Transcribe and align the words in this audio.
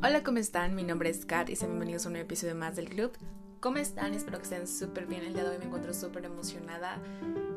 Hola, 0.00 0.22
¿cómo 0.22 0.38
están? 0.38 0.76
Mi 0.76 0.84
nombre 0.84 1.10
es 1.10 1.26
Kat 1.26 1.50
y 1.50 1.56
sean 1.56 1.72
bienvenidos 1.72 2.04
a 2.06 2.08
un 2.08 2.12
nuevo 2.12 2.26
episodio 2.26 2.54
más 2.54 2.76
del 2.76 2.88
club. 2.88 3.10
¿Cómo 3.58 3.78
están? 3.78 4.14
Espero 4.14 4.38
que 4.38 4.44
estén 4.44 4.68
súper 4.68 5.06
bien. 5.06 5.24
El 5.24 5.32
día 5.32 5.42
de 5.42 5.50
hoy 5.50 5.58
me 5.58 5.64
encuentro 5.64 5.92
súper 5.92 6.24
emocionada. 6.24 7.02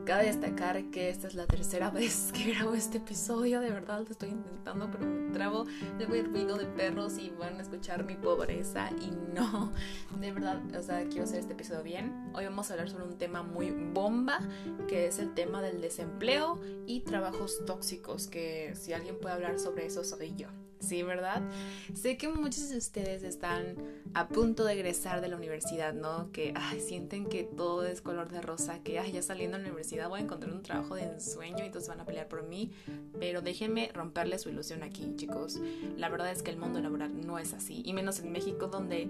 Cabe 0.05 0.25
destacar 0.25 0.83
que 0.89 1.11
esta 1.11 1.27
es 1.27 1.35
la 1.35 1.45
tercera 1.45 1.91
vez 1.91 2.31
que 2.33 2.51
grabo 2.51 2.73
este 2.73 2.97
episodio. 2.97 3.61
De 3.61 3.69
verdad 3.69 3.99
lo 3.99 4.09
estoy 4.09 4.29
intentando, 4.29 4.89
pero 4.89 5.05
me 5.05 5.31
trabo. 5.31 5.65
de 5.99 6.07
voy 6.07 6.23
ruido 6.23 6.57
de 6.57 6.65
perros 6.65 7.19
y 7.19 7.29
van 7.29 7.59
a 7.59 7.61
escuchar 7.61 8.05
mi 8.05 8.15
pobreza. 8.15 8.89
Y 8.99 9.11
no, 9.35 9.71
de 10.19 10.31
verdad, 10.31 10.63
o 10.75 10.81
sea, 10.81 11.07
quiero 11.09 11.25
hacer 11.25 11.41
este 11.41 11.53
episodio 11.53 11.83
bien. 11.83 12.31
Hoy 12.33 12.45
vamos 12.45 12.71
a 12.71 12.73
hablar 12.73 12.89
sobre 12.89 13.03
un 13.03 13.19
tema 13.19 13.43
muy 13.43 13.69
bomba, 13.69 14.39
que 14.87 15.05
es 15.05 15.19
el 15.19 15.35
tema 15.35 15.61
del 15.61 15.79
desempleo 15.79 16.59
y 16.87 17.01
trabajos 17.01 17.63
tóxicos. 17.67 18.25
Que 18.25 18.73
si 18.73 18.93
alguien 18.93 19.19
puede 19.19 19.35
hablar 19.35 19.59
sobre 19.59 19.85
eso, 19.85 20.03
soy 20.03 20.33
yo. 20.35 20.47
Sí, 20.81 21.03
¿verdad? 21.03 21.43
Sé 21.93 22.17
que 22.17 22.27
muchos 22.27 22.69
de 22.69 22.77
ustedes 22.77 23.21
están 23.21 23.75
a 24.15 24.27
punto 24.27 24.65
de 24.65 24.73
egresar 24.73 25.21
de 25.21 25.27
la 25.27 25.37
universidad, 25.37 25.93
¿no? 25.93 26.31
Que 26.31 26.53
ay, 26.55 26.79
sienten 26.81 27.27
que 27.27 27.43
todo 27.43 27.85
es 27.85 28.01
color 28.01 28.31
de 28.31 28.41
rosa, 28.41 28.79
que 28.83 28.93
ya 28.93 29.21
saliendo 29.21 29.57
de 29.57 29.63
la 29.63 29.69
universidad 29.69 30.09
voy 30.09 30.21
a 30.21 30.23
encontrar 30.23 30.51
un 30.51 30.63
trabajo 30.63 30.95
de 30.95 31.03
ensueño 31.03 31.63
y 31.63 31.69
todos 31.69 31.87
van 31.87 31.99
a 31.99 32.05
pelear 32.05 32.27
por 32.27 32.43
mí. 32.43 32.71
Pero 33.19 33.41
déjenme 33.41 33.91
romperle 33.93 34.39
su 34.39 34.49
ilusión 34.49 34.81
aquí, 34.81 35.13
chicos. 35.15 35.59
La 35.97 36.09
verdad 36.09 36.31
es 36.31 36.41
que 36.41 36.49
el 36.49 36.57
mundo 36.57 36.81
laboral 36.81 37.25
no 37.25 37.37
es 37.37 37.53
así, 37.53 37.83
y 37.85 37.93
menos 37.93 38.19
en 38.19 38.31
México, 38.31 38.67
donde 38.67 39.07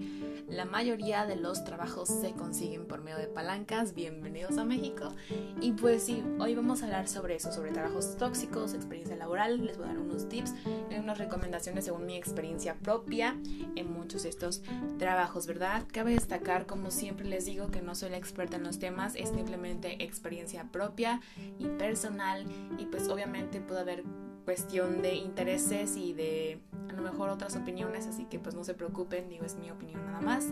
la 0.48 0.66
mayoría 0.66 1.24
de 1.24 1.36
los 1.36 1.64
trabajos 1.64 2.10
se 2.10 2.32
consiguen 2.32 2.86
por 2.86 3.00
medio 3.00 3.18
de 3.18 3.28
palancas. 3.28 3.94
Bienvenidos 3.94 4.58
a 4.58 4.64
México. 4.64 5.14
Y 5.62 5.72
pues 5.72 6.02
sí, 6.02 6.22
hoy 6.38 6.54
vamos 6.54 6.82
a 6.82 6.84
hablar 6.84 7.08
sobre 7.08 7.36
eso, 7.36 7.50
sobre 7.50 7.72
trabajos 7.72 8.18
tóxicos, 8.18 8.74
experiencia 8.74 9.16
laboral. 9.16 9.64
Les 9.64 9.78
voy 9.78 9.86
a 9.86 9.88
dar 9.88 9.98
unos 9.98 10.28
tips 10.28 10.52
y 10.90 10.96
unas 10.96 11.16
recomendaciones 11.16 11.61
según 11.62 12.06
mi 12.06 12.16
experiencia 12.16 12.74
propia 12.74 13.36
en 13.76 13.92
muchos 13.92 14.24
de 14.24 14.28
estos 14.28 14.62
trabajos, 14.98 15.46
¿verdad? 15.46 15.84
Cabe 15.92 16.12
destacar, 16.12 16.66
como 16.66 16.90
siempre 16.90 17.26
les 17.26 17.44
digo, 17.44 17.70
que 17.70 17.82
no 17.82 17.94
soy 17.94 18.10
la 18.10 18.16
experta 18.16 18.56
en 18.56 18.64
los 18.64 18.78
temas, 18.78 19.14
es 19.16 19.30
simplemente 19.30 20.02
experiencia 20.04 20.64
propia 20.70 21.20
y 21.58 21.66
personal 21.66 22.44
y 22.78 22.86
pues 22.86 23.08
obviamente 23.08 23.60
puede 23.60 23.80
haber 23.80 24.04
cuestión 24.44 25.02
de 25.02 25.14
intereses 25.14 25.96
y 25.96 26.12
de 26.12 26.60
a 26.88 26.92
lo 26.92 27.02
mejor 27.02 27.30
otras 27.30 27.56
opiniones, 27.56 28.06
así 28.06 28.24
que 28.24 28.38
pues 28.38 28.54
no 28.54 28.64
se 28.64 28.74
preocupen, 28.74 29.28
digo, 29.28 29.44
es 29.44 29.56
mi 29.56 29.70
opinión 29.70 30.04
nada 30.04 30.20
más. 30.20 30.48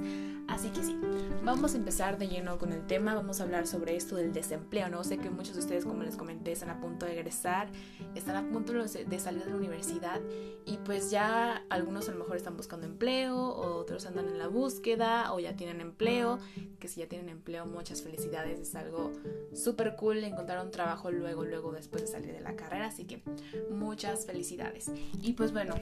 Así 0.48 0.68
que 0.70 0.82
sí, 0.82 0.98
vamos 1.44 1.74
a 1.74 1.76
empezar 1.76 2.18
de 2.18 2.28
lleno 2.28 2.58
con 2.58 2.72
el 2.72 2.86
tema, 2.86 3.14
vamos 3.14 3.40
a 3.40 3.44
hablar 3.44 3.66
sobre 3.66 3.96
esto 3.96 4.16
del 4.16 4.32
desempleo, 4.32 4.88
¿no? 4.88 5.04
Sé 5.04 5.18
que 5.18 5.30
muchos 5.30 5.54
de 5.54 5.60
ustedes, 5.60 5.84
como 5.84 6.02
les 6.02 6.16
comenté, 6.16 6.52
están 6.52 6.70
a 6.70 6.80
punto 6.80 7.06
de 7.06 7.12
egresar, 7.12 7.68
están 8.14 8.36
a 8.36 8.50
punto 8.50 8.72
de 8.72 9.18
salir 9.18 9.44
de 9.44 9.50
la 9.50 9.56
universidad 9.56 10.20
y 10.66 10.78
pues 10.78 11.10
ya 11.10 11.64
algunos 11.70 12.08
a 12.08 12.12
lo 12.12 12.18
mejor 12.18 12.36
están 12.36 12.56
buscando 12.56 12.86
empleo, 12.86 13.36
otros 13.36 14.06
andan 14.06 14.28
en 14.28 14.38
la 14.38 14.48
búsqueda 14.48 15.32
o 15.32 15.40
ya 15.40 15.56
tienen 15.56 15.80
empleo, 15.80 16.38
que 16.78 16.88
si 16.88 17.00
ya 17.00 17.08
tienen 17.08 17.28
empleo, 17.28 17.66
muchas 17.66 18.02
felicidades, 18.02 18.58
es 18.58 18.74
algo 18.74 19.12
súper 19.54 19.96
cool 19.96 20.24
encontrar 20.24 20.64
un 20.64 20.70
trabajo 20.70 21.10
luego, 21.10 21.44
luego 21.44 21.72
después 21.72 22.02
de 22.02 22.08
salir 22.08 22.32
de 22.32 22.40
la 22.40 22.56
carrera, 22.56 22.86
así 22.86 23.04
que 23.04 23.22
muchas 23.70 24.26
felicidades. 24.26 24.90
Y 25.22 25.34
pues 25.34 25.52
bueno, 25.52 25.74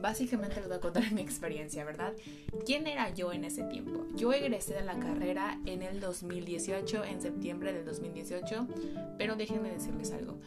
básicamente 0.00 0.56
les 0.56 0.68
voy 0.68 0.76
a 0.76 0.80
contar 0.80 1.04
mi 1.12 1.20
experiencia, 1.20 1.84
¿verdad? 1.84 2.14
¿Quién 2.64 2.86
era 2.86 3.10
yo 3.10 3.32
en 3.32 3.44
ese 3.44 3.64
tiempo? 3.64 4.06
Yo 4.14 4.32
egresé 4.32 4.74
de 4.74 4.82
la 4.82 4.98
carrera 4.98 5.58
en 5.66 5.82
el 5.82 6.00
2018, 6.00 7.04
en 7.04 7.20
septiembre 7.20 7.72
del 7.72 7.84
2018, 7.84 8.66
pero 9.18 9.36
déjenme 9.36 9.70
decirles 9.70 10.12
algo. 10.12 10.38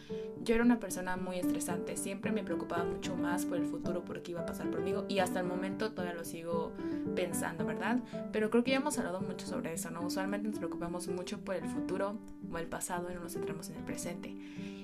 Yo 0.44 0.56
era 0.56 0.64
una 0.64 0.80
persona 0.80 1.18
muy 1.18 1.40
estresante, 1.40 1.98
siempre 1.98 2.32
me 2.32 2.44
preocupaba 2.44 2.84
mucho 2.84 3.16
más 3.16 3.46
por 3.46 3.58
el 3.58 3.66
futuro, 3.66 4.04
por 4.04 4.22
qué 4.22 4.32
iba 4.32 4.42
a 4.42 4.46
pasar 4.46 4.70
conmigo 4.70 5.06
y 5.10 5.20
hasta 5.20 5.40
el 5.40 5.46
momento 5.46 5.92
todavía 5.92 6.14
lo 6.14 6.24
sigo 6.24 6.72
pensando, 7.16 7.66
¿verdad? 7.66 8.00
Pero 8.32 8.50
creo 8.50 8.64
que 8.64 8.72
ya 8.72 8.78
hemos 8.78 8.98
hablado 8.98 9.22
mucho 9.22 9.46
sobre 9.46 9.74
eso, 9.74 9.90
¿no? 9.92 10.02
Usualmente 10.02 10.48
nos 10.48 10.58
preocupamos 10.58 11.08
mucho 11.08 11.40
por 11.40 11.56
el 11.56 11.66
futuro 11.66 12.18
o 12.52 12.58
el 12.58 12.68
pasado 12.68 13.12
y 13.12 13.14
no 13.14 13.22
nos 13.22 13.34
centramos 13.34 13.70
en 13.70 13.76
el 13.76 13.84
presente. 13.84 14.36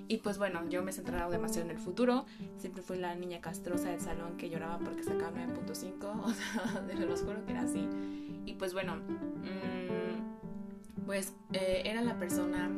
Y 0.07 0.17
pues 0.17 0.37
bueno, 0.37 0.67
yo 0.69 0.83
me 0.83 0.91
he 0.91 0.93
centrado 0.93 1.31
demasiado 1.31 1.69
en 1.69 1.75
el 1.75 1.81
futuro. 1.81 2.25
Siempre 2.57 2.83
fui 2.83 2.97
la 2.97 3.15
niña 3.15 3.39
castrosa 3.39 3.89
del 3.89 4.01
salón 4.01 4.37
que 4.37 4.42
lloraba 4.49 4.79
porque 4.79 5.03
sacaba 5.03 5.37
9.5. 5.37 5.93
O 6.23 6.33
sea, 6.33 6.81
de 6.81 6.95
los 7.05 7.21
juro 7.21 7.45
que 7.45 7.51
era 7.51 7.61
así. 7.61 7.87
Y 8.45 8.53
pues 8.53 8.73
bueno, 8.73 8.95
mm, 8.97 11.05
pues 11.05 11.35
eh, 11.53 11.83
era 11.85 12.01
la 12.01 12.17
persona 12.17 12.69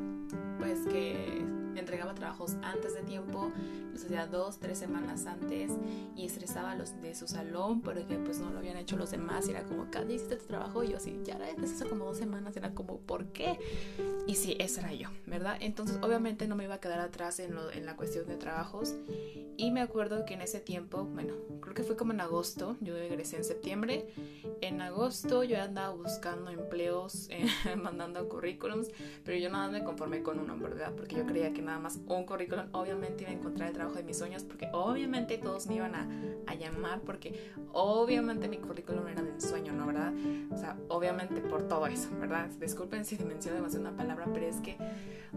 pues 0.60 0.86
que 0.88 1.46
entregaba 1.80 2.14
trabajos 2.14 2.56
antes 2.62 2.94
de 2.94 3.02
tiempo, 3.02 3.52
los 3.92 4.04
hacía 4.04 4.28
dos, 4.28 4.60
tres 4.60 4.78
semanas 4.78 5.26
antes 5.26 5.72
y 6.16 6.26
estresaba 6.26 6.72
a 6.72 6.76
los 6.76 7.02
de 7.02 7.16
su 7.16 7.28
salón 7.28 7.82
porque 7.82 8.18
pues 8.18 8.40
no 8.40 8.52
lo 8.52 8.60
habían 8.60 8.78
hecho 8.78 8.98
los 8.98 9.12
demás 9.12 9.48
y 9.48 9.52
era 9.52 9.64
como, 9.64 9.90
cada 9.90 10.12
hiciste 10.12 10.36
tu 10.36 10.46
trabajo 10.46 10.84
y 10.84 10.90
yo 10.90 10.98
así, 10.98 11.20
ya 11.24 11.36
era 11.36 11.48
hace 11.64 11.86
como 11.86 12.06
dos 12.06 12.18
semanas, 12.18 12.56
era 12.58 12.74
como, 12.74 12.98
¿por 13.00 13.28
qué? 13.28 13.60
Y 14.28 14.36
sí, 14.36 14.56
esa 14.60 14.82
era 14.82 14.94
yo, 14.94 15.10
¿verdad? 15.26 15.58
Entonces 15.60 15.98
obviamente 16.02 16.48
no 16.48 16.56
me 16.56 16.64
iba 16.64 16.76
a 16.76 16.80
quedar 16.80 17.00
atrás 17.00 17.40
en, 17.40 17.56
en 17.74 17.86
la 17.86 17.96
cuestión 17.96 18.28
de 18.28 18.36
trabajos 18.36 18.96
y 19.58 19.72
me 19.72 19.82
acuerdo 19.82 20.26
que 20.26 20.34
en 20.34 20.42
ese 20.42 20.60
tiempo, 20.60 21.06
bueno, 21.06 21.34
creo 21.62 21.74
que 21.74 21.84
fue 21.84 21.96
como 21.96 22.12
en 22.12 22.20
agosto, 22.20 22.76
yo 22.82 22.98
egresé 22.98 23.38
en 23.38 23.46
septiembre, 23.46 24.08
en 24.62 24.82
agosto 24.82 25.44
yo 25.44 25.62
andaba 25.62 25.94
buscando 25.94 26.52
empleos, 26.52 27.28
eh, 27.30 27.46
mandando 27.82 28.28
currículums, 28.28 28.90
pero 29.24 29.38
yo 29.38 29.50
nada 29.50 29.70
me 29.70 29.84
conformé 29.84 30.22
con 30.24 30.40
uno, 30.40 30.58
¿verdad? 30.58 30.94
Porque 30.96 31.16
yo 31.16 31.26
creía 31.26 31.54
que 31.54 31.62
nada 31.66 31.80
más 31.80 32.00
un 32.08 32.26
currículum, 32.26 32.66
obviamente 32.72 33.24
iba 33.24 33.32
a 33.32 33.34
encontrar 33.34 33.70
el 33.70 33.74
trabajo 33.74 33.98
de 33.98 34.04
mis 34.04 34.18
sueños, 34.18 34.44
porque 34.44 34.70
obviamente 34.72 35.38
todos 35.38 35.68
me 35.68 35.76
iban 35.76 35.96
a, 35.96 36.08
a 36.48 36.56
llamar, 36.56 37.02
porque 37.02 37.52
obviamente 37.74 38.48
mi 38.48 38.58
currículum 38.58 39.08
era 39.08 39.22
de 39.22 39.40
sueño, 39.42 39.74
¿no? 39.74 39.88
¿Verdad? 39.88 40.14
O 40.52 40.58
sea, 40.58 40.78
obviamente 40.88 41.42
por 41.42 41.68
todo 41.68 41.88
eso, 41.88 42.10
¿verdad? 42.20 42.48
Disculpen 42.60 43.06
si 43.06 43.18
menciono 43.18 43.58
demasiado 43.58 43.88
una 43.88 43.98
palabra, 43.98 44.28
pero 44.34 44.46
es 44.46 44.58
que, 44.58 44.78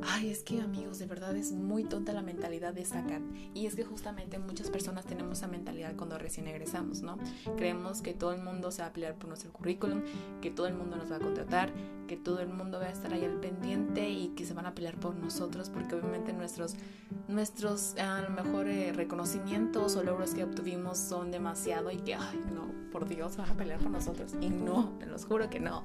ay, 0.02 0.30
es 0.30 0.42
que 0.42 0.60
amigos, 0.60 0.98
de 0.98 1.06
verdad 1.06 1.34
es 1.36 1.52
muy 1.52 1.84
tonta 1.84 2.12
la 2.12 2.22
mentalidad 2.22 2.72
de 2.74 2.84
sacar. 2.84 3.20
Y 3.54 3.66
es 3.66 3.74
que 3.74 3.84
justamente 3.84 4.38
muchas 4.38 4.70
personas 4.70 5.06
tenemos 5.06 5.38
esa 5.38 5.48
mentalidad 5.48 5.96
cuando 5.96 6.18
recién 6.18 6.46
egresamos, 6.46 7.02
¿no? 7.02 7.18
Creemos 7.56 8.02
que 8.02 8.14
todo 8.14 8.32
el 8.32 8.42
mundo 8.42 8.70
se 8.70 8.82
va 8.82 8.88
a 8.88 8.92
pelear 8.92 9.14
por 9.14 9.28
nuestro 9.28 9.52
currículum, 9.52 10.02
que 10.40 10.50
todo 10.50 10.66
el 10.66 10.74
mundo 10.74 10.96
nos 10.96 11.10
va 11.10 11.16
a 11.16 11.20
contratar, 11.20 11.72
que 12.08 12.16
todo 12.16 12.40
el 12.40 12.48
mundo 12.48 12.80
va 12.80 12.86
a 12.86 12.90
estar 12.90 13.12
ahí 13.12 13.24
al 13.24 13.38
pendiente 13.38 14.10
y 14.10 14.28
que 14.30 14.44
se 14.44 14.54
van 14.54 14.66
a 14.66 14.74
pelear 14.74 14.96
por 14.96 15.14
nosotros, 15.14 15.70
porque 15.70 15.94
obviamente 15.94 16.32
nuestros, 16.32 16.74
nuestros 17.28 17.94
a 17.96 18.22
lo 18.22 18.30
mejor 18.30 18.66
eh, 18.66 18.92
reconocimientos 18.92 19.94
o 19.94 20.02
logros 20.02 20.34
que 20.34 20.42
obtuvimos 20.42 20.98
son 20.98 21.30
demasiado 21.30 21.92
y 21.92 21.98
que, 21.98 22.14
ay, 22.14 22.40
no, 22.52 22.87
por 22.90 23.08
Dios, 23.08 23.36
van 23.36 23.50
a 23.50 23.54
pelear 23.54 23.80
con 23.80 23.92
nosotros. 23.92 24.34
Y 24.40 24.50
no, 24.50 24.96
te 24.98 25.06
los 25.06 25.24
juro 25.24 25.48
que 25.50 25.60
no. 25.60 25.84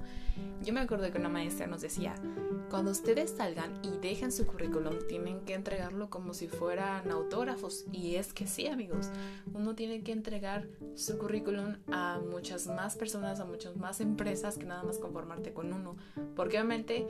Yo 0.63 0.73
me 0.73 0.79
acuerdo 0.79 1.11
que 1.11 1.17
una 1.17 1.29
maestra 1.29 1.67
nos 1.67 1.81
decía, 1.81 2.15
cuando 2.69 2.91
ustedes 2.91 3.31
salgan 3.31 3.79
y 3.83 3.97
dejen 4.01 4.31
su 4.31 4.47
currículum, 4.47 4.95
tienen 5.07 5.41
que 5.41 5.53
entregarlo 5.53 6.09
como 6.09 6.33
si 6.33 6.47
fueran 6.47 7.11
autógrafos. 7.11 7.85
Y 7.91 8.15
es 8.15 8.33
que 8.33 8.47
sí, 8.47 8.67
amigos, 8.67 9.09
uno 9.53 9.75
tiene 9.75 10.03
que 10.03 10.11
entregar 10.11 10.67
su 10.95 11.17
currículum 11.17 11.75
a 11.91 12.19
muchas 12.31 12.67
más 12.67 12.95
personas, 12.95 13.39
a 13.39 13.45
muchas 13.45 13.75
más 13.75 14.01
empresas 14.01 14.57
que 14.57 14.65
nada 14.65 14.83
más 14.83 14.97
conformarte 14.97 15.53
con 15.53 15.73
uno. 15.73 15.97
Porque 16.35 16.57
obviamente, 16.57 17.07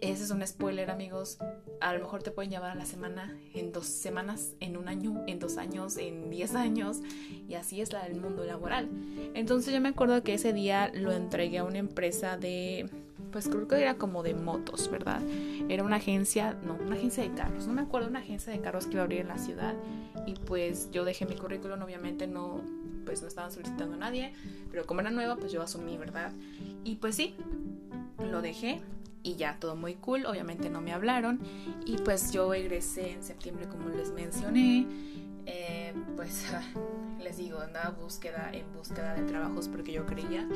ese 0.00 0.24
es 0.24 0.30
un 0.30 0.46
spoiler, 0.46 0.90
amigos. 0.90 1.38
A 1.80 1.94
lo 1.94 2.00
mejor 2.00 2.22
te 2.22 2.30
pueden 2.30 2.50
llamar 2.50 2.72
a 2.72 2.74
la 2.74 2.86
semana, 2.86 3.36
en 3.54 3.72
dos 3.72 3.86
semanas, 3.86 4.52
en 4.60 4.76
un 4.76 4.88
año, 4.88 5.24
en 5.26 5.38
dos 5.38 5.56
años, 5.56 5.96
en 5.96 6.30
diez 6.30 6.54
años. 6.54 6.98
Y 7.48 7.54
así 7.54 7.80
es 7.80 7.92
la 7.92 8.04
del 8.04 8.20
mundo 8.20 8.44
laboral. 8.44 8.88
Entonces 9.34 9.72
yo 9.72 9.80
me 9.80 9.90
acuerdo 9.90 10.22
que 10.22 10.34
ese 10.34 10.52
día 10.52 10.90
lo 10.94 11.12
entregué 11.12 11.58
a 11.58 11.64
una 11.64 11.78
empresa 11.78 12.36
de, 12.36 12.88
pues 13.30 13.48
creo 13.48 13.66
que 13.66 13.80
era 13.80 13.94
como 13.94 14.22
de 14.22 14.34
motos, 14.34 14.90
¿verdad? 14.90 15.20
Era 15.68 15.84
una 15.84 15.96
agencia, 15.96 16.56
no, 16.64 16.74
una 16.74 16.96
agencia 16.96 17.22
de 17.22 17.32
carros, 17.32 17.66
no 17.66 17.72
me 17.72 17.82
acuerdo, 17.82 18.08
una 18.08 18.20
agencia 18.20 18.52
de 18.52 18.60
carros 18.60 18.86
que 18.86 18.92
iba 18.92 19.00
a 19.00 19.04
abrir 19.04 19.20
en 19.20 19.28
la 19.28 19.38
ciudad. 19.38 19.74
Y 20.26 20.34
pues 20.34 20.90
yo 20.92 21.04
dejé 21.04 21.26
mi 21.26 21.34
currículum, 21.34 21.80
obviamente 21.82 22.26
no, 22.26 22.60
pues 23.04 23.22
no 23.22 23.28
estaban 23.28 23.50
solicitando 23.50 23.94
a 23.94 23.98
nadie, 23.98 24.32
pero 24.70 24.86
como 24.86 25.00
era 25.00 25.10
nueva, 25.10 25.36
pues 25.36 25.52
yo 25.52 25.62
asumí, 25.62 25.96
¿verdad? 25.96 26.32
Y 26.84 26.96
pues 26.96 27.16
sí, 27.16 27.34
lo 28.18 28.42
dejé 28.42 28.80
y 29.22 29.36
ya 29.36 29.56
todo 29.58 29.76
muy 29.76 29.94
cool, 29.94 30.26
obviamente 30.26 30.68
no 30.68 30.80
me 30.80 30.92
hablaron 30.92 31.40
y 31.84 31.96
pues 31.98 32.32
yo 32.32 32.52
egresé 32.54 33.12
en 33.12 33.22
septiembre 33.22 33.68
como 33.68 33.88
les 33.88 34.10
mencioné, 34.12 34.86
eh, 35.46 35.92
pues 36.16 36.44
les 37.22 37.36
digo, 37.36 37.58
andaba 37.58 37.90
búsqueda, 37.90 38.50
en 38.52 38.70
búsqueda 38.72 39.14
de 39.14 39.22
trabajos 39.22 39.68
porque 39.68 39.92
yo 39.92 40.04
creía 40.06 40.48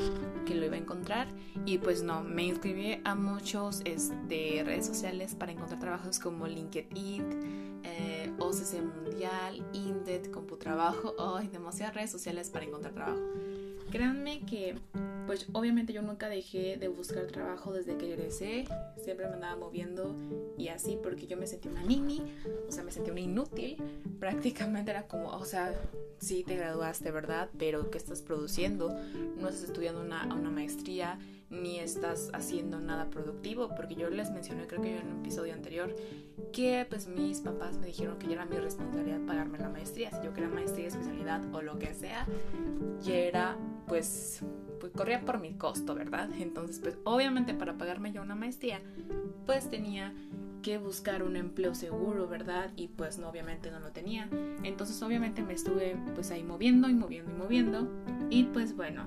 que 0.44 0.54
lo 0.54 0.66
iba 0.66 0.74
a 0.74 0.78
encontrar 0.78 1.28
y 1.64 1.78
pues 1.78 2.02
no, 2.02 2.22
me 2.22 2.44
inscribí 2.44 3.00
a 3.04 3.14
muchos 3.14 3.82
este, 3.84 4.62
redes 4.64 4.86
sociales 4.86 5.34
para 5.34 5.52
encontrar 5.52 5.80
trabajos 5.80 6.18
como 6.18 6.46
LinkedIn, 6.46 7.80
eh, 7.84 8.32
OCC 8.38 8.82
Mundial, 8.82 9.64
Indeed, 9.72 10.30
Computrabajo, 10.30 11.14
ay, 11.36 11.48
demasiadas 11.48 11.94
redes 11.94 12.10
sociales 12.10 12.50
para 12.50 12.64
encontrar 12.64 12.94
trabajo. 12.94 13.20
Créanme 13.90 14.44
que 14.44 14.76
pues 15.26 15.46
obviamente 15.52 15.92
yo 15.92 16.02
nunca 16.02 16.28
dejé 16.28 16.76
de 16.76 16.88
buscar 16.88 17.26
trabajo 17.26 17.72
desde 17.72 17.96
que 17.96 18.12
egresé, 18.12 18.64
siempre 19.02 19.26
me 19.28 19.34
andaba 19.34 19.56
moviendo 19.56 20.14
y 20.56 20.68
así 20.68 20.98
porque 21.02 21.26
yo 21.26 21.36
me 21.36 21.46
sentía 21.46 21.70
una 21.70 21.82
nini, 21.82 22.22
o 22.68 22.72
sea, 22.72 22.84
me 22.84 22.92
sentía 22.92 23.12
una 23.12 23.20
inútil, 23.20 23.76
prácticamente 24.18 24.90
era 24.90 25.06
como, 25.06 25.30
o 25.30 25.44
sea, 25.44 25.74
sí 26.18 26.44
te 26.44 26.56
graduaste, 26.56 27.10
¿verdad? 27.10 27.50
Pero 27.58 27.90
¿qué 27.90 27.98
estás 27.98 28.22
produciendo? 28.22 28.94
No 29.36 29.48
estás 29.48 29.64
estudiando 29.64 30.00
una, 30.00 30.24
una 30.34 30.50
maestría 30.50 31.18
ni 31.48 31.78
estás 31.78 32.30
haciendo 32.32 32.80
nada 32.80 33.08
productivo, 33.08 33.68
porque 33.76 33.94
yo 33.94 34.10
les 34.10 34.30
mencioné, 34.30 34.66
creo 34.66 34.82
que 34.82 34.98
en 34.98 35.06
un 35.06 35.20
episodio 35.20 35.54
anterior, 35.54 35.94
que 36.52 36.86
pues 36.88 37.06
mis 37.06 37.40
papás 37.40 37.78
me 37.78 37.86
dijeron 37.86 38.18
que 38.18 38.26
ya 38.26 38.34
era 38.34 38.46
mi 38.46 38.56
responsabilidad 38.56 39.20
pagarme 39.26 39.58
la 39.58 39.68
maestría, 39.68 40.10
si 40.10 40.24
yo 40.24 40.32
quería 40.32 40.48
maestría, 40.48 40.88
especialidad 40.88 41.42
o 41.54 41.62
lo 41.62 41.78
que 41.78 41.94
sea, 41.94 42.26
ya 43.02 43.14
era 43.14 43.56
pues, 43.86 44.42
pues 44.78 44.92
corría 44.92 45.20
por 45.20 45.40
mi 45.40 45.54
costo, 45.54 45.94
¿verdad? 45.94 46.28
Entonces 46.38 46.78
pues 46.80 46.98
obviamente 47.04 47.54
para 47.54 47.78
pagarme 47.78 48.12
yo 48.12 48.22
una 48.22 48.34
maestría, 48.34 48.80
pues 49.46 49.68
tenía 49.70 50.12
que 50.62 50.78
buscar 50.78 51.22
un 51.22 51.36
empleo 51.36 51.76
seguro, 51.76 52.26
¿verdad? 52.26 52.72
Y 52.74 52.88
pues 52.88 53.18
no, 53.18 53.28
obviamente 53.28 53.70
no 53.70 53.78
lo 53.78 53.92
tenía. 53.92 54.28
Entonces 54.64 55.00
obviamente 55.00 55.42
me 55.42 55.54
estuve 55.54 55.96
pues 56.16 56.32
ahí 56.32 56.42
moviendo 56.42 56.88
y 56.88 56.94
moviendo 56.94 57.30
y 57.30 57.34
moviendo. 57.34 57.88
Y 58.30 58.44
pues 58.44 58.74
bueno, 58.74 59.06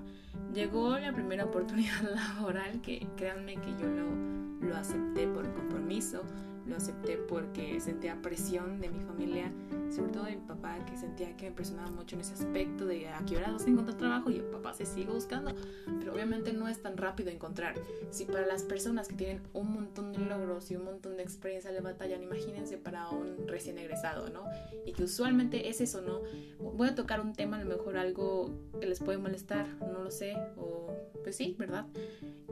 llegó 0.53 0.97
la 0.97 1.11
primera 1.11 1.43
oportunidad 1.49 2.01
laboral 2.15 2.81
que 2.81 3.05
créanme 3.17 3.55
que 3.55 3.71
yo 3.71 3.87
lo, 3.87 4.67
lo 4.69 4.75
acepté 4.77 5.27
por 5.27 5.51
compromiso, 5.53 6.23
lo 6.69 6.77
acepté 6.77 7.17
porque 7.17 7.79
sentía 7.79 8.21
presión 8.21 8.79
de 8.79 8.89
mi 8.89 8.99
familia, 8.99 9.51
sobre 9.89 10.11
todo 10.11 10.23
de 10.25 10.35
mi 10.35 10.47
papá, 10.47 10.77
que 10.85 10.97
sentía 10.97 11.35
que 11.35 11.49
me 11.49 11.55
presionaba 11.55 11.89
mucho 11.89 12.15
en 12.15 12.21
ese 12.21 12.33
aspecto 12.33 12.85
de 12.85 13.07
a 13.09 13.23
qué 13.25 13.37
hora 13.37 13.51
vas 13.51 13.65
a 13.65 13.69
encontrar 13.69 13.97
trabajo 13.97 14.29
y 14.29 14.37
yo, 14.37 14.51
papá, 14.51 14.73
se 14.73 14.85
sigue 14.85 15.11
buscando, 15.11 15.53
pero 15.99 16.13
obviamente 16.13 16.53
no 16.53 16.67
es 16.67 16.81
tan 16.81 16.97
rápido 16.97 17.31
encontrar. 17.31 17.75
Si 18.11 18.25
para 18.25 18.45
las 18.45 18.63
personas 18.63 19.07
que 19.07 19.15
tienen 19.15 19.41
un 19.53 19.73
montón 19.73 20.13
de 20.13 20.19
logros 20.19 20.69
y 20.71 20.75
un 20.75 20.85
montón 20.85 21.17
de 21.17 21.23
experiencia 21.23 21.71
le 21.71 21.81
batallan, 21.81 22.23
imagínense 22.23 22.77
para 22.77 23.09
un 23.09 23.47
recién 23.47 23.77
egresado, 23.77 24.29
¿no? 24.29 24.43
Y 24.85 24.93
que 24.93 25.03
usualmente 25.03 25.69
es 25.69 25.81
eso, 25.81 26.01
¿no? 26.01 26.21
Voy 26.59 26.89
a 26.89 26.95
tocar 26.95 27.21
un 27.21 27.33
tema, 27.33 27.57
a 27.57 27.63
lo 27.63 27.69
mejor 27.69 27.97
algo 27.97 28.51
que 28.79 28.85
les 28.85 28.99
puede 28.99 29.17
molestar, 29.17 29.67
no 29.79 30.03
lo 30.03 30.11
sé, 30.11 30.35
o 30.57 30.93
pues 31.23 31.35
sí, 31.35 31.55
¿verdad? 31.57 31.85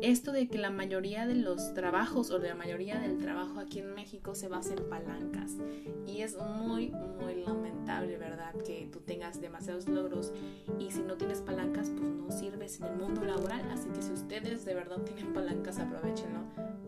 Esto 0.01 0.31
de 0.31 0.47
que 0.47 0.57
la 0.57 0.69
mayoría 0.69 1.25
de 1.25 1.35
los 1.35 1.73
trabajos 1.73 2.29
o 2.29 2.39
de 2.39 2.49
la 2.49 2.55
mayoría 2.55 2.99
del 2.99 3.17
trabajo 3.17 3.59
aquí 3.59 3.79
en 3.79 3.95
México 3.95 4.06
se 4.33 4.47
basa 4.47 4.73
en 4.73 4.89
palancas. 4.89 5.55
Y 6.05 6.21
es 6.21 6.37
muy, 6.37 6.89
muy 6.89 7.43
lamentable, 7.45 8.17
¿verdad? 8.17 8.53
Que 8.65 8.89
tú 8.91 8.99
tengas 8.99 9.41
demasiados 9.41 9.87
logros 9.87 10.31
y 10.79 10.91
si 10.91 11.01
no 11.01 11.15
tienes 11.15 11.41
palancas, 11.41 11.89
pues 11.89 12.09
no 12.09 12.31
sirves 12.31 12.79
en 12.79 12.87
el 12.87 12.95
mundo 12.97 13.23
laboral. 13.23 13.69
Así 13.71 13.89
que 13.89 14.01
si 14.01 14.11
ustedes 14.11 14.65
de 14.65 14.73
verdad 14.73 14.99
tienen 15.01 15.33
palancas, 15.33 15.79
aprovechenlo, 15.79 16.39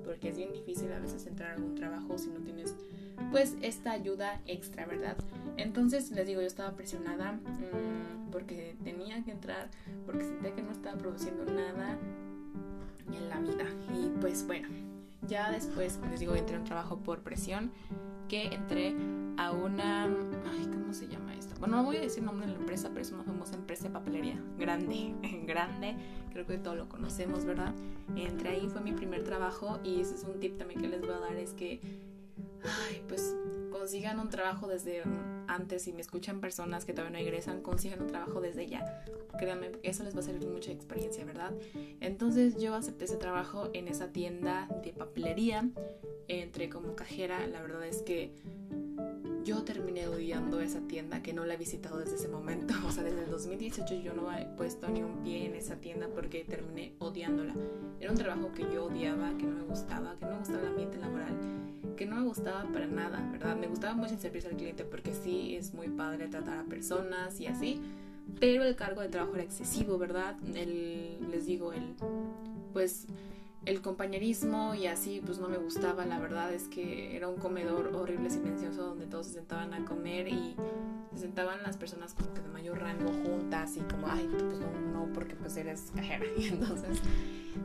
porque 0.05 0.29
es 0.29 0.37
bien 0.37 0.53
difícil 0.53 0.91
a 0.93 0.99
veces 0.99 1.25
entrar 1.25 1.51
a 1.51 1.53
algún 1.55 1.75
trabajo 1.75 2.17
si 2.17 2.29
no 2.29 2.39
tienes 2.39 2.75
pues 3.31 3.55
esta 3.61 3.91
ayuda 3.91 4.41
extra, 4.47 4.85
¿verdad? 4.85 5.17
Entonces 5.57 6.09
les 6.11 6.25
digo, 6.25 6.41
yo 6.41 6.47
estaba 6.47 6.75
presionada 6.75 7.33
mmm, 7.33 8.31
porque 8.31 8.75
tenía 8.83 9.23
que 9.23 9.31
entrar, 9.31 9.69
porque 10.05 10.23
sentía 10.23 10.55
que 10.55 10.61
no 10.61 10.71
estaba 10.71 10.97
produciendo 10.97 11.45
nada 11.45 11.97
en 13.13 13.29
la 13.29 13.39
vida. 13.39 13.65
Y 13.93 14.09
pues 14.19 14.47
bueno, 14.47 14.67
ya 15.27 15.51
después 15.51 15.99
les 16.09 16.19
digo, 16.19 16.35
entré 16.35 16.55
a 16.55 16.59
un 16.59 16.65
trabajo 16.65 16.97
por 16.97 17.21
presión, 17.21 17.71
que 18.27 18.47
entré 18.47 18.95
a 19.37 19.51
una, 19.51 20.05
ay, 20.05 20.69
¿cómo 20.71 20.93
se 20.93 21.07
llama 21.07 21.33
esto? 21.35 21.55
Bueno, 21.59 21.77
no 21.77 21.83
voy 21.83 21.97
a 21.97 22.01
decir 22.01 22.23
nombre 22.23 22.45
de 22.45 22.53
la 22.53 22.59
empresa, 22.59 22.89
pero 22.89 23.01
es 23.01 23.11
una 23.11 23.23
famosa 23.23 23.55
empresa 23.55 23.83
de 23.83 23.89
papelería, 23.89 24.41
grande, 24.57 25.15
grande, 25.47 25.95
creo 26.31 26.45
que 26.45 26.57
todos 26.57 26.77
lo 26.77 26.87
conocemos, 26.87 27.45
¿verdad? 27.45 27.73
Entré 28.15 28.49
ahí, 28.49 28.69
fue 28.69 28.81
mi 28.81 28.93
primer 28.93 29.23
trabajo 29.23 29.79
y 29.83 30.01
ese 30.01 30.15
es 30.15 30.23
un 30.23 30.39
tip 30.39 30.57
también 30.57 30.81
que 30.81 30.87
les 30.87 31.01
voy 31.01 31.11
a 31.11 31.19
dar, 31.19 31.35
es 31.35 31.53
que 31.53 31.81
ay, 32.63 33.03
pues 33.07 33.35
consigan 33.71 34.19
un 34.19 34.29
trabajo 34.29 34.67
desde 34.67 35.03
antes, 35.49 35.83
si 35.83 35.93
me 35.93 36.01
escuchan 36.01 36.39
personas 36.39 36.85
que 36.85 36.93
todavía 36.93 37.19
no 37.19 37.25
egresan, 37.25 37.61
consigan 37.61 38.01
un 38.01 38.07
trabajo 38.07 38.39
desde 38.39 38.67
ya. 38.67 39.03
Créanme, 39.37 39.71
eso 39.83 40.03
les 40.03 40.15
va 40.15 40.19
a 40.19 40.23
servir 40.23 40.47
mucha 40.47 40.71
experiencia, 40.71 41.25
¿verdad? 41.25 41.53
Entonces 41.99 42.61
yo 42.61 42.75
acepté 42.75 43.05
ese 43.05 43.17
trabajo 43.17 43.69
en 43.73 43.87
esa 43.87 44.11
tienda 44.11 44.69
de 44.83 44.93
papelería, 44.93 45.67
entré 46.27 46.69
como 46.69 46.95
cajera, 46.95 47.47
la 47.47 47.61
verdad 47.61 47.85
es 47.85 48.03
que 48.03 48.31
yo 49.43 49.63
terminé 49.63 50.07
odiando 50.07 50.59
esa 50.61 50.81
tienda 50.81 51.21
que 51.21 51.33
no 51.33 51.45
la 51.45 51.55
he 51.55 51.57
visitado 51.57 51.99
desde 51.99 52.15
ese 52.15 52.27
momento. 52.27 52.73
O 52.87 52.91
sea, 52.91 53.03
desde 53.03 53.23
el 53.23 53.29
2018 53.29 54.01
yo 54.01 54.13
no 54.13 54.31
he 54.35 54.45
puesto 54.57 54.89
ni 54.89 55.03
un 55.03 55.23
pie 55.23 55.45
en 55.45 55.55
esa 55.55 55.75
tienda 55.77 56.07
porque 56.13 56.43
terminé 56.43 56.93
odiándola. 56.99 57.53
Era 57.99 58.11
un 58.11 58.17
trabajo 58.17 58.51
que 58.53 58.63
yo 58.63 58.85
odiaba, 58.85 59.37
que 59.37 59.45
no 59.45 59.55
me 59.55 59.63
gustaba, 59.63 60.15
que 60.17 60.25
no 60.25 60.31
me 60.31 60.39
gustaba 60.39 60.61
el 60.61 60.67
ambiente 60.67 60.97
laboral 60.97 61.35
que 61.99 62.05
no 62.05 62.15
me 62.15 62.23
gustaba 62.23 62.63
para 62.71 62.87
nada, 62.87 63.27
¿verdad? 63.29 63.57
Me 63.57 63.67
gustaba 63.67 63.93
mucho 63.93 64.13
el 64.13 64.21
servicio 64.21 64.49
al 64.49 64.55
cliente 64.55 64.85
porque 64.85 65.13
sí 65.13 65.57
es 65.57 65.73
muy 65.73 65.89
padre 65.89 66.29
tratar 66.29 66.57
a 66.57 66.63
personas 66.63 67.41
y 67.41 67.47
así, 67.47 67.81
pero 68.39 68.63
el 68.63 68.77
cargo 68.77 69.01
de 69.01 69.09
trabajo 69.09 69.35
era 69.35 69.43
excesivo, 69.43 69.97
¿verdad? 69.97 70.37
El, 70.55 71.29
les 71.29 71.45
digo, 71.45 71.73
el, 71.73 71.95
pues 72.71 73.05
el 73.69 73.81
compañerismo 73.81 74.73
y 74.73 74.87
así 74.87 75.21
pues 75.23 75.37
no 75.37 75.47
me 75.47 75.57
gustaba, 75.57 76.03
la 76.03 76.19
verdad 76.19 76.51
es 76.51 76.67
que 76.67 77.15
era 77.15 77.27
un 77.27 77.37
comedor 77.37 77.95
horrible, 77.95 78.31
silencioso, 78.31 78.83
donde 78.83 79.05
todos 79.05 79.27
se 79.27 79.33
sentaban 79.33 79.75
a 79.75 79.85
comer 79.85 80.27
y 80.27 80.55
se 81.13 81.19
sentaban 81.19 81.61
las 81.61 81.77
personas 81.77 82.15
como 82.15 82.33
que 82.33 82.41
de 82.41 82.49
mayor 82.49 82.79
rango 82.79 83.11
juntas 83.11 83.77
y 83.77 83.81
como, 83.81 84.07
ay, 84.07 84.27
pues 84.31 84.59
no, 84.59 84.71
no 84.91 85.13
porque 85.13 85.35
pues 85.35 85.55
eres 85.55 85.91
cajera 85.95 86.25
y 86.35 86.47
entonces 86.47 86.99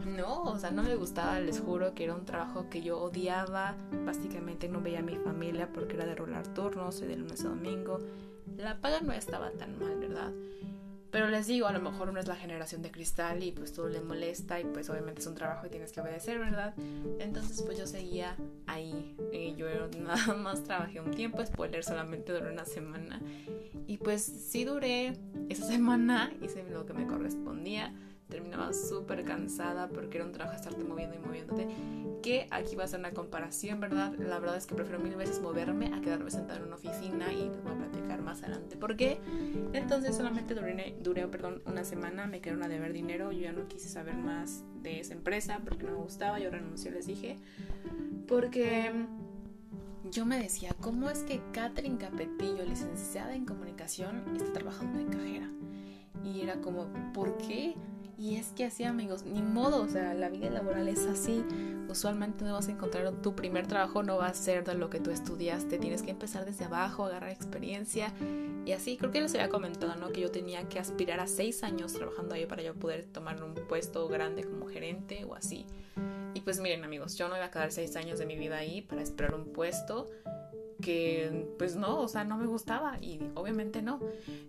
no, 0.07 0.43
o 0.43 0.59
sea, 0.59 0.71
no 0.71 0.83
me 0.83 0.95
gustaba, 0.95 1.41
les 1.41 1.61
juro 1.61 1.95
que 1.95 2.05
era 2.05 2.15
un 2.15 2.27
trabajo 2.27 2.69
que 2.69 2.83
yo 2.83 3.01
odiaba. 3.01 3.75
Básicamente 4.05 4.69
no 4.69 4.81
veía 4.81 4.99
a 4.99 5.03
mi 5.03 5.17
familia 5.17 5.71
porque 5.73 5.95
era 5.95 6.05
de 6.05 6.15
rolar 6.15 6.47
turnos, 6.49 7.01
de 7.01 7.17
lunes 7.17 7.45
a 7.45 7.49
domingo. 7.49 7.99
La 8.59 8.81
paga 8.81 9.01
no 9.01 9.13
estaba 9.13 9.51
tan 9.53 9.79
mal, 9.79 9.99
¿verdad? 9.99 10.33
Pero 11.15 11.29
les 11.29 11.47
digo, 11.47 11.69
a 11.69 11.73
lo 11.73 11.81
mejor 11.81 12.09
uno 12.09 12.19
es 12.19 12.27
la 12.27 12.35
generación 12.35 12.83
de 12.83 12.91
cristal 12.91 13.41
y 13.45 13.53
pues 13.53 13.73
todo 13.73 13.89
le 13.89 14.01
molesta 14.01 14.59
y 14.59 14.65
pues 14.65 14.91
obviamente 14.91 15.21
es 15.21 15.27
un 15.29 15.37
trabajo 15.37 15.65
y 15.65 15.71
tienes 15.71 15.93
que 15.93 16.01
obedecer, 16.01 16.41
¿verdad? 16.41 16.75
Entonces 17.21 17.63
pues 17.63 17.79
yo 17.79 17.87
seguía 17.87 18.37
ahí. 18.67 19.15
Y 19.33 19.55
yo 19.55 19.69
nada 20.01 20.35
más 20.35 20.65
trabajé 20.65 21.01
un 21.01 21.13
tiempo, 21.13 21.47
spoiler, 21.47 21.85
solamente 21.85 22.33
duró 22.33 22.51
una 22.51 22.65
semana. 22.65 23.21
Y 23.87 23.99
pues 23.99 24.25
sí 24.25 24.65
duré 24.65 25.13
esa 25.49 25.65
semana, 25.69 26.33
hice 26.43 26.65
lo 26.69 26.85
que 26.85 26.95
me 26.95 27.07
correspondía 27.07 27.93
terminaba 28.35 28.73
súper 28.73 29.25
cansada 29.25 29.89
porque 29.89 30.19
era 30.19 30.27
un 30.27 30.33
trabajo 30.33 30.57
estarte 30.57 30.83
moviendo 30.83 31.15
y 31.15 31.21
moviéndote. 31.21 31.69
Que 32.21 32.49
aquí 32.51 32.75
va 32.75 32.83
a 32.83 32.89
ser 32.89 32.99
una 32.99 33.13
comparación, 33.13 33.79
¿verdad? 33.79 34.13
La 34.19 34.41
verdad 34.41 34.57
es 34.57 34.67
que 34.67 34.75
prefiero 34.75 34.99
mil 34.99 35.15
veces 35.15 35.41
moverme 35.41 35.95
a 35.95 36.01
quedarme 36.01 36.33
sentada 36.33 36.59
en 36.59 36.67
una 36.67 36.75
oficina 36.75 37.33
y 37.33 37.49
les 37.49 37.63
voy 37.63 37.73
a 37.75 37.77
platicar 37.77 38.23
más 38.23 38.43
adelante. 38.43 38.77
¿Por 38.77 38.97
qué? 38.97 39.21
Entonces 39.73 40.17
solamente 40.17 40.55
duré, 40.55 40.97
duré 41.01 41.29
perdón, 41.29 41.63
una 41.65 41.85
semana, 41.85 42.27
me 42.27 42.41
quedaron 42.41 42.65
a 42.65 42.69
deber 42.69 42.93
dinero, 42.93 43.31
yo 43.31 43.43
ya 43.43 43.53
no 43.53 43.69
quise 43.69 43.89
saber 43.89 44.17
más 44.17 44.65
de 44.83 44.99
esa 44.99 45.13
empresa 45.13 45.61
porque 45.65 45.85
no 45.85 45.93
me 45.93 45.99
gustaba, 45.99 46.41
yo 46.41 46.51
renuncié, 46.51 46.91
les 46.91 47.07
dije. 47.07 47.37
Porque 48.27 48.91
yo 50.11 50.27
me 50.27 50.43
decía, 50.43 50.75
¿cómo 50.81 51.09
es 51.09 51.21
que 51.21 51.41
Catherine 51.53 51.99
Capetillo, 51.99 52.65
licenciada 52.65 53.37
en 53.37 53.47
comunicación, 53.47 54.25
está 54.35 54.53
trabajando 54.53 54.99
de 54.99 55.07
cajera? 55.07 55.51
Y 56.25 56.41
era 56.41 56.61
como, 56.61 56.89
¿por 57.13 57.37
qué? 57.37 57.77
Y 58.19 58.37
es 58.37 58.49
que 58.53 58.65
así, 58.65 58.85
amigos, 58.85 59.25
ni 59.25 59.43
modo, 59.43 59.83
o 59.83 59.89
sea, 59.89 60.15
la 60.15 60.29
vida 60.29 60.49
laboral 60.51 60.89
es 60.89 61.05
así. 61.07 61.45
Usualmente 61.89 62.45
no 62.45 62.55
vas 62.55 62.69
a 62.69 62.73
encontrar 62.73 63.11
tu 63.23 63.35
primer 63.35 63.67
trabajo, 63.67 64.03
no 64.03 64.17
va 64.17 64.29
a 64.29 64.35
ser 64.35 64.65
de 64.65 64.75
lo 64.75 64.89
que 64.89 65.01
tú 65.01 65.11
estudiaste. 65.11 65.79
Tienes 65.79 66.03
que 66.03 66.11
empezar 66.11 66.45
desde 66.45 66.65
abajo, 66.65 67.05
agarrar 67.05 67.31
experiencia. 67.31 68.13
Y 68.65 68.73
así, 68.73 68.97
creo 68.97 69.11
que 69.11 69.21
les 69.21 69.35
había 69.35 69.49
comentado, 69.49 69.97
¿no? 69.97 70.11
Que 70.11 70.21
yo 70.21 70.31
tenía 70.31 70.69
que 70.69 70.79
aspirar 70.79 71.21
a 71.21 71.27
seis 71.27 71.65
años 71.65 71.93
trabajando 71.93 72.35
ahí 72.35 72.47
para 72.47 72.63
yo 72.63 72.75
poder 72.75 73.05
tomar 73.05 73.43
un 73.43 73.55
puesto 73.55 74.09
grande 74.09 74.45
como 74.45 74.67
gerente 74.67 75.25
o 75.25 75.35
así. 75.35 75.67
Y 76.35 76.41
pues 76.41 76.61
miren, 76.61 76.85
amigos, 76.85 77.17
yo 77.17 77.29
no 77.29 77.37
iba 77.37 77.47
a 77.47 77.51
quedar 77.51 77.73
seis 77.73 77.97
años 77.97 78.19
de 78.19 78.27
mi 78.27 78.37
vida 78.37 78.59
ahí 78.59 78.83
para 78.83 79.03
esperar 79.03 79.35
un 79.35 79.53
puesto 79.53 80.11
que 80.85 81.47
pues 81.57 81.77
no, 81.77 82.03
o 82.03 82.09
sea, 82.09 82.25
no 82.25 82.37
me 82.37 82.47
gustaba 82.47 82.99
y 83.01 83.19
obviamente 83.35 83.81
no. 83.81 84.01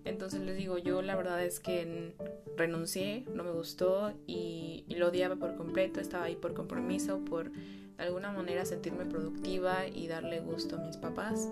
Entonces 0.03 0.41
les 0.41 0.57
digo, 0.57 0.77
yo 0.77 1.01
la 1.01 1.15
verdad 1.15 1.43
es 1.43 1.61
que 1.61 2.13
renuncié, 2.57 3.25
no 3.33 3.43
me 3.43 3.51
gustó 3.51 4.13
y, 4.27 4.83
lo 4.89 5.07
odiaba 5.07 5.35
por 5.35 5.55
completo, 5.55 5.99
estaba 5.99 6.25
ahí 6.25 6.35
por 6.35 6.53
compromiso, 6.53 7.19
por 7.19 7.51
alguna 7.97 8.31
manera 8.31 8.65
sentirme 8.65 9.05
productiva 9.05 9.87
y 9.87 10.07
darle 10.07 10.41
gusto 10.41 10.75
a 10.75 10.79
mis 10.79 10.97
papás. 10.97 11.49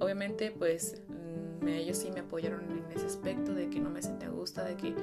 Obviamente 0.00 0.50
pues 0.50 1.02
mm, 1.08 1.68
ellos 1.68 1.98
sí 1.98 2.10
me 2.10 2.20
apoyaron 2.20 2.64
en 2.70 2.84
ese 2.94 3.06
aspecto 3.06 3.54
de 3.54 3.70
que 3.70 3.78
no 3.78 3.90
me 3.90 4.02
sentía 4.02 4.28
a 4.28 4.32
gusto, 4.32 4.62
de 4.64 4.76
que 4.76 4.94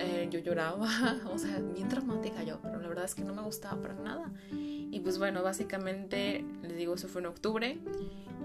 eh, 0.00 0.28
yo 0.30 0.40
lloraba, 0.40 0.88
o 1.32 1.38
sea, 1.38 1.60
bien 1.60 1.88
dramática 1.88 2.42
yo, 2.42 2.60
pero 2.60 2.80
la 2.80 2.88
verdad 2.88 3.04
es 3.04 3.14
que 3.14 3.22
no 3.22 3.34
me 3.34 3.42
gustaba 3.42 3.80
para 3.80 3.94
nada. 3.94 4.32
Y 4.50 5.00
pues 5.00 5.18
bueno, 5.18 5.42
básicamente 5.42 6.44
les 6.62 6.76
digo, 6.76 6.94
eso 6.94 7.08
fue 7.08 7.20
en 7.20 7.26
octubre 7.26 7.78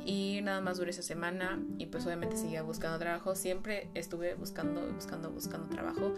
Y 0.05 0.41
nada 0.43 0.61
más 0.61 0.77
duré 0.77 0.91
esa 0.91 1.01
semana 1.01 1.61
y 1.77 1.85
pues 1.85 2.05
obviamente 2.05 2.35
seguía 2.37 2.61
buscando 2.61 2.99
trabajo. 2.99 3.35
Siempre 3.35 3.89
estuve 3.93 4.35
buscando, 4.35 4.81
buscando, 4.93 5.31
buscando 5.31 5.67
trabajo. 5.67 6.13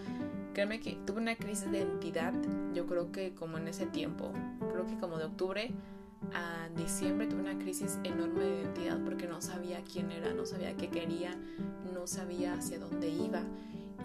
Créeme 0.53 0.79
que 0.79 0.97
tuve 1.05 1.21
una 1.21 1.35
crisis 1.35 1.69
de 1.71 1.79
identidad, 1.79 2.33
yo 2.73 2.85
creo 2.87 3.11
que 3.11 3.35
como 3.35 3.57
en 3.57 3.67
ese 3.67 3.85
tiempo, 3.85 4.31
creo 4.71 4.85
que 4.87 4.97
como 4.97 5.17
de 5.17 5.25
octubre 5.25 5.71
a 6.33 6.69
diciembre 6.75 7.27
tuve 7.27 7.41
una 7.41 7.57
crisis 7.59 7.99
enorme 8.03 8.45
de 8.45 8.61
identidad 8.61 8.99
porque 9.03 9.27
no 9.27 9.41
sabía 9.41 9.83
quién 9.83 10.11
era, 10.11 10.33
no 10.33 10.45
sabía 10.45 10.75
qué 10.75 10.89
quería, 10.89 11.35
no 11.93 12.07
sabía 12.07 12.53
hacia 12.53 12.79
dónde 12.79 13.09
iba 13.09 13.43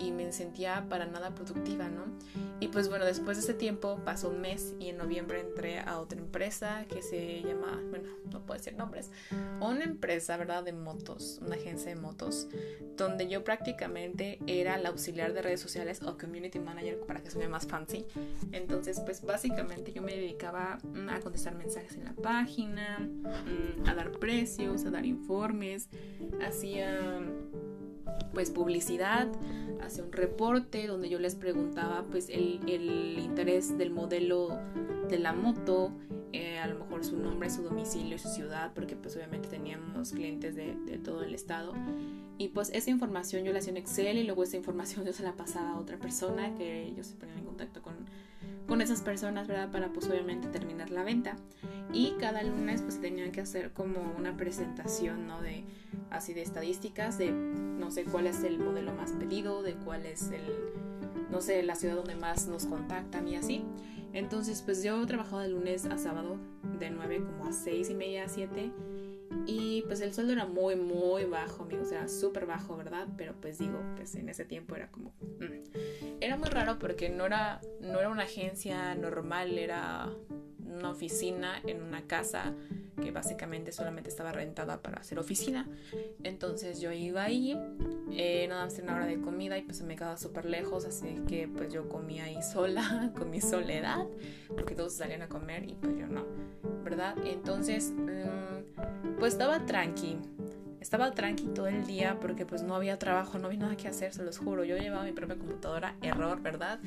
y 0.00 0.12
me 0.12 0.32
sentía 0.32 0.86
para 0.88 1.06
nada 1.06 1.34
productiva, 1.34 1.88
¿no? 1.88 2.04
Y 2.58 2.68
pues 2.68 2.88
bueno, 2.88 3.04
después 3.04 3.36
de 3.36 3.42
ese 3.44 3.54
tiempo 3.54 4.00
pasó 4.04 4.28
un 4.30 4.40
mes 4.40 4.74
y 4.78 4.88
en 4.88 4.98
noviembre 4.98 5.40
entré 5.40 5.78
a 5.78 5.98
otra 5.98 6.18
empresa 6.18 6.86
que 6.88 7.02
se 7.02 7.42
llama, 7.42 7.80
bueno, 7.90 8.08
no 8.30 8.44
puedo 8.44 8.58
decir 8.58 8.74
nombres, 8.74 9.10
una 9.60 9.84
empresa, 9.84 10.36
¿verdad? 10.36 10.64
De 10.64 10.72
motos, 10.72 11.40
una 11.42 11.56
agencia 11.56 11.94
de 11.94 12.00
motos, 12.00 12.48
donde 12.96 13.28
yo 13.28 13.44
prácticamente 13.44 14.38
era 14.46 14.78
la 14.78 14.90
auxiliar 14.90 15.32
de 15.32 15.42
redes 15.42 15.60
sociales 15.60 16.02
o 16.02 16.16
community 16.18 16.58
manager 16.58 17.00
para 17.00 17.22
que 17.22 17.30
suene 17.30 17.48
más 17.48 17.66
fancy. 17.66 18.06
Entonces, 18.52 19.00
pues 19.00 19.22
básicamente 19.22 19.92
yo 19.92 20.02
me 20.02 20.14
dedicaba 20.14 20.78
mm, 20.82 21.08
a 21.08 21.20
contestar 21.20 21.54
mensajes 21.54 21.96
en 21.96 22.04
la 22.04 22.12
página, 22.12 22.98
mm, 22.98 23.88
a 23.88 23.94
dar 23.94 24.12
precios, 24.12 24.84
a 24.84 24.90
dar 24.90 25.06
informes, 25.06 25.88
hacía 26.42 27.20
pues 28.32 28.50
publicidad, 28.50 29.28
hacia 29.80 30.04
un 30.04 30.12
reporte 30.12 30.86
donde 30.86 31.08
yo 31.08 31.18
les 31.18 31.34
preguntaba 31.34 32.04
pues 32.10 32.28
el, 32.28 32.60
el 32.68 33.18
interés 33.18 33.76
del 33.78 33.90
modelo 33.90 34.58
de 35.08 35.18
la 35.18 35.32
moto, 35.32 35.92
eh, 36.32 36.58
a 36.58 36.66
lo 36.68 36.78
mejor 36.78 37.04
su 37.04 37.16
nombre, 37.16 37.50
su 37.50 37.62
domicilio, 37.62 38.18
su 38.18 38.28
ciudad, 38.28 38.72
porque 38.74 38.94
pues 38.94 39.16
obviamente 39.16 39.48
teníamos 39.48 40.12
clientes 40.12 40.54
de, 40.54 40.76
de, 40.86 40.98
todo 40.98 41.24
el 41.24 41.34
estado. 41.34 41.74
Y 42.38 42.48
pues 42.48 42.70
esa 42.72 42.90
información 42.90 43.44
yo 43.44 43.52
la 43.52 43.58
hacía 43.58 43.72
en 43.72 43.78
Excel 43.78 44.18
y 44.18 44.24
luego 44.24 44.44
esa 44.44 44.56
información 44.56 45.04
yo 45.06 45.12
se 45.12 45.22
la 45.22 45.32
pasaba 45.32 45.70
a 45.70 45.78
otra 45.78 45.98
persona 45.98 46.54
que 46.54 46.84
ellos 46.84 47.08
se 47.08 47.16
ponían 47.16 47.38
en 47.38 47.44
contacto 47.44 47.82
con, 47.82 47.94
con 48.66 48.80
esas 48.80 49.02
personas, 49.02 49.48
¿verdad? 49.48 49.70
Para 49.70 49.88
pues 49.92 50.08
obviamente 50.08 50.48
terminar 50.48 50.90
la 50.90 51.04
venta. 51.04 51.36
Y 51.92 52.12
cada 52.20 52.42
lunes 52.42 52.82
pues 52.82 53.00
tenían 53.00 53.32
que 53.32 53.40
hacer 53.40 53.72
como 53.72 54.14
una 54.16 54.36
presentación, 54.36 55.26
¿no? 55.26 55.42
De 55.42 55.64
así 56.10 56.34
de 56.34 56.42
estadísticas, 56.42 57.18
de 57.18 57.32
no 57.32 57.90
sé 57.90 58.04
cuál 58.04 58.26
es 58.26 58.44
el 58.44 58.58
modelo 58.58 58.92
más 58.92 59.12
pedido, 59.12 59.62
de 59.62 59.74
cuál 59.74 60.06
es 60.06 60.30
el, 60.30 60.42
no 61.30 61.40
sé, 61.40 61.62
la 61.62 61.74
ciudad 61.74 61.96
donde 61.96 62.14
más 62.14 62.46
nos 62.46 62.66
contactan 62.66 63.26
y 63.26 63.36
así. 63.36 63.64
Entonces 64.12 64.62
pues 64.62 64.82
yo 64.82 65.04
trabajaba 65.06 65.42
de 65.42 65.50
lunes 65.50 65.84
a 65.86 65.98
sábado, 65.98 66.36
de 66.78 66.90
9 66.90 67.24
como 67.24 67.46
a 67.46 67.52
6 67.52 67.90
y 67.90 67.94
media 67.94 68.24
a 68.24 68.28
7. 68.28 68.70
Y 69.46 69.82
pues 69.82 70.00
el 70.00 70.12
sueldo 70.12 70.32
era 70.32 70.46
muy, 70.46 70.76
muy 70.76 71.24
bajo, 71.24 71.62
amigos, 71.62 71.92
era 71.92 72.08
súper 72.08 72.46
bajo, 72.46 72.76
¿verdad? 72.76 73.08
Pero 73.16 73.34
pues 73.40 73.58
digo, 73.58 73.80
pues 73.96 74.14
en 74.16 74.28
ese 74.28 74.44
tiempo 74.44 74.74
era 74.74 74.90
como... 74.90 75.12
Mm. 75.38 75.62
Muy 76.40 76.48
raro 76.48 76.78
porque 76.78 77.10
no 77.10 77.26
era, 77.26 77.60
no 77.82 78.00
era 78.00 78.08
una 78.08 78.22
agencia 78.22 78.94
normal, 78.94 79.58
era 79.58 80.08
una 80.66 80.90
oficina 80.90 81.60
en 81.66 81.82
una 81.82 82.06
casa 82.06 82.54
que 83.02 83.10
básicamente 83.10 83.72
solamente 83.72 84.08
estaba 84.08 84.32
rentada 84.32 84.80
para 84.80 85.00
hacer 85.00 85.18
oficina. 85.18 85.68
Entonces 86.24 86.80
yo 86.80 86.92
iba 86.92 87.24
ahí, 87.24 87.58
eh, 88.12 88.46
nada 88.48 88.64
más 88.64 88.78
una 88.78 88.96
hora 88.96 89.04
de 89.06 89.20
comida 89.20 89.58
y 89.58 89.62
pues 89.62 89.82
me 89.82 89.96
quedaba 89.96 90.16
súper 90.16 90.46
lejos, 90.46 90.86
así 90.86 91.20
que 91.28 91.46
pues 91.46 91.70
yo 91.70 91.90
comía 91.90 92.24
ahí 92.24 92.42
sola, 92.42 93.12
con 93.18 93.28
mi 93.28 93.42
soledad, 93.42 94.06
porque 94.48 94.74
todos 94.74 94.94
salían 94.94 95.20
a 95.20 95.28
comer 95.28 95.68
y 95.68 95.74
pues 95.74 95.94
yo 95.98 96.06
no, 96.06 96.24
¿verdad? 96.82 97.16
Entonces, 97.22 97.92
mm, 97.94 99.18
pues 99.18 99.34
estaba 99.34 99.66
tranqui. 99.66 100.16
Estaba 100.80 101.10
tranqui 101.10 101.44
todo 101.48 101.66
el 101.66 101.86
día 101.86 102.18
porque 102.20 102.46
pues 102.46 102.62
no 102.62 102.74
había 102.74 102.98
trabajo, 102.98 103.38
no 103.38 103.46
había 103.48 103.60
nada 103.60 103.76
que 103.76 103.86
hacer, 103.86 104.12
se 104.14 104.24
los 104.24 104.38
juro. 104.38 104.64
Yo 104.64 104.76
llevaba 104.78 105.04
mi 105.04 105.12
propia 105.12 105.36
computadora, 105.36 105.94
error, 106.02 106.40
¿verdad? 106.40 106.80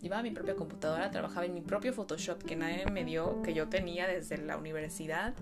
Llevaba 0.00 0.22
mi 0.22 0.30
propia 0.30 0.54
computadora, 0.54 1.10
trabajaba 1.10 1.46
en 1.46 1.54
mi 1.54 1.60
propio 1.60 1.92
Photoshop 1.92 2.42
que 2.42 2.56
nadie 2.56 2.86
me 2.86 3.04
dio, 3.04 3.42
que 3.42 3.54
yo 3.54 3.68
tenía 3.68 4.06
desde 4.06 4.38
la 4.38 4.56
universidad. 4.56 5.34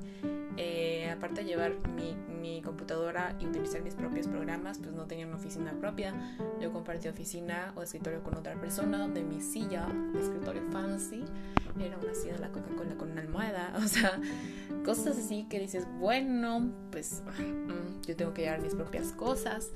Eh, 0.58 1.10
aparte 1.10 1.42
de 1.42 1.48
llevar 1.48 1.75
mi, 1.90 2.16
mi, 2.40 2.62
computadora 2.62 3.36
y 3.38 3.46
utilizar 3.46 3.82
mis 3.82 3.94
propios 3.94 4.26
programas, 4.26 4.78
pues 4.78 4.92
no 4.92 5.06
tenía 5.06 5.26
una 5.26 5.36
oficina 5.36 5.72
propia. 5.78 6.14
Yo 6.60 6.72
compartí 6.72 7.08
oficina 7.08 7.72
o 7.76 7.82
escritorio 7.82 8.22
con 8.22 8.36
otra 8.36 8.58
persona, 8.58 8.98
donde 8.98 9.22
mi 9.22 9.40
silla, 9.42 9.86
mi 9.86 10.18
escritorio 10.18 10.62
fancy, 10.70 11.25
era 11.84 11.98
una 11.98 12.14
silla 12.14 12.34
de 12.34 12.38
la 12.38 12.50
Coca-Cola 12.50 12.96
con 12.96 13.10
una 13.10 13.20
almohada. 13.20 13.75
O 13.86 13.88
sea, 13.88 14.18
cosas 14.84 15.18
así 15.18 15.46
que 15.48 15.60
dices, 15.60 15.86
bueno, 15.98 16.72
pues 16.90 17.22
mm, 17.38 18.02
yo 18.06 18.16
tengo 18.16 18.32
que 18.32 18.42
llevar 18.42 18.62
mis 18.62 18.75
propias 18.75 19.12
cosas. 19.12 19.70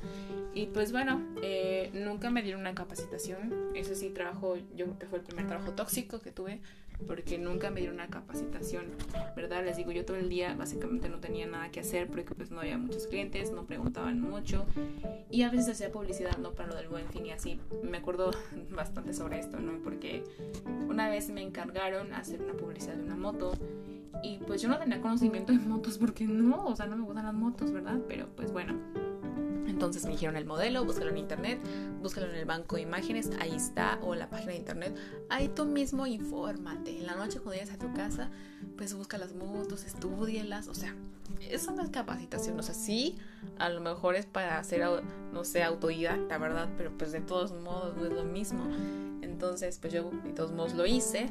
Y 0.55 0.67
pues 0.67 0.93
bueno, 0.93 1.21
eh, 1.43 1.91
nunca 1.93 2.31
me 2.31 2.43
dieron 2.43 2.63
una 2.63 2.75
capacitación. 2.75 3.71
Eso 3.75 3.95
sí, 3.95 4.11
trabajo, 4.11 4.57
yo 4.75 4.87
creo 4.87 4.99
que 4.99 5.07
fue 5.07 5.19
el 5.19 5.25
primer 5.25 5.47
trabajo 5.47 5.73
tóxico 5.73 6.21
que 6.21 6.33
tuve, 6.33 6.61
porque 7.07 7.39
nunca 7.39 7.71
me 7.71 7.81
dieron 7.81 7.97
una 7.97 8.09
capacitación, 8.09 8.87
¿verdad? 9.37 9.65
Les 9.65 9.77
digo, 9.77 9.93
yo 9.93 10.05
todo 10.05 10.17
el 10.17 10.29
día 10.29 10.55
básicamente 10.55 11.09
no 11.09 11.19
tenía 11.19 11.47
nada 11.47 11.71
que 11.71 11.81
hacer 11.81 12.09
porque 12.09 12.35
pues 12.35 12.51
no 12.51 12.61
había 12.61 12.79
muchos 12.79 13.07
clientes, 13.07 13.53
no 13.53 13.65
preguntaban 13.65 14.21
mucho 14.21 14.67
y 15.31 15.43
a 15.43 15.51
veces 15.51 15.71
hacía 15.71 15.93
publicidad, 15.93 16.37
¿no? 16.39 16.53
Para 16.53 16.71
lo 16.71 16.77
del 16.77 16.89
buen 16.89 17.09
fin 17.09 17.27
y 17.27 17.31
así. 17.31 17.61
Me 17.83 17.99
acuerdo 17.99 18.33
bastante 18.71 19.15
sobre 19.15 19.39
esto, 19.39 19.61
¿no? 19.61 19.79
Porque 19.83 20.25
una 20.89 21.09
vez 21.09 21.31
me 21.31 21.43
encargaron 21.43 22.13
hacer 22.13 22.43
una 22.43 22.55
publicidad 22.55 22.97
de 22.97 23.05
una 23.05 23.17
moto 23.17 23.53
y 24.23 24.39
pues 24.47 24.61
yo 24.61 24.69
no 24.69 24.79
tenía 24.79 25.01
conocimiento 25.01 25.53
de 25.53 25.59
motos 25.59 25.97
porque 25.97 26.25
no, 26.25 26.67
o 26.67 26.77
sea, 26.77 26.87
no 26.87 26.97
me 26.97 27.05
gustan 27.05 27.25
las 27.25 27.35
motos, 27.35 27.73
¿verdad? 27.73 27.99
Pero 28.09 28.29
pues 28.37 28.53
bueno 28.53 28.75
entonces 29.81 30.05
me 30.05 30.11
dijeron 30.11 30.37
el 30.37 30.45
modelo, 30.45 30.85
búscalo 30.85 31.09
en 31.09 31.17
internet, 31.17 31.59
búscalo 32.03 32.29
en 32.29 32.35
el 32.35 32.45
banco 32.45 32.77
de 32.77 32.83
imágenes, 32.83 33.31
ahí 33.41 33.55
está, 33.55 33.99
o 34.03 34.15
la 34.15 34.29
página 34.29 34.53
de 34.53 34.59
internet. 34.59 34.95
Ahí 35.31 35.49
tú 35.49 35.65
mismo 35.65 36.07
infórmate. 36.07 36.99
En 36.99 37.07
la 37.07 37.15
noche 37.15 37.41
cuando 37.41 37.55
llegues 37.55 37.73
a 37.73 37.79
tu 37.79 37.91
casa, 37.95 38.29
pues 38.77 38.93
busca 38.93 39.17
las 39.17 39.33
motos, 39.33 39.85
estudialas, 39.85 40.69
o 40.69 40.75
sea, 40.75 40.95
es 41.41 41.67
capacitación, 41.91 42.61
o 42.61 42.63
sea, 42.63 42.75
sí, 42.75 43.17
a 43.59 43.71
lo 43.71 43.81
mejor 43.81 44.17
es 44.17 44.27
para 44.27 44.59
hacer, 44.59 44.87
no 45.33 45.45
sé, 45.45 45.63
autodidacta, 45.63 46.37
¿verdad? 46.37 46.69
Pero 46.77 46.91
pues 46.99 47.13
de 47.13 47.23
todos 47.23 47.53
modos 47.53 47.97
no 47.97 48.05
es 48.05 48.13
lo 48.13 48.25
mismo. 48.25 48.63
Entonces, 49.23 49.79
pues 49.79 49.95
yo 49.95 50.11
de 50.25 50.35
todos 50.35 50.53
modos 50.53 50.75
lo 50.75 50.85
hice 50.85 51.31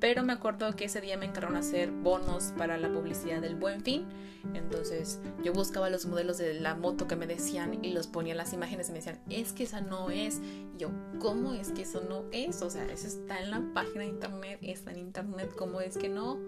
pero 0.00 0.22
me 0.22 0.32
acuerdo 0.32 0.74
que 0.76 0.84
ese 0.86 1.00
día 1.00 1.16
me 1.16 1.26
encargaron 1.26 1.56
hacer 1.56 1.90
bonos 1.90 2.52
para 2.56 2.76
la 2.78 2.92
publicidad 2.92 3.40
del 3.40 3.56
Buen 3.56 3.82
Fin. 3.82 4.06
Entonces 4.54 5.20
yo 5.42 5.52
buscaba 5.52 5.90
los 5.90 6.06
modelos 6.06 6.38
de 6.38 6.60
la 6.60 6.74
moto 6.74 7.08
que 7.08 7.16
me 7.16 7.26
decían 7.26 7.84
y 7.84 7.92
los 7.92 8.06
ponía 8.06 8.32
en 8.32 8.38
las 8.38 8.52
imágenes 8.52 8.88
y 8.88 8.92
me 8.92 8.98
decían, 8.98 9.20
es 9.28 9.52
que 9.52 9.64
esa 9.64 9.80
no 9.80 10.10
es. 10.10 10.40
Y 10.74 10.78
yo, 10.78 10.90
¿cómo 11.18 11.54
es 11.54 11.72
que 11.72 11.82
eso 11.82 12.02
no 12.08 12.24
es? 12.32 12.62
O 12.62 12.70
sea, 12.70 12.84
eso 12.84 13.06
está 13.06 13.40
en 13.40 13.50
la 13.50 13.62
página 13.74 14.00
de 14.00 14.08
internet, 14.08 14.58
está 14.62 14.92
en 14.92 14.98
internet, 14.98 15.50
¿cómo 15.56 15.80
es 15.80 15.96
que 15.96 16.08
no? 16.08 16.38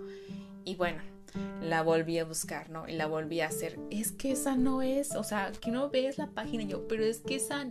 Y 0.64 0.76
bueno, 0.76 1.00
la 1.62 1.82
volví 1.82 2.18
a 2.18 2.25
buscar, 2.25 2.70
¿no? 2.70 2.88
Y 2.88 2.92
la 2.92 3.06
volví 3.06 3.40
a 3.40 3.49
hacer. 3.49 3.78
Es 3.90 4.12
que 4.12 4.32
esa 4.32 4.56
no 4.56 4.82
es, 4.82 5.14
o 5.14 5.25
sea, 5.25 5.52
que 5.52 5.70
no 5.70 5.90
ves 5.90 6.18
la 6.18 6.28
página 6.28 6.64
yo, 6.64 6.87
pero 6.88 7.04
es 7.04 7.18
que 7.18 7.37
esa 7.37 7.66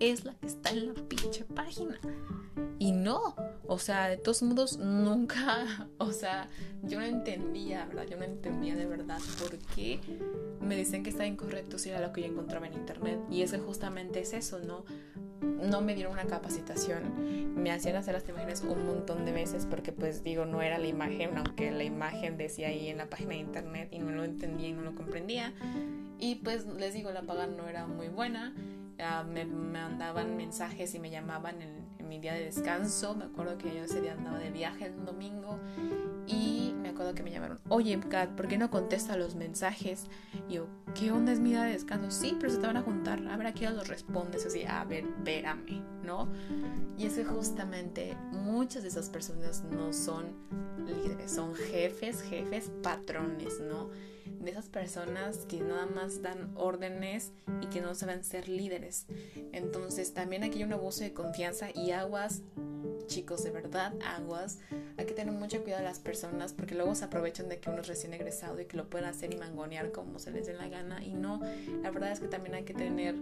es 0.00 0.24
la 0.24 0.34
que 0.34 0.46
está 0.46 0.70
en 0.70 0.88
la 0.88 0.94
pinche 0.94 1.44
página. 1.44 1.98
Y 2.78 2.92
no, 2.92 3.36
o 3.66 3.78
sea, 3.78 4.08
de 4.08 4.16
todos 4.16 4.42
modos, 4.42 4.78
nunca, 4.78 5.88
o 5.98 6.12
sea, 6.12 6.48
yo 6.82 6.98
no 6.98 7.06
entendía, 7.06 7.86
¿verdad? 7.86 8.06
Yo 8.10 8.16
no 8.16 8.24
entendía 8.24 8.74
de 8.74 8.86
verdad 8.86 9.20
por 9.38 9.56
qué 9.74 10.00
me 10.60 10.76
dicen 10.76 11.02
que 11.02 11.10
está 11.10 11.26
incorrecto 11.26 11.78
si 11.78 11.90
era 11.90 12.00
lo 12.00 12.12
que 12.12 12.22
yo 12.22 12.28
encontraba 12.28 12.66
en 12.66 12.74
internet. 12.74 13.20
Y 13.30 13.42
es 13.42 13.52
que 13.52 13.58
justamente 13.58 14.20
es 14.20 14.32
eso, 14.32 14.58
¿no? 14.58 14.84
No 15.42 15.80
me 15.80 15.94
dieron 15.94 16.12
una 16.12 16.24
capacitación, 16.24 17.54
me 17.60 17.70
hacían 17.70 17.96
hacer 17.96 18.14
las 18.14 18.28
imágenes 18.28 18.62
un 18.62 18.86
montón 18.86 19.24
de 19.24 19.32
veces 19.32 19.66
porque 19.66 19.92
pues 19.92 20.22
digo, 20.22 20.44
no 20.44 20.62
era 20.62 20.78
la 20.78 20.86
imagen, 20.86 21.36
aunque 21.36 21.70
la 21.70 21.84
imagen 21.84 22.36
decía 22.36 22.68
ahí 22.68 22.88
en 22.88 22.98
la 22.98 23.06
página 23.06 23.30
de 23.30 23.36
internet 23.36 23.88
y 23.92 23.98
no 23.98 24.10
lo 24.10 24.24
entendía 24.24 24.68
y 24.68 24.72
no 24.72 24.82
lo 24.82 24.94
comprendía. 24.94 25.52
Y 26.18 26.36
pues 26.36 26.66
les 26.66 26.94
digo, 26.94 27.10
la 27.10 27.22
paga 27.22 27.46
no 27.46 27.68
era 27.68 27.86
muy 27.86 28.08
buena. 28.08 28.54
Me, 29.28 29.44
mandaban 29.44 30.36
mensajes 30.36 30.94
y 30.94 30.98
me 30.98 31.10
llamaban 31.10 31.60
en, 31.62 32.08
mi 32.08 32.18
día 32.18 32.34
de 32.34 32.44
descanso. 32.44 33.14
Me 33.14 33.24
acuerdo 33.24 33.56
que 33.58 33.74
yo 33.74 33.84
ese 33.84 34.00
día 34.00 34.12
andaba 34.12 34.38
de 34.38 34.50
viaje 34.50 34.86
el 34.86 35.04
domingo 35.04 35.58
y 36.26 36.74
me 36.80 36.90
acuerdo 36.90 37.14
que 37.14 37.22
me 37.22 37.30
llamaron, 37.30 37.58
oye, 37.68 37.98
Kat, 38.08 38.30
¿por 38.30 38.48
qué 38.48 38.58
no 38.58 38.70
contesta 38.70 39.16
los 39.16 39.34
mensajes? 39.34 40.06
Y 40.48 40.54
yo, 40.54 40.66
¿qué 40.94 41.10
onda 41.10 41.32
es 41.32 41.40
mi 41.40 41.50
día 41.50 41.62
de 41.62 41.72
descanso? 41.72 42.10
Sí, 42.10 42.36
pero 42.38 42.52
se 42.52 42.58
te 42.58 42.66
van 42.66 42.76
a 42.76 42.82
juntar, 42.82 43.26
a 43.26 43.36
ver 43.36 43.46
a 43.46 43.52
quién 43.52 43.74
los 43.76 43.88
respondes, 43.88 44.44
así, 44.44 44.64
a 44.64 44.84
ver, 44.84 45.04
vérame, 45.24 45.82
¿no? 46.04 46.28
Y 46.98 47.06
es 47.06 47.14
que 47.14 47.24
justamente 47.24 48.16
muchas 48.30 48.82
de 48.82 48.90
esas 48.90 49.08
personas 49.08 49.64
no 49.64 49.92
son 49.92 50.26
líderes, 50.86 51.30
son 51.30 51.54
jefes, 51.54 52.22
jefes, 52.22 52.70
patrones, 52.82 53.60
¿no? 53.60 53.90
De 54.42 54.50
esas 54.50 54.68
personas 54.68 55.38
que 55.46 55.60
nada 55.60 55.86
más 55.86 56.20
dan 56.20 56.52
órdenes 56.56 57.30
y 57.60 57.66
que 57.66 57.80
no 57.80 57.94
saben 57.94 58.24
ser 58.24 58.48
líderes. 58.48 59.06
Entonces 59.52 60.12
también 60.14 60.42
aquí 60.42 60.58
hay 60.58 60.64
un 60.64 60.72
abuso 60.72 61.04
de 61.04 61.12
confianza 61.12 61.68
y 61.72 61.92
aguas 61.92 62.42
chicos, 63.06 63.44
de 63.44 63.50
verdad, 63.50 63.92
aguas. 64.04 64.58
Hay 64.96 65.06
que 65.06 65.12
tener 65.12 65.34
mucho 65.34 65.62
cuidado 65.62 65.82
de 65.82 65.88
las 65.88 65.98
personas 65.98 66.52
porque 66.52 66.74
luego 66.74 66.94
se 66.94 67.04
aprovechan 67.04 67.48
de 67.48 67.58
que 67.58 67.70
uno 67.70 67.80
es 67.82 67.86
recién 67.86 68.14
egresado 68.14 68.60
y 68.60 68.64
que 68.64 68.76
lo 68.76 68.88
pueden 68.88 69.06
hacer 69.06 69.32
y 69.32 69.36
mangonear 69.36 69.92
como 69.92 70.18
se 70.18 70.30
les 70.30 70.46
dé 70.46 70.54
la 70.54 70.68
gana. 70.68 71.04
Y 71.04 71.12
no, 71.12 71.40
la 71.82 71.90
verdad 71.90 72.12
es 72.12 72.20
que 72.20 72.28
también 72.28 72.54
hay 72.54 72.64
que 72.64 72.74
tener 72.74 73.14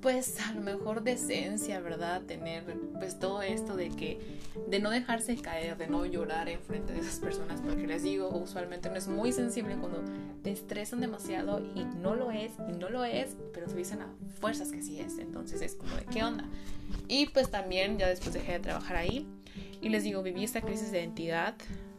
pues 0.00 0.40
a 0.40 0.52
lo 0.52 0.62
mejor 0.62 1.02
decencia, 1.02 1.80
¿verdad? 1.80 2.22
Tener 2.22 2.64
pues 2.98 3.18
todo 3.18 3.42
esto 3.42 3.76
de 3.76 3.90
que 3.90 4.18
de 4.68 4.80
no 4.80 4.90
dejarse 4.90 5.36
caer, 5.36 5.76
de 5.76 5.88
no 5.88 6.06
llorar 6.06 6.48
en 6.48 6.60
frente 6.60 6.92
de 6.92 7.00
esas 7.00 7.18
personas, 7.18 7.60
porque 7.60 7.86
les 7.86 8.02
digo, 8.02 8.28
usualmente 8.30 8.88
no 8.88 8.96
es 8.96 9.08
muy 9.08 9.32
sensible 9.32 9.76
cuando 9.76 10.02
te 10.42 10.50
estresan 10.50 11.00
demasiado 11.00 11.60
y 11.74 11.84
no 11.84 12.14
lo 12.14 12.30
es, 12.30 12.52
y 12.68 12.72
no 12.72 12.88
lo 12.88 13.04
es, 13.04 13.36
pero 13.52 13.66
te 13.66 13.76
dicen 13.76 14.00
a 14.00 14.08
fuerzas 14.40 14.72
que 14.72 14.82
sí 14.82 15.00
es, 15.00 15.18
entonces 15.18 15.60
es 15.60 15.74
como 15.74 15.94
de 15.94 16.04
qué 16.06 16.24
onda. 16.24 16.44
Y 17.08 17.26
pues 17.26 17.50
también 17.50 17.98
ya 17.98 18.08
después 18.08 18.32
dejé 18.32 18.52
de 18.52 18.60
trabajar 18.60 18.96
ahí 18.96 19.26
y 19.80 19.90
les 19.90 20.04
digo, 20.04 20.22
viví 20.22 20.44
esta 20.44 20.62
crisis 20.62 20.92
de 20.92 21.00
identidad 21.00 21.54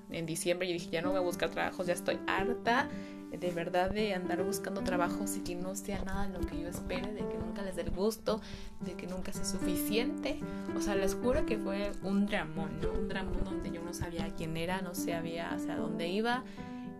en 0.09 0.25
diciembre 0.25 0.67
y 0.67 0.73
dije, 0.73 0.89
ya 0.91 1.01
no 1.01 1.09
voy 1.09 1.19
a 1.19 1.21
buscar 1.21 1.49
trabajos, 1.49 1.87
ya 1.87 1.93
estoy 1.93 2.19
harta 2.27 2.89
de 3.37 3.51
verdad 3.51 3.91
de 3.91 4.13
andar 4.13 4.43
buscando 4.43 4.81
trabajos 4.81 5.37
y 5.37 5.39
que 5.39 5.55
no 5.55 5.75
sea 5.75 6.03
nada 6.03 6.27
lo 6.27 6.39
que 6.41 6.59
yo 6.59 6.67
espere, 6.67 7.13
de 7.13 7.27
que 7.27 7.37
nunca 7.37 7.61
les 7.61 7.75
dé 7.75 7.83
el 7.83 7.91
gusto, 7.91 8.41
de 8.81 8.93
que 8.93 9.07
nunca 9.07 9.31
sea 9.33 9.45
suficiente. 9.45 10.39
O 10.75 10.81
sea, 10.81 10.95
les 10.95 11.15
juro 11.15 11.45
que 11.45 11.57
fue 11.57 11.91
un 12.03 12.25
dramón, 12.25 12.79
¿no? 12.81 12.91
Un 12.91 13.07
dramón 13.07 13.43
donde 13.43 13.71
yo 13.71 13.81
no 13.81 13.93
sabía 13.93 14.33
quién 14.35 14.57
era, 14.57 14.81
no 14.81 14.93
sabía 14.93 15.51
hacia 15.51 15.75
dónde 15.75 16.07
iba 16.07 16.43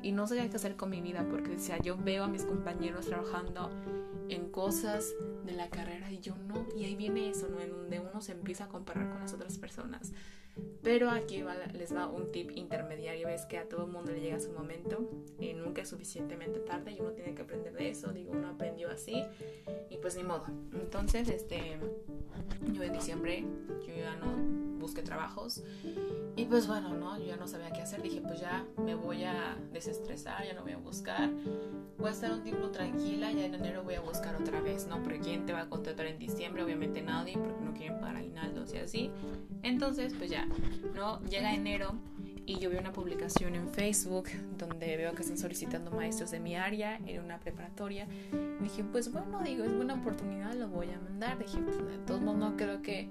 y 0.01 0.11
no 0.11 0.27
sabía 0.27 0.49
qué 0.49 0.55
hacer 0.55 0.75
con 0.75 0.89
mi 0.89 1.01
vida 1.01 1.25
porque 1.29 1.49
decía, 1.49 1.77
yo 1.79 1.97
veo 1.97 2.23
a 2.23 2.27
mis 2.27 2.43
compañeros 2.43 3.05
trabajando 3.05 3.69
en 4.29 4.49
cosas 4.49 5.13
de 5.45 5.53
la 5.53 5.69
carrera 5.69 6.11
y 6.11 6.19
yo 6.19 6.35
no, 6.47 6.65
y 6.75 6.85
ahí 6.85 6.95
viene 6.95 7.29
eso, 7.29 7.49
¿no? 7.49 7.59
En 7.59 7.71
donde 7.71 7.99
uno 7.99 8.21
se 8.21 8.31
empieza 8.31 8.65
a 8.65 8.67
comparar 8.67 9.09
con 9.09 9.19
las 9.19 9.33
otras 9.33 9.57
personas. 9.57 10.13
Pero 10.83 11.11
aquí 11.11 11.43
les 11.73 11.95
va 11.95 12.07
un 12.07 12.31
tip 12.31 12.51
intermediario, 12.55 13.27
es 13.27 13.45
que 13.45 13.57
a 13.59 13.69
todo 13.69 13.85
mundo 13.85 14.11
le 14.11 14.19
llega 14.19 14.39
su 14.39 14.51
momento, 14.51 15.09
y 15.39 15.53
nunca 15.53 15.81
es 15.81 15.89
suficientemente 15.89 16.59
tarde 16.59 16.91
y 16.91 16.99
uno 16.99 17.11
tiene 17.11 17.33
que 17.35 17.43
aprender 17.43 17.73
de 17.73 17.89
eso, 17.89 18.11
digo, 18.11 18.31
uno 18.31 18.49
aprendió 18.49 18.89
así 18.89 19.23
y 19.89 19.97
pues 19.97 20.15
ni 20.15 20.23
modo. 20.23 20.45
Entonces, 20.73 21.29
este, 21.29 21.77
yo 22.71 22.83
en 22.83 22.93
diciembre, 22.93 23.45
yo 23.85 23.95
ya 23.95 24.15
no 24.15 24.61
busqué 24.79 25.03
trabajos 25.03 25.63
y 26.35 26.45
pues 26.45 26.67
bueno, 26.67 26.95
¿no? 26.95 27.17
Yo 27.19 27.25
ya 27.25 27.37
no 27.37 27.47
sabía 27.47 27.71
qué 27.71 27.81
hacer, 27.81 28.01
dije, 28.01 28.21
pues 28.21 28.39
ya 28.39 28.65
me 28.77 28.95
voy 28.95 29.23
a 29.23 29.57
desestresar, 29.71 30.43
ya 30.45 30.53
no 30.53 30.63
voy 30.63 30.71
a 30.71 30.77
buscar, 30.77 31.29
voy 31.97 32.09
a 32.09 32.11
estar 32.11 32.31
un 32.31 32.41
tiempo 32.41 32.69
tranquila, 32.71 33.31
ya 33.31 33.45
en 33.45 33.53
enero 33.53 33.83
voy 33.83 33.95
a 33.95 34.01
buscar 34.01 34.35
otra 34.35 34.59
vez, 34.61 34.87
¿no? 34.87 35.01
Porque 35.03 35.19
¿quién 35.19 35.45
te 35.45 35.53
va 35.53 35.61
a 35.61 35.69
contratar 35.69 36.07
en 36.07 36.17
diciembre? 36.17 36.63
Obviamente 36.63 37.01
nadie, 37.01 37.37
porque 37.37 37.61
no 37.63 37.73
quieren 37.73 37.99
pagar 37.99 38.17
aguinaldos 38.17 38.73
y 38.73 38.77
así. 38.77 39.11
Entonces, 39.61 40.13
pues 40.17 40.31
ya, 40.31 40.47
¿no? 40.95 41.21
Llega 41.23 41.53
enero 41.53 41.95
y 42.45 42.59
yo 42.59 42.69
veo 42.69 42.79
una 42.79 42.91
publicación 42.91 43.55
en 43.55 43.69
Facebook 43.69 44.25
donde 44.57 44.97
veo 44.97 45.13
que 45.13 45.21
están 45.21 45.37
solicitando 45.37 45.91
maestros 45.91 46.31
de 46.31 46.39
mi 46.39 46.55
área 46.55 46.99
en 47.05 47.23
una 47.23 47.39
preparatoria. 47.39 48.07
Y 48.59 48.63
dije, 48.63 48.83
pues 48.83 49.11
bueno, 49.11 49.41
digo, 49.43 49.63
es 49.63 49.75
buena 49.75 49.93
oportunidad, 49.93 50.53
lo 50.53 50.67
voy 50.67 50.89
a 50.89 50.99
mandar. 50.99 51.37
Dije, 51.37 51.59
pues 51.59 51.77
de 51.77 51.97
todos 51.99 52.21
modos 52.21 52.39
no 52.39 52.57
creo 52.57 52.81
que, 52.81 53.09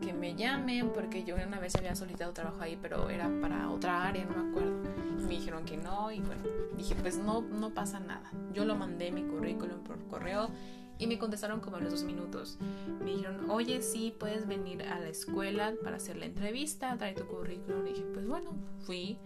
que 0.00 0.12
me 0.12 0.34
llamen 0.34 0.90
porque 0.92 1.24
yo 1.24 1.36
una 1.36 1.60
vez 1.60 1.74
había 1.76 1.94
solicitado 1.94 2.32
trabajo 2.32 2.60
ahí, 2.60 2.78
pero 2.80 3.08
era 3.08 3.30
para 3.40 3.70
otra 3.70 4.06
área, 4.06 4.24
no 4.24 4.42
me 4.42 4.50
acuerdo. 4.50 4.82
me 5.22 5.28
dijeron 5.28 5.64
que 5.64 5.76
no 5.76 6.10
y 6.10 6.20
bueno, 6.20 6.42
dije, 6.76 6.94
pues 6.96 7.18
no, 7.18 7.42
no 7.42 7.70
pasa 7.70 8.00
nada. 8.00 8.30
Yo 8.52 8.64
lo 8.64 8.74
mandé 8.74 9.12
mi 9.12 9.22
currículum 9.22 9.82
por 9.84 9.98
correo 10.08 10.50
y 10.98 11.06
me 11.06 11.18
contestaron 11.18 11.60
como 11.60 11.78
en 11.78 11.84
los 11.84 11.92
dos 11.92 12.04
minutos. 12.04 12.58
Me 13.02 13.12
dijeron, 13.12 13.50
oye, 13.50 13.82
sí, 13.82 14.14
puedes 14.18 14.46
venir 14.46 14.82
a 14.82 15.00
la 15.00 15.08
escuela 15.08 15.74
para 15.82 15.96
hacer 15.96 16.16
la 16.16 16.26
entrevista, 16.26 16.96
trae 16.96 17.14
tu 17.14 17.26
currículum. 17.26 17.86
Y 17.86 17.90
dije, 17.90 18.04
pues 18.12 18.26
bueno, 18.26 18.50
fui. 18.80 19.18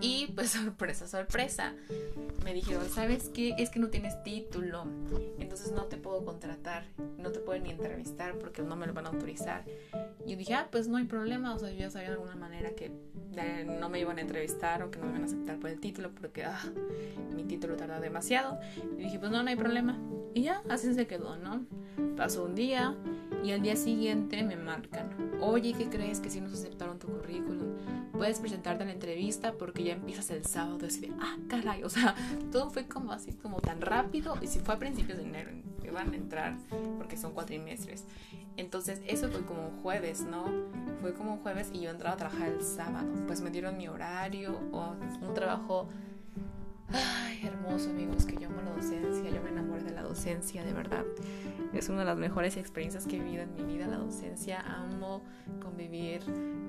Y 0.00 0.26
pues 0.34 0.50
sorpresa, 0.50 1.06
sorpresa. 1.06 1.74
Me 2.44 2.52
dijeron, 2.52 2.88
¿sabes 2.90 3.30
qué? 3.32 3.54
Es 3.58 3.70
que 3.70 3.78
no 3.78 3.88
tienes 3.88 4.20
título. 4.24 4.84
Entonces 5.38 5.72
no 5.72 5.84
te 5.84 5.96
puedo 5.96 6.24
contratar. 6.24 6.84
No 7.18 7.30
te 7.30 7.38
pueden 7.38 7.62
ni 7.62 7.70
entrevistar 7.70 8.34
porque 8.38 8.62
no 8.62 8.76
me 8.76 8.86
lo 8.86 8.94
van 8.94 9.06
a 9.06 9.10
autorizar. 9.10 9.64
Y 10.26 10.32
yo 10.32 10.36
dije, 10.36 10.54
ah, 10.54 10.68
pues 10.70 10.88
no 10.88 10.96
hay 10.96 11.04
problema. 11.04 11.54
O 11.54 11.58
sea, 11.58 11.70
yo 11.70 11.78
ya 11.78 11.90
sabía 11.90 12.08
de 12.08 12.14
alguna 12.14 12.34
manera 12.34 12.70
que 12.74 12.90
no 13.80 13.88
me 13.88 14.00
iban 14.00 14.18
a 14.18 14.20
entrevistar 14.20 14.82
o 14.82 14.90
que 14.90 14.98
no 14.98 15.06
me 15.06 15.12
iban 15.12 15.22
a 15.22 15.26
aceptar 15.26 15.58
por 15.58 15.70
el 15.70 15.80
título 15.80 16.10
porque 16.10 16.44
ah, 16.44 16.60
mi 17.34 17.44
título 17.44 17.76
tarda 17.76 18.00
demasiado. 18.00 18.58
Y 18.98 19.04
dije, 19.04 19.18
pues 19.18 19.30
no, 19.30 19.42
no 19.42 19.48
hay 19.48 19.56
problema. 19.56 19.98
Y 20.34 20.42
ya, 20.42 20.62
así 20.68 20.92
se 20.94 21.06
quedó, 21.06 21.36
¿no? 21.36 21.64
Pasó 22.16 22.44
un 22.44 22.54
día 22.54 22.96
y 23.44 23.52
al 23.52 23.62
día 23.62 23.76
siguiente 23.76 24.42
me 24.42 24.56
marcan. 24.56 25.10
Oye, 25.40 25.74
¿qué 25.74 25.88
crees 25.88 26.20
que 26.20 26.30
si 26.30 26.40
nos 26.40 26.52
aceptaron 26.54 26.98
tu 26.98 27.08
currículum? 27.08 27.76
Puedes 28.12 28.40
presentarte 28.40 28.82
a 28.82 28.86
la 28.86 28.92
entrevista 28.92 29.52
porque 29.52 29.84
ya 29.84 29.94
empiezas 29.94 30.30
el 30.30 30.44
sábado. 30.44 30.78
Y 30.86 31.00
de, 31.00 31.12
ah, 31.20 31.36
caray, 31.48 31.82
o 31.82 31.88
sea, 31.88 32.14
todo 32.52 32.70
fue 32.70 32.86
como 32.86 33.12
así, 33.12 33.32
como 33.32 33.60
tan 33.60 33.80
rápido. 33.80 34.36
Y 34.40 34.46
si 34.46 34.60
fue 34.60 34.74
a 34.74 34.78
principios 34.78 35.18
de 35.18 35.24
enero, 35.24 35.50
que 35.82 35.90
van 35.90 36.12
a 36.12 36.16
entrar 36.16 36.56
porque 36.98 37.16
son 37.16 37.32
cuatrimestres. 37.32 38.04
Entonces, 38.56 39.00
eso 39.06 39.28
fue 39.30 39.42
como 39.42 39.68
un 39.68 39.82
jueves, 39.82 40.20
¿no? 40.22 40.44
Fue 41.00 41.14
como 41.14 41.34
un 41.34 41.38
jueves 41.40 41.70
y 41.72 41.80
yo 41.80 41.90
entraba 41.90 42.14
a 42.14 42.18
trabajar 42.18 42.48
el 42.48 42.62
sábado. 42.62 43.08
Pues 43.26 43.40
me 43.40 43.50
dieron 43.50 43.76
mi 43.76 43.88
horario 43.88 44.58
o 44.72 44.94
un 45.20 45.34
trabajo 45.34 45.88
Ay, 46.92 47.40
hermoso 47.44 47.90
amigos, 47.90 48.26
que 48.26 48.36
yo 48.36 48.48
amo 48.48 48.60
la 48.62 48.72
docencia, 48.72 49.30
yo 49.30 49.42
me 49.42 49.50
enamoré 49.50 49.82
de 49.82 49.92
la 49.92 50.02
docencia, 50.02 50.62
de 50.64 50.72
verdad. 50.72 51.04
Es 51.72 51.88
una 51.88 52.00
de 52.00 52.04
las 52.04 52.18
mejores 52.18 52.56
experiencias 52.56 53.06
que 53.06 53.16
he 53.16 53.20
vivido 53.20 53.42
en 53.42 53.54
mi 53.54 53.62
vida, 53.62 53.86
la 53.86 53.96
docencia. 53.96 54.60
Amo 54.60 55.22
convivir 55.62 56.20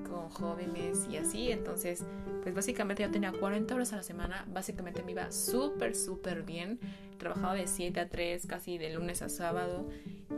con 0.08 0.30
jóvenes 0.30 1.06
y 1.10 1.18
así. 1.18 1.52
Entonces, 1.52 2.04
pues 2.42 2.54
básicamente 2.54 3.02
yo 3.02 3.10
tenía 3.10 3.32
40 3.32 3.74
horas 3.74 3.92
a 3.92 3.96
la 3.96 4.02
semana, 4.02 4.46
básicamente 4.48 5.02
me 5.02 5.12
iba 5.12 5.30
súper, 5.30 5.94
súper 5.94 6.42
bien. 6.42 6.78
Trabajaba 7.18 7.54
de 7.54 7.66
7 7.66 8.00
a 8.00 8.08
3, 8.08 8.46
casi 8.46 8.78
de 8.78 8.94
lunes 8.94 9.20
a 9.20 9.28
sábado. 9.28 9.88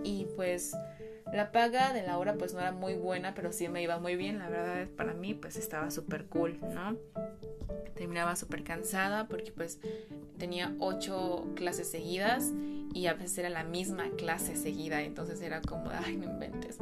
Y 0.02 0.26
pues 0.34 0.76
la 1.32 1.52
paga 1.52 1.92
de 1.92 2.02
la 2.02 2.18
hora 2.18 2.34
pues 2.34 2.54
no 2.54 2.60
era 2.60 2.72
muy 2.72 2.94
buena, 2.94 3.34
pero 3.34 3.52
sí 3.52 3.68
me 3.68 3.82
iba 3.82 3.98
muy 3.98 4.16
bien. 4.16 4.38
La 4.38 4.48
verdad 4.48 4.88
para 4.96 5.14
mí 5.14 5.34
pues 5.34 5.56
estaba 5.56 5.90
súper 5.92 6.26
cool, 6.26 6.58
¿no? 6.60 6.96
Terminaba 7.96 8.36
súper 8.36 8.62
cansada 8.62 9.26
porque 9.26 9.50
pues 9.50 9.80
tenía 10.38 10.74
ocho 10.78 11.46
clases 11.56 11.90
seguidas 11.90 12.52
y 12.94 13.08
a 13.08 13.14
veces 13.14 13.38
era 13.38 13.50
la 13.50 13.64
misma 13.64 14.10
clase 14.16 14.56
seguida, 14.56 15.02
entonces 15.02 15.40
era 15.42 15.60
como, 15.60 15.90
ay, 15.90 16.16
no 16.16 16.24
inventes. 16.24 16.78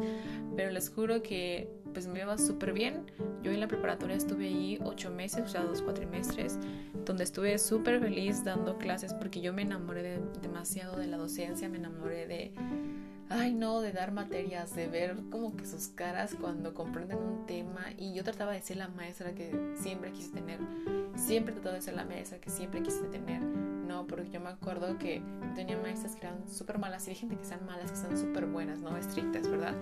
Pero 0.54 0.70
les 0.70 0.90
juro 0.90 1.22
que 1.22 1.68
pues 1.92 2.06
me 2.06 2.20
iba 2.20 2.36
súper 2.36 2.72
bien. 2.72 3.06
Yo 3.42 3.52
en 3.52 3.60
la 3.60 3.68
preparatoria 3.68 4.16
estuve 4.16 4.46
ahí 4.46 4.78
ocho 4.84 5.10
meses, 5.10 5.42
o 5.44 5.48
sea, 5.48 5.62
dos 5.62 5.80
cuatrimestres, 5.82 6.58
donde 7.04 7.24
estuve 7.24 7.58
súper 7.58 8.00
feliz 8.00 8.44
dando 8.44 8.76
clases 8.78 9.14
porque 9.14 9.40
yo 9.40 9.52
me 9.52 9.62
enamoré 9.62 10.20
demasiado 10.42 10.96
de 10.96 11.06
la 11.06 11.16
docencia, 11.16 11.68
me 11.68 11.78
enamoré 11.78 12.26
de 12.26 12.52
ay 13.34 13.52
no, 13.52 13.80
de 13.80 13.92
dar 13.92 14.12
materias, 14.12 14.74
de 14.76 14.86
ver 14.86 15.16
como 15.30 15.56
que 15.56 15.66
sus 15.66 15.88
caras 15.88 16.36
cuando 16.40 16.72
comprenden 16.72 17.18
un 17.18 17.46
tema. 17.46 17.86
Y 17.98 18.14
yo 18.14 18.22
trataba 18.22 18.52
de 18.52 18.62
ser 18.62 18.76
la 18.76 18.88
maestra 18.88 19.34
que 19.34 19.74
siempre 19.76 20.12
quise 20.12 20.30
tener, 20.30 20.60
siempre 21.16 21.52
trataba 21.52 21.74
de 21.74 21.82
ser 21.82 21.94
la 21.94 22.04
maestra 22.04 22.38
que 22.38 22.50
siempre 22.50 22.82
quise 22.82 23.02
tener, 23.04 23.42
no, 23.42 24.06
porque 24.06 24.30
yo 24.30 24.40
me 24.40 24.50
acuerdo 24.50 24.98
que 24.98 25.20
tenía 25.56 25.76
maestras 25.76 26.14
que 26.14 26.26
eran 26.26 26.48
súper 26.48 26.78
malas 26.78 27.06
y 27.06 27.10
hay 27.10 27.16
gente 27.16 27.36
que 27.36 27.44
sean 27.44 27.66
malas, 27.66 27.90
que 27.90 27.96
son 27.96 28.16
súper 28.16 28.46
buenas, 28.46 28.80
no 28.80 28.96
estrictas, 28.96 29.48
¿verdad? 29.48 29.74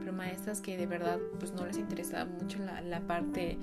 Pero 0.00 0.12
maestras 0.12 0.60
que 0.60 0.76
de 0.76 0.86
verdad 0.86 1.18
pues 1.38 1.52
no 1.52 1.64
les 1.64 1.78
interesaba 1.78 2.26
mucho 2.26 2.58
la, 2.58 2.82
la 2.82 3.00
parte 3.00 3.58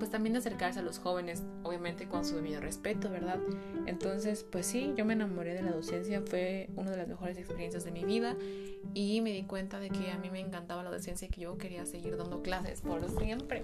pues 0.00 0.10
también 0.10 0.32
de 0.32 0.40
acercarse 0.40 0.80
a 0.80 0.82
los 0.82 0.98
jóvenes, 0.98 1.44
obviamente 1.62 2.08
con 2.08 2.24
su 2.24 2.34
debido 2.34 2.60
respeto, 2.60 3.08
¿verdad? 3.10 3.38
Entonces, 3.86 4.44
pues 4.50 4.66
sí, 4.66 4.92
yo 4.96 5.04
me 5.04 5.12
enamoré 5.12 5.54
de 5.54 5.62
la 5.62 5.70
docencia, 5.70 6.22
fue 6.22 6.68
una 6.74 6.90
de 6.90 6.96
las 6.96 7.06
mejores 7.06 7.38
experiencias 7.38 7.84
de 7.84 7.92
mi 7.92 8.04
vida 8.04 8.34
y 8.94 9.20
me 9.20 9.30
di 9.30 9.44
cuenta 9.44 9.78
de 9.78 9.90
que 9.90 10.10
a 10.10 10.18
mí 10.18 10.30
me 10.30 10.40
encantaba 10.40 10.82
la 10.82 10.90
docencia 10.90 11.28
y 11.28 11.30
que 11.30 11.42
yo 11.42 11.56
quería 11.58 11.86
seguir 11.86 12.16
dando 12.16 12.42
clases 12.42 12.80
por 12.80 13.08
siempre. 13.20 13.62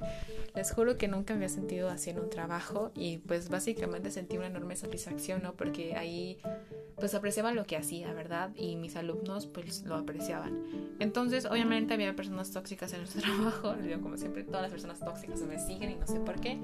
Les 0.55 0.71
juro 0.71 0.97
que 0.97 1.09
nunca 1.09 1.35
me 1.35 1.39
había 1.39 1.49
sentido 1.49 1.89
así 1.89 2.11
en 2.11 2.21
un 2.21 2.31
trabajo 2.31 2.93
y 2.95 3.19
pues 3.19 3.49
básicamente 3.49 4.11
sentí 4.11 4.37
una 4.37 4.47
enorme 4.47 4.77
satisfacción, 4.77 5.43
¿no? 5.43 5.55
Porque 5.55 5.97
ahí 5.97 6.39
pues 6.97 7.15
apreciaban 7.15 7.55
lo 7.55 7.67
que 7.67 7.77
hacía, 7.77 8.13
¿verdad? 8.13 8.51
Y 8.57 8.77
mis 8.77 8.97
alumnos 8.97 9.47
pues 9.47 9.85
lo 9.85 9.97
apreciaban. 9.97 10.65
Entonces, 10.99 11.45
obviamente 11.45 11.95
había 11.95 12.17
personas 12.17 12.51
tóxicas 12.51 12.93
en 12.93 13.01
nuestro 13.01 13.23
trabajo, 13.23 13.77
yo 13.83 14.01
como 14.01 14.17
siempre 14.17 14.45
todas 14.45 14.63
las 14.63 14.71
personas 14.71 15.01
tóxicas 15.01 15.41
me 15.43 15.59
siguen 15.59 15.91
y 15.91 15.97
no 15.97 16.07
sé 16.07 16.21
por 16.21 16.41
qué. 16.41 16.59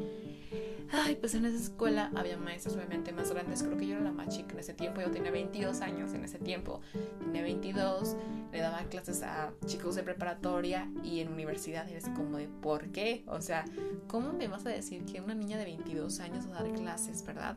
Ay, 0.94 1.16
pues 1.16 1.34
en 1.34 1.46
esa 1.46 1.56
escuela 1.56 2.10
había 2.14 2.36
maestros 2.36 2.76
obviamente 2.76 3.12
más 3.12 3.30
grandes, 3.32 3.62
creo 3.62 3.78
que 3.78 3.86
yo 3.86 3.94
era 3.94 4.04
la 4.04 4.12
más 4.12 4.28
chica 4.28 4.52
en 4.52 4.58
ese 4.58 4.74
tiempo, 4.74 5.00
yo 5.00 5.10
tenía 5.10 5.30
22 5.30 5.80
años 5.80 6.12
en 6.12 6.22
ese 6.22 6.38
tiempo, 6.38 6.82
tenía 7.24 7.42
22, 7.42 8.14
le 8.52 8.58
daba 8.58 8.82
clases 8.84 9.22
a 9.22 9.52
chicos 9.64 9.94
de 9.94 10.02
preparatoria 10.02 10.90
y 11.02 11.20
en 11.20 11.32
universidad, 11.32 11.88
y 11.88 11.94
es 11.94 12.10
como 12.10 12.36
de, 12.36 12.46
¿por 12.46 12.88
qué? 12.88 13.24
O 13.26 13.40
sea, 13.40 13.64
¿cómo 14.06 14.34
me 14.34 14.48
vas 14.48 14.66
a 14.66 14.68
decir 14.68 15.06
que 15.06 15.22
una 15.22 15.34
niña 15.34 15.56
de 15.56 15.64
22 15.64 16.20
años 16.20 16.46
va 16.50 16.58
a 16.58 16.62
dar 16.62 16.72
clases, 16.74 17.24
verdad? 17.24 17.56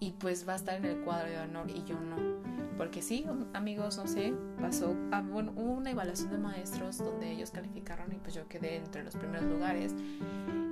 Y 0.00 0.12
pues 0.12 0.46
va 0.46 0.54
a 0.54 0.56
estar 0.56 0.76
en 0.76 0.84
el 0.84 0.98
cuadro 0.98 1.28
de 1.28 1.38
honor 1.38 1.70
y 1.70 1.84
yo 1.84 1.98
no. 1.98 2.16
Porque 2.76 3.00
sí, 3.00 3.24
amigos, 3.54 3.96
no 3.96 4.06
sé, 4.06 4.34
pasó, 4.60 4.94
ah, 5.10 5.22
bueno, 5.22 5.52
hubo 5.56 5.72
una 5.72 5.90
evaluación 5.90 6.30
de 6.30 6.38
maestros 6.38 6.98
donde 6.98 7.32
ellos 7.32 7.50
calificaron 7.50 8.12
y 8.12 8.16
pues 8.16 8.34
yo 8.34 8.46
quedé 8.48 8.76
entre 8.76 9.02
los 9.02 9.16
primeros 9.16 9.46
lugares. 9.46 9.94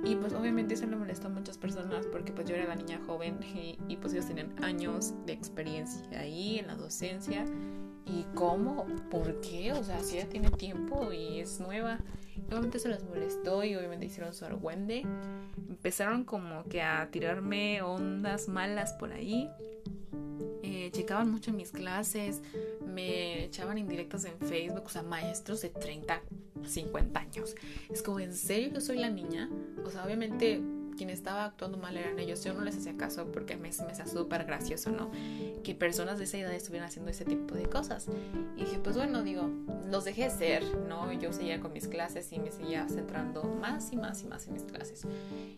Y 0.03 0.15
pues 0.15 0.33
obviamente 0.33 0.75
eso 0.75 0.85
le 0.85 0.95
molestó 0.95 1.27
a 1.27 1.31
muchas 1.31 1.57
personas 1.57 2.05
porque 2.05 2.31
pues 2.31 2.47
yo 2.47 2.55
era 2.55 2.65
la 2.65 2.75
niña 2.75 2.99
joven 3.07 3.39
y, 3.55 3.79
y 3.87 3.97
pues 3.97 4.13
ellos 4.13 4.27
tenían 4.27 4.53
años 4.63 5.13
de 5.25 5.33
experiencia 5.33 6.19
ahí 6.19 6.59
en 6.59 6.67
la 6.67 6.75
docencia. 6.75 7.45
¿Y 8.07 8.25
cómo? 8.35 8.85
¿Por 9.09 9.41
qué? 9.41 9.73
O 9.73 9.83
sea, 9.83 9.99
si 10.01 10.17
ella 10.17 10.29
tiene 10.29 10.49
tiempo 10.49 11.11
y 11.11 11.39
es 11.39 11.59
nueva. 11.59 11.99
Obviamente 12.47 12.79
se 12.79 12.89
les 12.89 13.03
molestó 13.03 13.63
y 13.63 13.75
obviamente 13.75 14.05
hicieron 14.05 14.33
su 14.33 14.45
argüende. 14.45 15.03
Empezaron 15.69 16.23
como 16.23 16.63
que 16.65 16.81
a 16.81 17.09
tirarme 17.09 17.81
ondas 17.81 18.47
malas 18.47 18.93
por 18.93 19.11
ahí. 19.11 19.49
Eh, 20.61 20.89
checaban 20.91 21.31
mucho 21.31 21.51
en 21.51 21.57
mis 21.57 21.71
clases, 21.71 22.41
me 22.85 23.45
echaban 23.45 23.77
indirectas 23.77 24.25
en 24.25 24.37
Facebook, 24.39 24.83
o 24.85 24.89
sea, 24.89 25.03
maestros 25.03 25.61
de 25.61 25.69
30, 25.69 26.21
50 26.63 27.19
años. 27.19 27.55
Es 27.89 28.01
como, 28.01 28.19
¿en 28.19 28.33
serio 28.33 28.69
yo 28.73 28.81
soy 28.81 28.97
la 28.97 29.09
niña? 29.09 29.49
O 29.85 29.91
sea, 29.91 30.03
obviamente 30.03 30.61
quien 30.95 31.09
estaba 31.09 31.45
actuando 31.45 31.77
mal 31.77 31.97
eran 31.97 32.19
ellos. 32.19 32.43
Yo 32.43 32.53
no 32.53 32.61
les 32.61 32.77
hacía 32.77 32.95
caso 32.97 33.31
porque 33.31 33.55
me, 33.55 33.69
me 33.69 33.91
hacía 33.91 34.07
súper 34.07 34.45
gracioso, 34.45 34.91
¿no? 34.91 35.11
Que 35.63 35.75
personas 35.75 36.17
de 36.17 36.25
esa 36.25 36.37
edad 36.37 36.53
estuvieran 36.53 36.87
haciendo 36.87 37.11
ese 37.11 37.25
tipo 37.25 37.55
de 37.55 37.65
cosas. 37.67 38.07
Y 38.55 38.61
dije, 38.65 38.79
pues 38.79 38.95
bueno, 38.95 39.23
digo, 39.23 39.49
los 39.89 40.05
dejé 40.05 40.29
ser, 40.29 40.63
¿no? 40.87 41.11
Yo 41.13 41.33
seguía 41.33 41.59
con 41.59 41.73
mis 41.73 41.87
clases 41.87 42.31
y 42.31 42.39
me 42.39 42.51
seguía 42.51 42.87
centrando 42.87 43.43
más 43.43 43.91
y 43.91 43.97
más 43.97 44.23
y 44.23 44.27
más 44.27 44.47
en 44.47 44.53
mis 44.53 44.63
clases. 44.63 45.07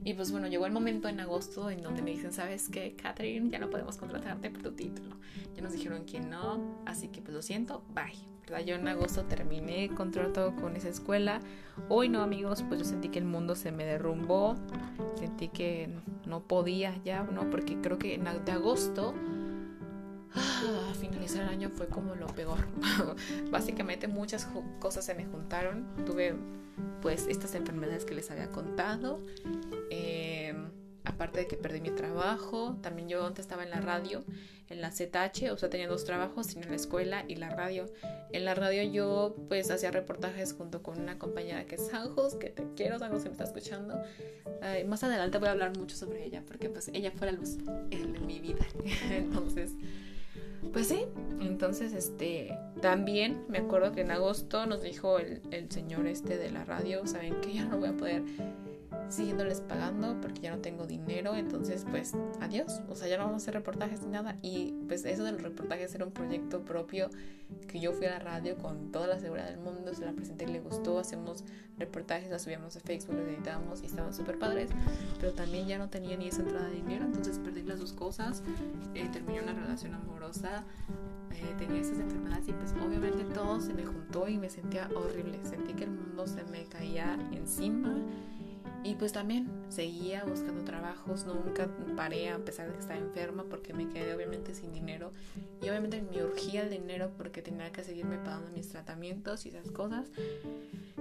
Y 0.04 0.13
pues 0.13 0.32
bueno, 0.32 0.47
llegó 0.47 0.65
el 0.65 0.71
momento 0.71 1.08
en 1.08 1.19
agosto 1.19 1.69
en 1.69 1.82
donde 1.82 2.02
me 2.02 2.12
dicen, 2.12 2.34
¿sabes 2.34 2.69
qué, 2.69 2.95
Catherine? 2.95 3.50
Ya 3.50 3.60
no 3.60 3.69
podemos 3.69 3.97
contratarte 3.97 4.50
por 4.50 4.63
tu 4.63 4.71
título. 4.73 5.17
Ya 5.56 5.62
nos 5.62 5.73
dijeron 5.73 6.06
que 6.06 6.19
no, 6.19 6.82
así 6.86 7.10
que 7.10 7.21
pues 7.21 7.34
lo 7.34 7.41
siento, 7.41 7.84
bye. 7.93 8.37
¿Verdad? 8.48 8.66
Yo 8.66 8.76
en 8.76 8.88
agosto 8.88 9.26
terminé 9.26 9.90
contrato 9.90 10.56
con 10.56 10.76
esa 10.76 10.90
escuela. 10.90 11.40
Hoy 11.90 12.10
no, 12.10 12.22
amigos, 12.22 12.64
pues 12.68 12.80
yo 12.80 12.86
sentí 12.86 13.10
que 13.10 13.20
el 13.20 13.26
mundo 13.26 13.56
se 13.56 13.72
me 13.72 13.86
derrumbó. 13.86 14.56
Sentí 15.16 15.50
que 15.50 15.90
no 16.26 16.42
podía 16.42 16.96
ya, 17.04 17.24
¿no? 17.24 17.50
Porque 17.50 17.78
creo 17.82 17.98
que 17.98 18.16
en 18.16 18.26
de 18.46 18.52
agosto 18.52 19.14
a 20.36 20.94
finalizar 20.94 21.44
el 21.44 21.50
año 21.50 21.70
fue 21.70 21.88
como 21.88 22.16
lo 22.16 22.28
peor. 22.28 22.60
Básicamente 23.52 24.08
muchas 24.08 24.48
cosas 24.80 25.06
se 25.06 25.14
me 25.14 25.26
juntaron. 25.26 25.86
Tuve 26.06 26.36
pues 27.02 27.28
estas 27.28 27.56
enfermedades 27.56 28.06
que 28.06 28.16
les 28.16 28.32
había 28.32 28.50
contado. 28.52 29.22
Eh, 31.17 31.27
aparte 31.27 31.39
de 31.39 31.47
que 31.47 31.58
perdí 31.58 31.82
mi 31.82 31.89
trabajo, 31.89 32.77
también 32.82 33.10
yo 33.10 33.25
antes 33.25 33.45
estaba 33.45 33.63
en 33.63 33.71
la 33.71 33.82
radio, 33.82 34.23
en 34.69 34.82
la 34.82 34.91
ZH, 34.91 35.51
o 35.51 35.58
sea, 35.58 35.69
tenía 35.69 35.88
dos 35.88 36.06
trabajos, 36.06 36.56
en 36.56 36.69
la 36.69 36.75
escuela 36.75 37.25
y 37.27 37.36
la 37.36 37.49
radio. 37.49 37.86
En 38.32 38.45
la 38.45 38.53
radio 38.53 38.84
yo 38.84 39.36
pues 39.47 39.71
hacía 39.71 39.91
reportajes 39.91 40.53
junto 40.53 40.84
con 40.84 40.99
una 41.01 41.17
compañera 41.17 41.65
que 41.65 41.75
es 41.75 41.88
Sanjos, 41.88 42.36
que 42.36 42.49
te 42.49 42.63
quiero, 42.75 42.99
Sanjos, 42.99 43.23
si 43.23 43.30
me 43.30 43.32
está 43.32 43.45
escuchando. 43.45 43.99
más 44.88 45.03
adelante 45.03 45.38
voy 45.38 45.47
a 45.47 45.51
hablar 45.51 45.77
mucho 45.77 45.95
sobre 45.95 46.23
ella, 46.23 46.43
porque 46.45 46.69
pues 46.69 46.89
ella 46.89 47.12
fue 47.12 47.32
la 47.32 47.34
luz 47.34 47.58
en 47.89 48.25
mi 48.25 48.39
vida. 48.39 48.65
Entonces, 49.12 49.71
pues 50.73 50.88
sí, 50.88 51.06
entonces 51.39 51.93
este 51.93 52.58
también 52.82 53.45
me 53.47 53.60
acuerdo 53.60 53.91
que 53.93 54.01
en 54.01 54.12
agosto 54.12 54.65
nos 54.65 54.82
dijo 54.82 55.19
el, 55.19 55.41
el 55.51 55.71
señor 55.71 56.08
este 56.08 56.38
de 56.38 56.51
la 56.51 56.65
radio, 56.65 57.06
saben 57.06 57.39
que 57.41 57.53
ya 57.53 57.65
no 57.65 57.77
voy 57.77 57.89
a 57.89 57.93
poder 57.93 58.23
siguiéndoles 59.10 59.62
pagando 59.62 60.20
porque 60.22 60.41
ya 60.41 60.56
no 60.56 60.62
tengo 60.62 60.86
dinero, 60.86 61.36
entonces 61.36 61.86
pues 61.89 62.13
adiós, 62.41 62.82
o 62.89 62.96
sea, 62.96 63.08
ya 63.08 63.17
no 63.17 63.26
vamos 63.26 63.41
a 63.41 63.43
hacer 63.43 63.54
reportajes 63.54 64.02
ni 64.02 64.10
nada. 64.10 64.38
Y 64.41 64.74
pues 64.88 65.06
eso 65.06 65.24
de 65.24 65.32
los 65.32 65.41
reportajes 65.41 65.93
era 65.96 66.06
un 66.06 66.12
proyecto 66.12 66.63
propio 66.63 67.10
que 67.67 67.80
yo 67.80 67.93
fui 67.93 68.06
a 68.06 68.12
la 68.12 68.20
radio 68.20 68.58
con 68.58 68.91
toda 68.91 69.08
la 69.08 69.20
seguridad 69.20 69.50
del 69.50 69.60
mundo, 69.60 69.93
se 69.93 70.06
la 70.06 70.12
presenté 70.12 70.46
y 70.46 70.48
le 70.48 70.60
gustó, 70.60 71.00
hacemos 71.00 71.43
reportajes, 71.78 72.30
las 72.30 72.41
subíamos 72.41 72.76
a 72.76 72.80
Facebook, 72.80 73.15
los 73.15 73.28
editamos 73.28 73.84
y 73.84 73.86
estaban 73.86 74.13
súper 74.13 74.38
padres, 74.39 74.70
pero 75.20 75.34
también 75.34 75.67
ya 75.67 75.78
no 75.78 75.89
tenía 75.89 76.17
ni 76.17 76.28
esa 76.28 76.41
entrada 76.41 76.67
de 76.67 76.76
dinero, 76.76 77.06
entonces 77.06 77.39
perdí 77.39 77.63
las 77.63 77.80
dos 77.80 77.93
cosas, 77.93 78.43
eh, 78.96 79.08
terminé 79.12 79.41
una 79.41 79.54
relación 79.54 79.93
amorosa, 79.93 80.63
eh, 81.32 81.56
tenía 81.58 81.82
esas 81.82 82.00
enfermedades 82.00 82.48
y 82.48 82.54
pues 82.54 82.74
obviamente 82.84 83.24
todo 83.34 83.62
se 83.62 83.74
me 83.74 83.86
juntó 83.86 84.28
y 84.28 84.38
me 84.38 84.50
sentía 84.50 84.89
horrible, 84.96 85.39
sentí 85.43 85.74
que 85.74 85.84
el 85.84 85.91
mundo 85.91 86.26
se 86.26 86.43
me 86.46 86.65
caía 86.65 87.17
encima 87.32 87.96
y 88.84 88.96
pues 88.96 89.12
también 89.12 89.50
seguía 89.70 90.24
buscando 90.24 90.63
trabajos, 90.63 91.26
nunca 91.26 91.70
paré 91.96 92.30
a 92.30 92.38
pesar 92.40 92.68
de 92.68 92.74
que 92.74 92.80
estaba 92.80 93.00
enferma 93.00 93.44
porque 93.50 93.74
me 93.74 93.90
quedé 93.90 94.13
obviamente 94.13 94.54
sin 94.54 94.74
dinero 94.74 95.12
y 95.62 95.70
obviamente 95.70 96.02
me 96.02 96.24
urgía 96.24 96.63
el 96.63 96.70
dinero 96.70 97.12
porque 97.18 97.42
tenía 97.42 97.72
que 97.72 97.84
seguirme 97.84 98.18
pagando 98.18 98.52
mis 98.52 98.70
tratamientos 98.70 99.46
y 99.46 99.50
esas 99.50 99.72
cosas. 99.72 100.08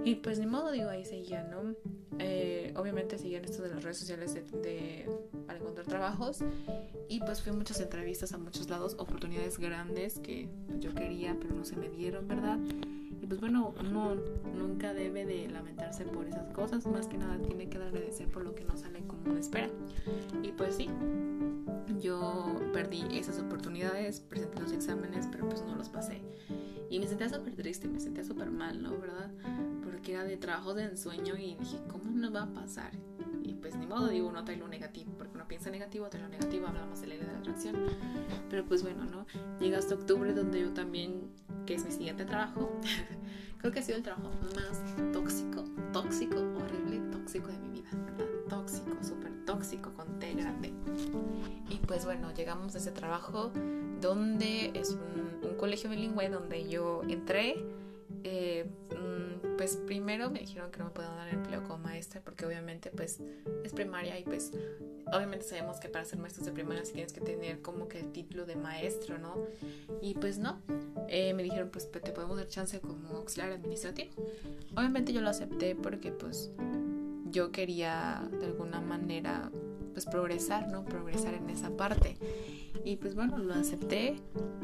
Y 0.03 0.15
pues 0.15 0.39
ni 0.39 0.45
modo, 0.45 0.71
digo, 0.71 0.89
ahí 0.89 1.05
seguía, 1.05 1.43
¿no? 1.43 1.75
Eh, 2.19 2.73
obviamente 2.75 3.17
seguía 3.17 3.37
en 3.37 3.45
esto 3.45 3.61
de 3.63 3.69
las 3.69 3.83
redes 3.83 3.97
sociales 3.97 4.33
de, 4.33 5.09
para 5.45 5.59
encontrar 5.59 5.85
trabajos 5.85 6.39
y 7.09 7.19
pues 7.19 7.41
fui 7.41 7.51
a 7.51 7.55
muchas 7.55 7.79
entrevistas 7.79 8.31
a 8.33 8.37
muchos 8.37 8.69
lados, 8.69 8.95
oportunidades 8.97 9.59
grandes 9.59 10.19
que 10.19 10.49
yo 10.79 10.95
quería 10.95 11.37
pero 11.39 11.53
no 11.53 11.63
se 11.63 11.75
me 11.75 11.89
dieron, 11.89 12.27
¿verdad? 12.27 12.57
Pues 13.27 13.39
bueno, 13.39 13.73
uno 13.79 14.15
nunca 14.55 14.93
debe 14.93 15.25
de 15.25 15.47
lamentarse 15.49 16.05
por 16.05 16.27
esas 16.27 16.49
cosas, 16.53 16.85
más 16.87 17.07
que 17.07 17.17
nada 17.17 17.37
tiene 17.39 17.69
que 17.69 17.77
agradecer 17.77 18.27
por 18.29 18.43
lo 18.43 18.55
que 18.55 18.63
no 18.63 18.77
sale 18.77 19.01
como 19.05 19.21
uno 19.25 19.37
espera. 19.37 19.69
Y 20.43 20.51
pues 20.53 20.75
sí, 20.75 20.89
yo 22.01 22.55
perdí 22.73 23.03
esas 23.11 23.39
oportunidades, 23.39 24.19
presenté 24.21 24.61
los 24.61 24.71
exámenes, 24.71 25.27
pero 25.31 25.47
pues 25.47 25.63
no 25.63 25.75
los 25.75 25.89
pasé. 25.89 26.21
Y 26.89 26.99
me 26.99 27.07
sentía 27.07 27.27
súper 27.27 27.55
triste, 27.55 27.87
me 27.87 27.99
sentía 27.99 28.23
súper 28.23 28.49
mal, 28.49 28.81
¿no? 28.81 28.97
¿Verdad? 28.97 29.29
Porque 29.83 30.13
era 30.13 30.23
de 30.23 30.37
trabajo 30.37 30.73
de 30.73 30.83
ensueño 30.83 31.35
y 31.35 31.55
dije, 31.55 31.79
¿cómo 31.89 32.11
nos 32.11 32.33
va 32.33 32.43
a 32.43 32.53
pasar? 32.53 32.91
Y 33.43 33.53
pues 33.55 33.75
ni 33.75 33.85
modo, 33.87 34.07
digo, 34.07 34.31
no 34.31 34.43
trae 34.45 34.57
lo 34.57 34.67
negativo, 34.67 35.11
porque 35.17 35.35
uno 35.35 35.47
piensa 35.47 35.69
negativo, 35.69 36.07
trae 36.07 36.23
lo 36.23 36.29
negativo, 36.29 36.67
hablamos 36.67 37.01
de 37.01 37.07
la 37.07 37.15
ley 37.15 37.25
de 37.25 37.31
la 37.31 37.39
atracción. 37.39 37.75
Pero 38.49 38.65
pues 38.65 38.83
bueno, 38.83 39.03
¿no? 39.05 39.25
Llega 39.59 39.79
hasta 39.79 39.95
octubre 39.95 40.33
donde 40.33 40.61
yo 40.61 40.73
también 40.73 41.29
que 41.67 41.75
es 41.75 41.85
mi 41.85 41.91
siguiente 41.91 42.25
trabajo, 42.25 42.71
creo 43.59 43.71
que 43.71 43.79
ha 43.79 43.83
sido 43.83 43.97
el 43.97 44.03
trabajo 44.03 44.31
más 44.55 44.81
tóxico, 45.11 45.65
tóxico, 45.91 46.37
horrible, 46.37 46.99
tóxico 47.11 47.49
de 47.49 47.57
mi 47.59 47.69
vida, 47.69 47.89
¿verdad? 47.91 48.25
Tóxico, 48.49 48.95
súper 49.03 49.45
tóxico 49.45 49.93
con 49.93 50.17
T 50.17 50.33
grande. 50.33 50.73
Y 51.69 51.75
pues 51.85 52.05
bueno, 52.05 52.33
llegamos 52.33 52.73
a 52.75 52.77
ese 52.77 52.91
trabajo 52.91 53.51
donde 54.01 54.71
es 54.73 54.91
un, 54.91 55.55
colegio 55.57 55.89
bilingüe 55.89 56.29
donde 56.29 56.69
yo 56.69 57.01
entré. 57.07 57.65
Eh, 58.23 58.69
mm, 58.91 59.57
pues 59.57 59.75
primero 59.75 60.29
me 60.29 60.39
dijeron 60.39 60.71
que 60.71 60.79
no 60.79 60.85
me 60.85 60.91
podían 60.91 61.15
dar 61.15 61.29
empleo 61.29 61.63
como 61.63 61.79
maestra 61.79 62.21
porque 62.21 62.45
obviamente 62.45 62.91
pues 62.91 63.21
es 63.63 63.73
primaria 63.73 64.19
y 64.19 64.23
pues 64.23 64.51
obviamente 65.13 65.45
sabemos 65.45 65.79
que 65.79 65.89
para 65.89 66.05
ser 66.05 66.19
maestros 66.19 66.45
de 66.45 66.51
primaria 66.51 66.83
tienes 66.83 67.13
que 67.13 67.21
tener 67.21 67.61
como 67.61 67.87
que 67.87 67.99
el 67.99 68.11
título 68.11 68.45
de 68.45 68.55
maestro, 68.55 69.17
¿no? 69.17 69.35
Y 70.01 70.13
pues 70.15 70.37
no, 70.37 70.61
eh, 71.09 71.33
me 71.33 71.43
dijeron 71.43 71.69
pues 71.71 71.89
te 71.91 72.11
podemos 72.11 72.37
dar 72.37 72.47
chance 72.47 72.79
como 72.79 73.17
auxiliar 73.17 73.51
administrativo. 73.51 74.11
Obviamente 74.75 75.13
yo 75.13 75.21
lo 75.21 75.29
acepté 75.29 75.75
porque 75.75 76.11
pues 76.11 76.51
yo 77.29 77.51
quería 77.51 78.27
de 78.39 78.45
alguna 78.45 78.81
manera 78.81 79.51
pues 79.93 80.05
progresar, 80.05 80.67
¿no? 80.69 80.85
Progresar 80.85 81.33
en 81.33 81.49
esa 81.49 81.75
parte. 81.75 82.17
Y 82.85 82.97
pues 82.97 83.15
bueno, 83.15 83.37
lo 83.37 83.53
acepté 83.53 84.15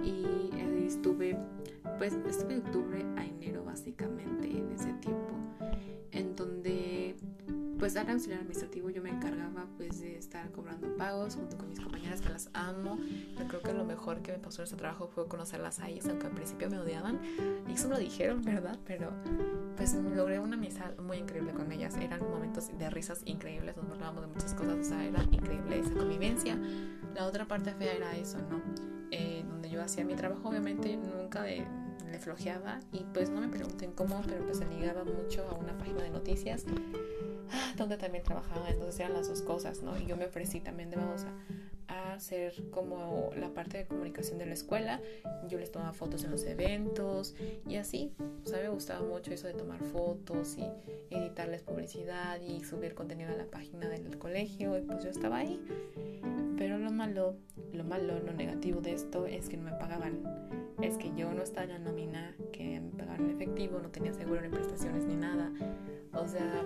y 0.04 0.52
estuve 0.86 1.38
pues 1.98 2.14
estuve 2.28 2.56
de 2.56 2.60
octubre 2.60 3.06
a 3.18 3.26
enero 3.26 3.64
básicamente 3.64 4.46
en 4.46 4.72
ese 4.72 4.94
tiempo 4.94 5.23
pues 7.84 7.98
al 7.98 8.10
auxiliar 8.10 8.40
administrativo 8.40 8.90
yo 8.92 9.02
me 9.02 9.10
encargaba 9.10 9.68
pues 9.76 10.00
de 10.00 10.18
estar 10.18 10.50
cobrando 10.52 10.96
pagos 10.96 11.36
junto 11.36 11.58
con 11.58 11.68
mis 11.68 11.82
compañeras 11.82 12.22
que 12.22 12.30
las 12.30 12.50
amo. 12.54 12.98
Yo 13.38 13.46
creo 13.46 13.62
que 13.62 13.74
lo 13.74 13.84
mejor 13.84 14.22
que 14.22 14.32
me 14.32 14.38
pasó 14.38 14.62
en 14.62 14.68
este 14.68 14.78
trabajo 14.78 15.10
fue 15.10 15.28
conocerlas 15.28 15.82
a 15.82 15.90
ellas, 15.90 16.08
aunque 16.08 16.28
al 16.28 16.32
principio 16.32 16.70
me 16.70 16.80
odiaban. 16.80 17.20
Y 17.68 17.74
eso 17.74 17.90
me 17.90 17.96
lo 17.96 18.00
dijeron, 18.00 18.42
¿verdad? 18.42 18.80
Pero 18.86 19.12
pues 19.76 19.96
logré 19.96 20.40
una 20.40 20.56
amistad 20.56 20.98
muy 20.98 21.18
increíble 21.18 21.52
con 21.52 21.70
ellas. 21.74 21.98
Eran 21.98 22.22
momentos 22.22 22.70
de 22.70 22.90
risas 22.90 23.22
increíbles, 23.26 23.76
nos 23.76 23.92
hablábamos 23.92 24.22
de 24.22 24.28
muchas 24.28 24.54
cosas, 24.54 24.78
o 24.78 24.84
sea, 24.86 25.04
era 25.04 25.22
increíble 25.24 25.80
esa 25.80 25.94
convivencia. 25.94 26.58
La 27.14 27.26
otra 27.26 27.50
parte 27.50 27.74
fea 27.74 27.96
era 27.96 28.16
eso, 28.16 28.38
¿no? 28.50 28.62
Eh, 29.12 29.44
donde 29.46 29.70
yo 29.70 29.84
hacía 29.84 30.06
mi 30.06 30.16
trabajo, 30.16 30.48
obviamente 30.48 30.96
nunca 30.96 31.42
de 31.42 31.68
le 32.10 32.20
flojeaba 32.20 32.80
y 32.92 33.04
pues 33.14 33.30
no 33.30 33.42
me 33.42 33.50
pregunten 33.50 33.92
cómo, 33.92 34.22
pero 34.26 34.46
pues 34.46 34.60
se 34.60 34.68
ligaba 34.68 35.04
mucho 35.04 35.46
a 35.50 35.56
una 35.56 35.76
página 35.78 36.04
de 36.04 36.12
noticias 36.12 36.64
donde 37.76 37.98
también 37.98 38.24
trabajaba, 38.24 38.70
entonces 38.70 39.00
eran 39.00 39.14
las 39.14 39.28
dos 39.28 39.42
cosas, 39.42 39.82
¿no? 39.82 39.98
Y 39.98 40.06
yo 40.06 40.18
me 40.18 40.26
ofrecí 40.26 40.60
también 40.60 40.90
de 40.90 40.98
vamos 40.98 41.26
a, 41.26 41.34
ser 42.20 42.70
como 42.70 43.32
la 43.36 43.50
parte 43.54 43.80
de 43.80 43.86
comunicación 43.88 44.38
de 44.38 44.46
la 44.46 44.54
escuela. 44.54 45.02
Yo 45.48 45.58
les 45.58 45.72
tomaba 45.72 45.94
fotos 45.94 46.24
en 46.24 46.32
los 46.32 46.44
eventos 46.44 47.36
y 47.68 47.78
así. 47.78 48.14
O 48.46 48.48
sea, 48.48 48.62
me 48.62 48.70
gustaba 48.70 49.06
mucho 49.06 49.34
eso 49.34 49.48
de 49.48 49.54
tomar 49.54 49.82
fotos 49.84 50.56
y 50.58 50.64
editarles 51.10 51.64
publicidad 51.64 52.40
y 52.40 52.64
subir 52.64 52.94
contenido 52.94 53.32
a 53.32 53.36
la 53.36 53.46
página 53.46 53.90
del 53.90 54.18
colegio 54.20 54.78
y 54.78 54.82
pues 54.82 55.04
yo 55.04 55.10
estaba 55.10 55.38
ahí. 55.38 55.60
Pero 56.58 56.78
lo 56.78 56.92
malo, 56.92 57.36
lo 57.74 57.84
malo, 57.84 58.20
lo 58.20 58.34
negativo 58.34 58.80
de 58.80 58.94
esto 58.94 59.26
es 59.26 59.50
que 59.50 59.58
no 59.58 59.64
me 59.64 59.78
pagaban. 59.78 60.24
Es 60.82 60.98
que 60.98 61.12
yo 61.16 61.34
no 61.34 61.44
estaba 61.44 61.64
en 61.64 61.72
la 61.72 61.80
nómina, 61.80 62.36
que 62.52 62.80
me 62.80 62.92
pagaban 62.92 63.26
en 63.26 63.32
efectivo, 63.32 63.80
no 63.80 63.90
tenía 63.90 64.14
seguro 64.14 64.42
ni 64.42 64.50
prestaciones 64.50 65.06
ni 65.06 65.16
nada. 65.16 65.52
O 66.14 66.28
sea, 66.28 66.64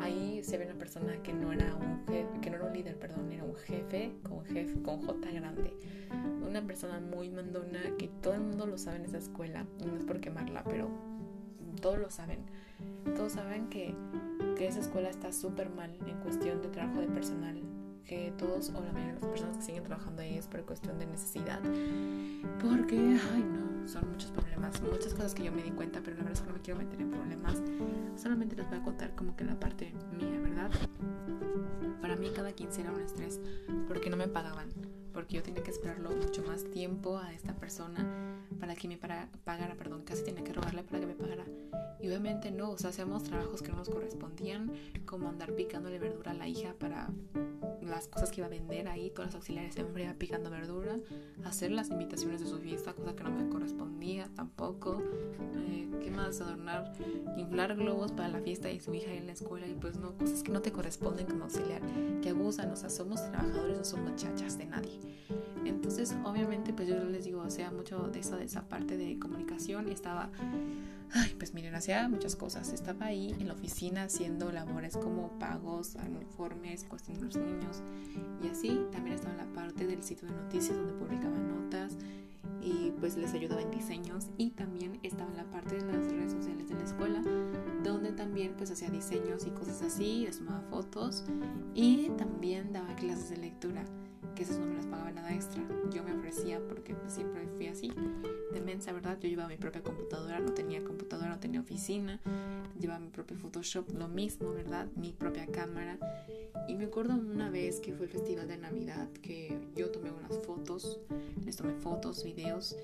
ahí 0.00 0.42
se 0.42 0.58
ve 0.58 0.66
una 0.66 0.78
persona 0.78 1.20
que 1.22 1.32
no 1.32 1.52
era 1.52 1.74
un 1.74 2.06
jefe, 2.06 2.40
que 2.40 2.50
no 2.50 2.56
era 2.56 2.66
un 2.66 2.72
líder, 2.72 2.96
perdón, 2.98 3.32
era 3.32 3.44
un 3.44 3.56
jefe 3.56 4.12
con 4.22 4.44
jefe 4.44 4.80
con 4.82 5.04
J 5.04 5.30
grande. 5.32 5.74
Una 6.48 6.62
persona 6.62 7.00
muy 7.00 7.28
mandona 7.30 7.80
que 7.98 8.08
todo 8.22 8.34
el 8.34 8.40
mundo 8.40 8.66
lo 8.66 8.78
sabe 8.78 8.98
en 8.98 9.04
esa 9.06 9.18
escuela. 9.18 9.66
No 9.84 9.96
es 9.96 10.04
por 10.04 10.20
quemarla, 10.20 10.62
pero 10.64 10.88
todos 11.80 11.98
lo 11.98 12.10
saben. 12.10 12.38
Todos 13.16 13.32
saben 13.32 13.68
que, 13.68 13.94
que 14.56 14.68
esa 14.68 14.80
escuela 14.80 15.10
está 15.10 15.32
súper 15.32 15.70
mal 15.70 15.90
en 16.06 16.20
cuestión 16.20 16.62
de 16.62 16.68
trabajo 16.68 17.00
de 17.00 17.08
personal 17.08 17.60
que 18.06 18.32
todos 18.38 18.70
o 18.70 18.80
la 18.80 18.92
mayoría 18.92 19.14
de 19.14 19.20
las 19.20 19.28
personas 19.28 19.56
que 19.58 19.62
siguen 19.64 19.82
trabajando 19.82 20.22
ahí 20.22 20.38
es 20.38 20.46
por 20.46 20.64
cuestión 20.64 20.98
de 20.98 21.06
necesidad. 21.06 21.60
Porque, 22.60 22.96
ay 22.96 23.42
no, 23.42 23.88
son 23.88 24.08
muchos 24.10 24.30
problemas, 24.30 24.80
muchas 24.82 25.12
cosas 25.12 25.34
que 25.34 25.44
yo 25.44 25.52
me 25.52 25.62
di 25.62 25.70
cuenta, 25.70 26.00
pero 26.02 26.16
la 26.16 26.24
verdad 26.24 26.34
es 26.34 26.40
que 26.40 26.48
no 26.48 26.54
me 26.54 26.60
quiero 26.60 26.78
meter 26.78 27.00
en 27.00 27.10
problemas. 27.10 27.62
Solamente 28.16 28.56
les 28.56 28.68
voy 28.68 28.78
a 28.78 28.82
contar 28.82 29.14
como 29.14 29.36
que 29.36 29.44
la 29.44 29.58
parte 29.58 29.92
mía, 30.16 30.40
¿verdad? 30.40 30.70
Para 32.00 32.16
mí 32.16 32.30
cada 32.34 32.52
15 32.52 32.80
era 32.80 32.92
un 32.92 33.00
estrés 33.00 33.40
porque 33.88 34.08
no 34.08 34.16
me 34.16 34.28
pagaban, 34.28 34.68
porque 35.16 35.36
yo 35.36 35.42
tenía 35.42 35.62
que 35.62 35.70
esperarlo 35.70 36.10
mucho 36.10 36.42
más 36.42 36.62
tiempo 36.64 37.16
a 37.16 37.32
esta 37.32 37.54
persona 37.54 38.06
para 38.60 38.74
que 38.74 38.86
me 38.86 38.98
pagara, 38.98 39.74
perdón, 39.74 40.02
casi 40.02 40.22
tenía 40.22 40.44
que 40.44 40.52
robarle 40.52 40.82
para 40.82 41.00
que 41.00 41.06
me 41.06 41.14
pagara. 41.14 41.46
Y 41.98 42.08
obviamente 42.08 42.50
no, 42.50 42.72
o 42.72 42.76
sea, 42.76 42.90
hacíamos 42.90 43.22
trabajos 43.24 43.62
que 43.62 43.70
no 43.70 43.78
nos 43.78 43.88
correspondían, 43.88 44.70
como 45.06 45.30
andar 45.30 45.54
picándole 45.54 45.98
verdura 45.98 46.32
a 46.32 46.34
la 46.34 46.46
hija 46.46 46.74
para 46.78 47.08
las 47.80 48.08
cosas 48.08 48.30
que 48.30 48.42
iba 48.42 48.46
a 48.46 48.50
vender 48.50 48.88
ahí, 48.88 49.08
todas 49.08 49.28
las 49.28 49.36
auxiliares 49.36 49.74
siempre 49.74 50.04
iba 50.04 50.12
picando 50.12 50.50
verdura, 50.50 50.98
hacer 51.44 51.70
las 51.70 51.88
invitaciones 51.88 52.42
de 52.42 52.46
su 52.46 52.58
fiesta, 52.58 52.92
cosa 52.92 53.16
que 53.16 53.24
no 53.24 53.30
me 53.30 53.48
correspondía 53.48 54.28
tampoco. 54.34 55.02
Eh, 55.54 55.88
¿Qué 56.02 56.10
más? 56.10 56.42
Adornar, 56.42 56.92
inflar 57.38 57.74
globos 57.74 58.12
para 58.12 58.28
la 58.28 58.40
fiesta 58.40 58.68
de 58.68 58.80
su 58.80 58.92
hija 58.92 59.12
en 59.12 59.26
la 59.26 59.32
escuela 59.32 59.66
y 59.66 59.72
pues 59.74 59.96
no, 59.96 60.16
cosas 60.18 60.42
que 60.42 60.52
no 60.52 60.60
te 60.60 60.72
corresponden 60.72 61.26
como 61.26 61.44
auxiliar, 61.44 61.80
que 62.20 62.28
abusan, 62.28 62.70
o 62.70 62.76
sea, 62.76 62.90
somos 62.90 63.22
trabajadores, 63.30 63.78
no 63.78 63.84
somos 63.84 64.10
muchachas 64.10 64.58
de 64.58 64.66
nadie. 64.66 65.05
Entonces, 65.64 66.14
obviamente, 66.24 66.72
pues 66.72 66.88
yo 66.88 67.02
les 67.04 67.24
digo, 67.24 67.42
o 67.42 67.50
sea, 67.50 67.70
mucho 67.70 68.08
de 68.08 68.20
esa, 68.20 68.36
de 68.36 68.44
esa 68.44 68.68
parte 68.68 68.96
de 68.96 69.18
comunicación 69.18 69.88
estaba 69.88 70.30
Ay, 71.12 71.34
pues 71.38 71.54
miren, 71.54 71.74
hacía 71.74 72.08
muchas 72.08 72.36
cosas. 72.36 72.72
Estaba 72.72 73.06
ahí 73.06 73.34
en 73.38 73.48
la 73.48 73.54
oficina 73.54 74.04
haciendo 74.04 74.50
labores 74.50 74.96
como 74.96 75.30
pagos, 75.38 75.96
uniformes, 76.06 76.84
cuestión 76.84 77.18
de 77.18 77.26
los 77.26 77.36
niños 77.36 77.82
y 78.42 78.48
así. 78.48 78.80
También 78.92 79.16
estaba 79.16 79.32
en 79.32 79.38
la 79.38 79.54
parte 79.54 79.86
del 79.86 80.02
sitio 80.02 80.28
de 80.28 80.34
noticias 80.34 80.76
donde 80.76 80.94
publicaba 80.94 81.38
notas 81.38 81.96
y 82.60 82.92
pues 82.98 83.16
les 83.16 83.32
ayudaba 83.34 83.62
en 83.62 83.70
diseños 83.70 84.26
y 84.36 84.50
también 84.50 84.98
estaba 85.02 85.30
en 85.30 85.36
la 85.36 85.44
parte 85.44 85.76
de 85.76 85.86
las 85.86 86.10
redes 86.10 86.32
sociales 86.32 86.68
de 86.68 86.74
la 86.74 86.84
escuela 86.84 87.22
donde 87.84 88.10
también 88.12 88.54
pues 88.56 88.70
hacía 88.70 88.90
diseños 88.90 89.46
y 89.46 89.50
cosas 89.50 89.82
así, 89.82 90.24
les 90.24 90.38
tomaba 90.38 90.62
fotos 90.62 91.24
y 91.74 92.08
también 92.16 92.72
daba 92.72 92.94
clases 92.96 93.30
de 93.30 93.36
lectura 93.36 93.84
que 94.36 94.42
esas 94.42 94.58
no 94.58 94.66
me 94.66 94.74
las 94.74 94.86
pagaba 94.86 95.10
nada 95.10 95.34
extra. 95.34 95.64
Yo 95.92 96.04
me 96.04 96.12
ofrecía 96.12 96.60
porque 96.68 96.94
pues, 96.94 97.14
siempre 97.14 97.48
fui 97.56 97.66
así, 97.66 97.90
de 98.52 98.60
mensa, 98.60 98.92
¿verdad? 98.92 99.18
Yo 99.18 99.28
llevaba 99.28 99.48
mi 99.48 99.56
propia 99.56 99.82
computadora, 99.82 100.38
no 100.38 100.52
tenía 100.52 100.84
computadora, 100.84 101.30
no 101.30 101.40
tenía 101.40 101.60
oficina, 101.60 102.20
llevaba 102.78 103.00
mi 103.00 103.08
propio 103.08 103.36
Photoshop, 103.36 103.90
lo 103.96 104.08
mismo, 104.08 104.52
¿verdad? 104.52 104.86
Mi 104.94 105.12
propia 105.12 105.46
cámara. 105.46 105.98
Y 106.68 106.74
me 106.74 106.84
acuerdo 106.84 107.14
una 107.14 107.48
vez 107.48 107.80
que 107.80 107.94
fue 107.94 108.06
el 108.06 108.12
festival 108.12 108.46
de 108.46 108.58
Navidad 108.58 109.08
que 109.22 109.58
yo 109.74 109.90
tomé 109.90 110.10
unas 110.10 110.38
fotos, 110.44 111.00
les 111.44 111.56
tomé 111.56 111.74
fotos, 111.74 112.22
videos 112.22 112.76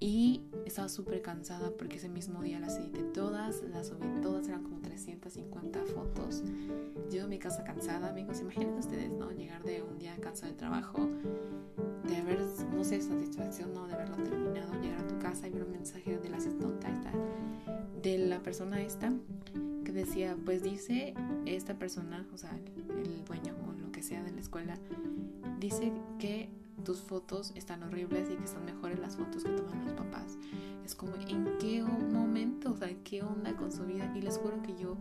y 0.00 0.23
estaba 0.64 0.88
súper 0.88 1.22
cansada 1.22 1.70
porque 1.76 1.96
ese 1.96 2.08
mismo 2.08 2.42
día 2.42 2.58
las 2.60 2.76
edité 2.76 3.02
todas, 3.02 3.62
las 3.62 3.88
subí 3.88 4.06
todas, 4.22 4.48
eran 4.48 4.62
como 4.62 4.80
350 4.80 5.84
fotos. 5.84 6.42
Llego 7.10 7.26
a 7.26 7.28
mi 7.28 7.38
casa 7.38 7.64
cansada, 7.64 8.10
amigos, 8.10 8.40
imagínense 8.40 8.80
ustedes, 8.80 9.10
¿no? 9.10 9.30
Llegar 9.30 9.62
de 9.62 9.82
un 9.82 9.98
día 9.98 10.16
cansado 10.20 10.52
de 10.52 10.58
trabajo, 10.58 11.08
de 12.08 12.16
haber, 12.16 12.40
no 12.74 12.84
sé, 12.84 13.00
satisfacción, 13.00 13.72
¿no? 13.74 13.86
De 13.86 13.94
haberlo 13.94 14.16
terminado, 14.16 14.72
llegar 14.80 15.00
a 15.00 15.06
tu 15.06 15.18
casa 15.18 15.46
y 15.46 15.50
ver 15.50 15.64
un 15.64 15.72
mensaje 15.72 16.18
de 16.18 16.28
la 16.28 16.38
asistente 16.38 16.86
esta, 16.88 17.12
de 18.02 18.18
la 18.18 18.42
persona 18.42 18.82
esta, 18.82 19.12
que 19.84 19.92
decía, 19.92 20.36
pues 20.44 20.62
dice 20.62 21.14
esta 21.46 21.74
persona, 21.74 22.26
o 22.32 22.38
sea, 22.38 22.50
el 22.98 23.24
dueño 23.24 23.54
o 23.68 23.72
lo 23.72 23.92
que 23.92 24.02
sea 24.02 24.22
de 24.22 24.32
la 24.32 24.40
escuela, 24.40 24.78
dice 25.60 25.92
que 26.18 26.48
tus 26.84 27.00
fotos 27.00 27.52
están 27.54 27.82
horribles 27.82 28.28
y 28.30 28.36
que 28.36 28.46
son 28.46 28.64
mejores 28.64 28.98
las 28.98 29.16
fotos 29.16 29.42
que 29.44 29.50
toman 29.50 29.84
los 29.84 29.94
papás. 29.94 30.38
Es 30.84 30.94
como, 30.94 31.14
¿en 31.16 31.58
qué 31.58 31.82
momento? 31.82 32.72
O 32.72 32.76
sea, 32.76 32.94
¿qué 33.02 33.22
onda 33.22 33.56
con 33.56 33.72
su 33.72 33.84
vida? 33.84 34.12
Y 34.14 34.20
les 34.20 34.36
juro 34.36 34.62
que 34.62 34.76
yo 34.76 34.96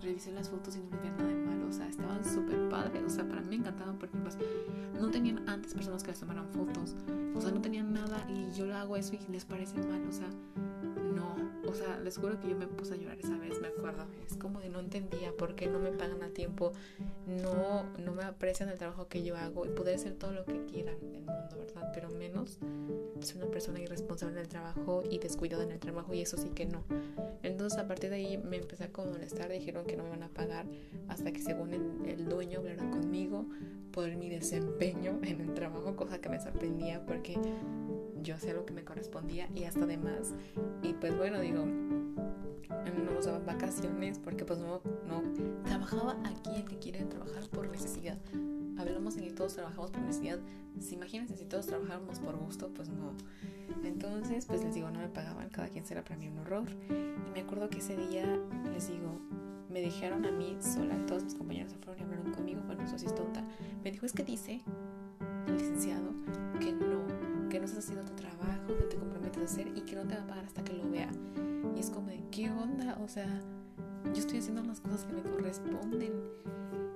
revisé 0.00 0.32
las 0.32 0.48
fotos 0.48 0.76
y 0.76 0.80
no 0.80 0.90
veía 0.90 1.10
nada 1.12 1.28
de 1.28 1.34
malo. 1.34 1.66
O 1.68 1.72
sea, 1.72 1.88
estaban 1.88 2.24
súper 2.24 2.68
padres. 2.68 3.02
O 3.04 3.10
sea, 3.10 3.28
para 3.28 3.40
mí 3.42 3.48
me 3.48 3.56
encantaban 3.56 3.98
porque 3.98 4.16
pues 4.18 4.38
no 5.00 5.10
tenían 5.10 5.48
antes 5.48 5.74
personas 5.74 6.02
que 6.02 6.10
les 6.10 6.20
tomaran 6.20 6.48
fotos. 6.50 6.94
O 7.34 7.40
sea, 7.40 7.50
no 7.50 7.60
tenían 7.60 7.92
nada 7.92 8.24
y 8.30 8.56
yo 8.56 8.66
le 8.66 8.74
hago 8.74 8.96
eso 8.96 9.14
y 9.14 9.32
les 9.32 9.44
parece 9.44 9.76
mal. 9.78 10.06
O 10.08 10.12
sea. 10.12 10.28
O 11.68 11.74
sea, 11.74 11.98
les 11.98 12.18
juro 12.18 12.38
que 12.40 12.48
yo 12.48 12.56
me 12.56 12.66
puse 12.66 12.94
a 12.94 12.96
llorar 12.96 13.18
esa 13.18 13.36
vez, 13.38 13.60
me 13.60 13.68
acuerdo. 13.68 14.04
Es 14.30 14.36
como 14.36 14.60
de 14.60 14.68
no 14.68 14.80
entendía 14.80 15.32
por 15.36 15.54
qué 15.54 15.66
no 15.66 15.78
me 15.78 15.92
pagan 15.92 16.22
a 16.22 16.28
tiempo, 16.28 16.72
no, 17.26 17.84
no 17.98 18.12
me 18.12 18.24
aprecian 18.24 18.68
el 18.68 18.78
trabajo 18.78 19.08
que 19.08 19.22
yo 19.22 19.36
hago 19.36 19.66
y 19.66 19.70
poder 19.70 19.96
hacer 19.96 20.14
todo 20.14 20.32
lo 20.32 20.44
que 20.44 20.64
quieran 20.66 20.96
en 21.02 21.14
el 21.14 21.24
mundo, 21.24 21.56
¿verdad? 21.58 21.90
Pero 21.94 22.10
menos 22.10 22.58
soy 23.20 23.42
una 23.42 23.50
persona 23.50 23.80
irresponsable 23.80 24.34
en 24.34 24.40
el 24.40 24.48
trabajo 24.48 25.02
y 25.08 25.18
descuidada 25.18 25.64
en 25.64 25.70
el 25.70 25.78
trabajo 25.78 26.12
y 26.14 26.20
eso 26.20 26.36
sí 26.36 26.50
que 26.50 26.66
no. 26.66 26.84
Entonces 27.42 27.78
a 27.78 27.86
partir 27.86 28.10
de 28.10 28.16
ahí 28.16 28.38
me 28.38 28.56
empecé 28.56 28.84
a 28.84 28.90
molestar, 29.04 29.50
dijeron 29.50 29.86
que 29.86 29.96
no 29.96 30.04
me 30.04 30.10
van 30.10 30.22
a 30.22 30.28
pagar 30.28 30.66
hasta 31.08 31.32
que 31.32 31.40
según 31.40 31.72
el, 31.74 32.08
el 32.08 32.28
dueño 32.28 32.60
hablaron 32.60 32.90
conmigo 32.90 33.46
por 33.92 34.14
mi 34.16 34.28
desempeño 34.28 35.20
en 35.22 35.40
el 35.40 35.54
trabajo, 35.54 35.94
cosa 35.96 36.20
que 36.20 36.28
me 36.28 36.40
sorprendía 36.40 37.04
porque 37.06 37.38
yo 38.24 38.34
hacía 38.34 38.54
lo 38.54 38.64
que 38.64 38.72
me 38.72 38.84
correspondía 38.84 39.48
y 39.54 39.64
hasta 39.64 39.86
de 39.86 39.98
más. 39.98 40.34
Y 40.82 40.94
pues 40.94 41.16
bueno, 41.16 41.40
digo, 41.40 41.53
no 41.54 43.12
nos 43.14 43.26
daban 43.26 43.46
vacaciones 43.46 44.18
porque 44.18 44.44
pues 44.44 44.58
no, 44.58 44.80
no 45.06 45.22
trabajaba 45.64 46.16
aquí 46.24 46.50
el 46.56 46.64
que 46.64 46.78
quiere 46.78 47.04
trabajar 47.04 47.48
por 47.48 47.68
necesidad. 47.68 48.18
Hablamos 48.76 49.16
en 49.16 49.24
que 49.24 49.30
todos 49.30 49.54
trabajamos 49.54 49.90
por 49.90 50.02
necesidad. 50.02 50.38
Si 50.80 50.94
imagínense 50.94 51.36
si 51.36 51.44
todos 51.44 51.66
trabajáramos 51.66 52.18
por 52.18 52.36
gusto, 52.36 52.70
pues 52.74 52.88
no. 52.88 53.12
Entonces, 53.84 54.46
pues 54.46 54.64
les 54.64 54.74
digo, 54.74 54.90
no 54.90 54.98
me 54.98 55.08
pagaban, 55.08 55.48
cada 55.50 55.68
quien 55.68 55.84
será 55.84 56.02
para 56.02 56.16
mí 56.16 56.28
un 56.28 56.38
horror. 56.38 56.64
Y 56.90 57.30
me 57.32 57.40
acuerdo 57.40 57.70
que 57.70 57.78
ese 57.78 57.96
día, 57.96 58.26
les 58.72 58.88
digo, 58.88 59.20
me 59.70 59.80
dijeron 59.80 60.24
a 60.24 60.32
mí 60.32 60.56
sola, 60.60 60.96
todos 61.06 61.24
mis 61.24 61.34
compañeros 61.34 61.72
se 61.72 61.78
fueron 61.78 62.00
y 62.00 62.02
hablaron 62.02 62.32
conmigo, 62.32 62.60
bueno, 62.66 62.82
eso 62.82 62.98
sí 62.98 63.06
es 63.06 63.14
tonta. 63.14 63.44
Me 63.82 63.92
dijo, 63.92 64.06
es 64.06 64.12
que 64.12 64.24
dice 64.24 64.62
el 65.46 65.56
licenciado 65.56 66.12
que 66.60 66.72
no 66.72 67.04
que 67.48 67.60
no 67.60 67.66
estás 67.66 67.84
haciendo 67.84 68.04
tu 68.04 68.16
trabajo, 68.16 68.66
que 68.66 68.84
te 68.86 68.96
a 69.42 69.44
hacer 69.44 69.68
y 69.74 69.80
que 69.82 69.96
no 69.96 70.06
te 70.06 70.14
va 70.14 70.22
a 70.22 70.26
pagar 70.26 70.44
hasta 70.44 70.62
que 70.64 70.72
lo 70.72 70.88
vea. 70.90 71.10
Y 71.76 71.80
es 71.80 71.90
como 71.90 72.08
de, 72.08 72.22
¿qué 72.30 72.50
onda? 72.50 72.98
O 73.02 73.08
sea, 73.08 73.26
yo 74.12 74.20
estoy 74.20 74.38
haciendo 74.38 74.62
las 74.62 74.80
cosas 74.80 75.04
que 75.04 75.12
me 75.12 75.22
corresponden. 75.22 76.12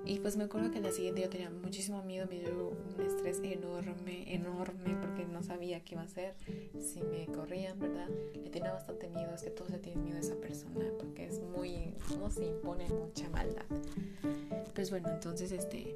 Y 0.05 0.19
pues 0.19 0.37
me 0.37 0.45
acuerdo 0.45 0.71
que 0.71 0.77
al 0.77 0.83
día 0.83 0.91
siguiente 0.91 1.21
yo 1.21 1.29
tenía 1.29 1.51
muchísimo 1.51 2.01
miedo, 2.03 2.25
me 2.27 2.39
dio 2.39 2.69
un 2.69 3.05
estrés 3.05 3.41
enorme, 3.43 4.33
enorme, 4.33 4.97
porque 4.99 5.25
no 5.25 5.43
sabía 5.43 5.83
qué 5.83 5.93
iba 5.93 6.01
a 6.01 6.05
hacer, 6.05 6.33
si 6.79 7.03
me 7.03 7.27
corrían, 7.27 7.77
¿verdad? 7.77 8.09
Le 8.33 8.49
tenía 8.49 8.73
bastante 8.73 9.07
miedo, 9.07 9.31
es 9.35 9.43
que 9.43 9.51
todos 9.51 9.69
le 9.69 9.77
tienen 9.77 10.03
miedo 10.03 10.17
a 10.17 10.21
esa 10.21 10.35
persona, 10.35 10.85
porque 10.97 11.27
es 11.27 11.39
muy, 11.41 11.93
no 12.17 12.31
se 12.31 12.45
impone 12.45 12.89
mucha 12.89 13.29
maldad. 13.29 13.65
Pues 14.73 14.89
bueno, 14.89 15.09
entonces 15.09 15.51
este, 15.51 15.95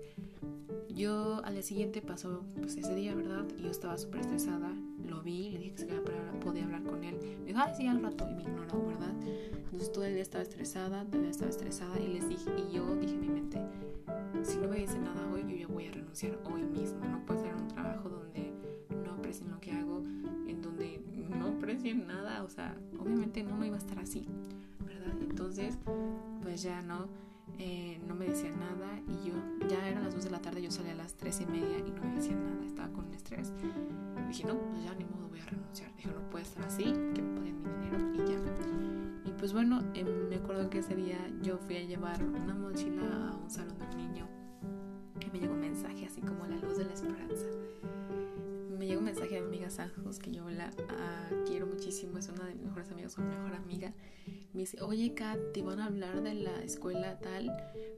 yo 0.89 1.41
al 1.43 1.53
día 1.53 1.63
siguiente 1.63 2.01
pasó 2.03 2.43
pues 2.59 2.75
ese 2.75 2.93
día, 2.93 3.15
¿verdad? 3.15 3.45
Y 3.57 3.63
yo 3.63 3.71
estaba 3.71 3.97
súper 3.97 4.21
estresada. 4.21 4.75
Lo 5.13 5.21
vi, 5.21 5.51
le 5.51 5.59
dije 5.59 5.71
que 5.71 5.77
se 5.77 5.85
para 5.85 6.31
poder 6.39 6.63
hablar 6.63 6.83
con 6.83 7.03
él. 7.03 7.17
Me 7.41 7.45
dijo, 7.45 7.59
ay, 7.61 7.73
sí, 7.77 7.87
al 7.87 8.01
rato. 8.01 8.27
Y 8.29 8.33
me 8.33 8.43
ignoró, 8.43 8.85
¿verdad? 8.87 9.13
Entonces 9.51 9.91
todo 9.91 10.05
el 10.05 10.13
día 10.13 10.23
estaba 10.23 10.41
estresada, 10.41 11.05
día 11.05 11.29
estaba 11.29 11.51
estresada. 11.51 11.99
Y 11.99 12.07
les 12.07 12.27
dije, 12.27 12.49
y 12.57 12.73
yo 12.73 12.95
dije 12.95 13.13
en 13.13 13.21
mi 13.21 13.29
mente, 13.29 13.61
si 14.41 14.57
no 14.57 14.67
me 14.67 14.77
dice 14.77 14.97
nada 14.99 15.21
hoy, 15.31 15.43
yo 15.47 15.55
ya 15.55 15.67
voy 15.67 15.87
a 15.87 15.91
renunciar 15.91 16.39
hoy 16.51 16.63
mismo. 16.63 17.05
No 17.05 17.23
puedo 17.25 17.39
hacer 17.39 17.53
un 17.53 17.67
trabajo 17.67 18.09
donde 18.09 18.53
no 19.05 19.13
aprecien 19.13 19.51
lo 19.51 19.59
que 19.59 19.71
hago, 19.71 20.03
en 20.47 20.61
donde 20.61 20.99
no 21.29 21.47
aprecien 21.47 22.07
nada. 22.07 22.43
O 22.43 22.49
sea, 22.49 22.75
obviamente 22.99 23.43
no, 23.43 23.55
no 23.55 23.65
iba 23.65 23.75
a 23.75 23.79
estar 23.79 23.99
así, 23.99 24.25
¿verdad? 24.85 25.15
Entonces, 25.21 25.77
pues 26.41 26.63
ya 26.63 26.81
no 26.81 27.07
Eh, 27.59 28.01
no 28.07 28.15
me 28.15 28.25
decía 28.25 28.51
nada 28.51 28.99
y 29.07 29.27
yo, 29.27 29.33
ya 29.69 29.87
eran 29.87 30.03
las 30.03 30.15
2 30.15 30.23
de 30.25 30.29
la 30.31 30.41
tarde, 30.41 30.61
yo 30.61 30.71
salí 30.71 30.89
a 30.89 30.95
las 30.95 31.15
3 31.15 31.41
y 31.41 31.45
media 31.45 31.77
y 31.79 31.91
no 31.91 32.01
me 32.03 32.15
decían 32.15 32.43
nada, 32.43 32.65
estaba 32.65 32.89
con 32.89 33.05
un 33.05 33.13
estrés. 33.13 33.53
Y 34.23 34.27
dije, 34.27 34.45
no, 34.45 34.57
pues 34.57 34.83
ya 34.83 34.93
ni 34.95 35.05
modo, 35.05 35.27
voy 35.29 35.39
a 35.39 35.45
renunciar. 35.45 35.93
Dije, 35.95 36.09
no 36.09 36.29
puede 36.29 36.43
estar 36.43 36.63
así, 36.65 36.83
que 36.83 37.21
me 37.21 37.37
paguen 37.37 37.61
mi 37.61 37.69
dinero 37.69 38.13
y 38.13 38.17
ya. 38.29 39.29
Y 39.29 39.31
pues 39.37 39.53
bueno, 39.53 39.81
em, 39.93 40.29
me 40.29 40.35
acuerdo 40.35 40.69
que 40.69 40.79
ese 40.79 40.95
día 40.95 41.17
yo 41.41 41.57
fui 41.57 41.77
a 41.77 41.83
llevar 41.83 42.23
una 42.23 42.53
mochila 42.53 43.29
a 43.29 43.35
un 43.35 43.49
salón 43.49 43.77
de 43.77 43.85
un 43.85 43.97
niño 43.97 44.27
y 45.21 45.31
me 45.31 45.39
llegó 45.39 45.53
un 45.53 45.61
mensaje 45.61 46.05
así 46.05 46.21
como 46.21 46.45
la 46.45 46.57
luz 46.57 46.77
de 46.77 46.85
la 46.85 46.93
esperanza 46.93 47.45
me 48.83 48.87
llegó 48.87 48.99
un 48.99 49.05
mensaje 49.05 49.35
de 49.35 49.39
mi 49.39 49.47
amiga 49.47 49.69
Sanjos, 49.69 50.19
que 50.19 50.29
yo 50.29 50.49
la 50.49 50.69
ah, 50.89 51.29
quiero 51.47 51.65
muchísimo, 51.67 52.17
es 52.17 52.27
una 52.27 52.47
de 52.47 52.55
mis 52.55 52.65
mejores 52.65 52.91
amigas, 52.91 53.17
mi 53.17 53.23
mejor 53.23 53.53
amiga. 53.53 53.93
Me 54.51 54.59
dice, 54.59 54.81
oye 54.81 55.13
Kat, 55.13 55.39
te 55.53 55.61
van 55.61 55.79
a 55.79 55.85
hablar 55.85 56.21
de 56.21 56.33
la 56.33 56.61
escuela 56.61 57.17
tal, 57.19 57.49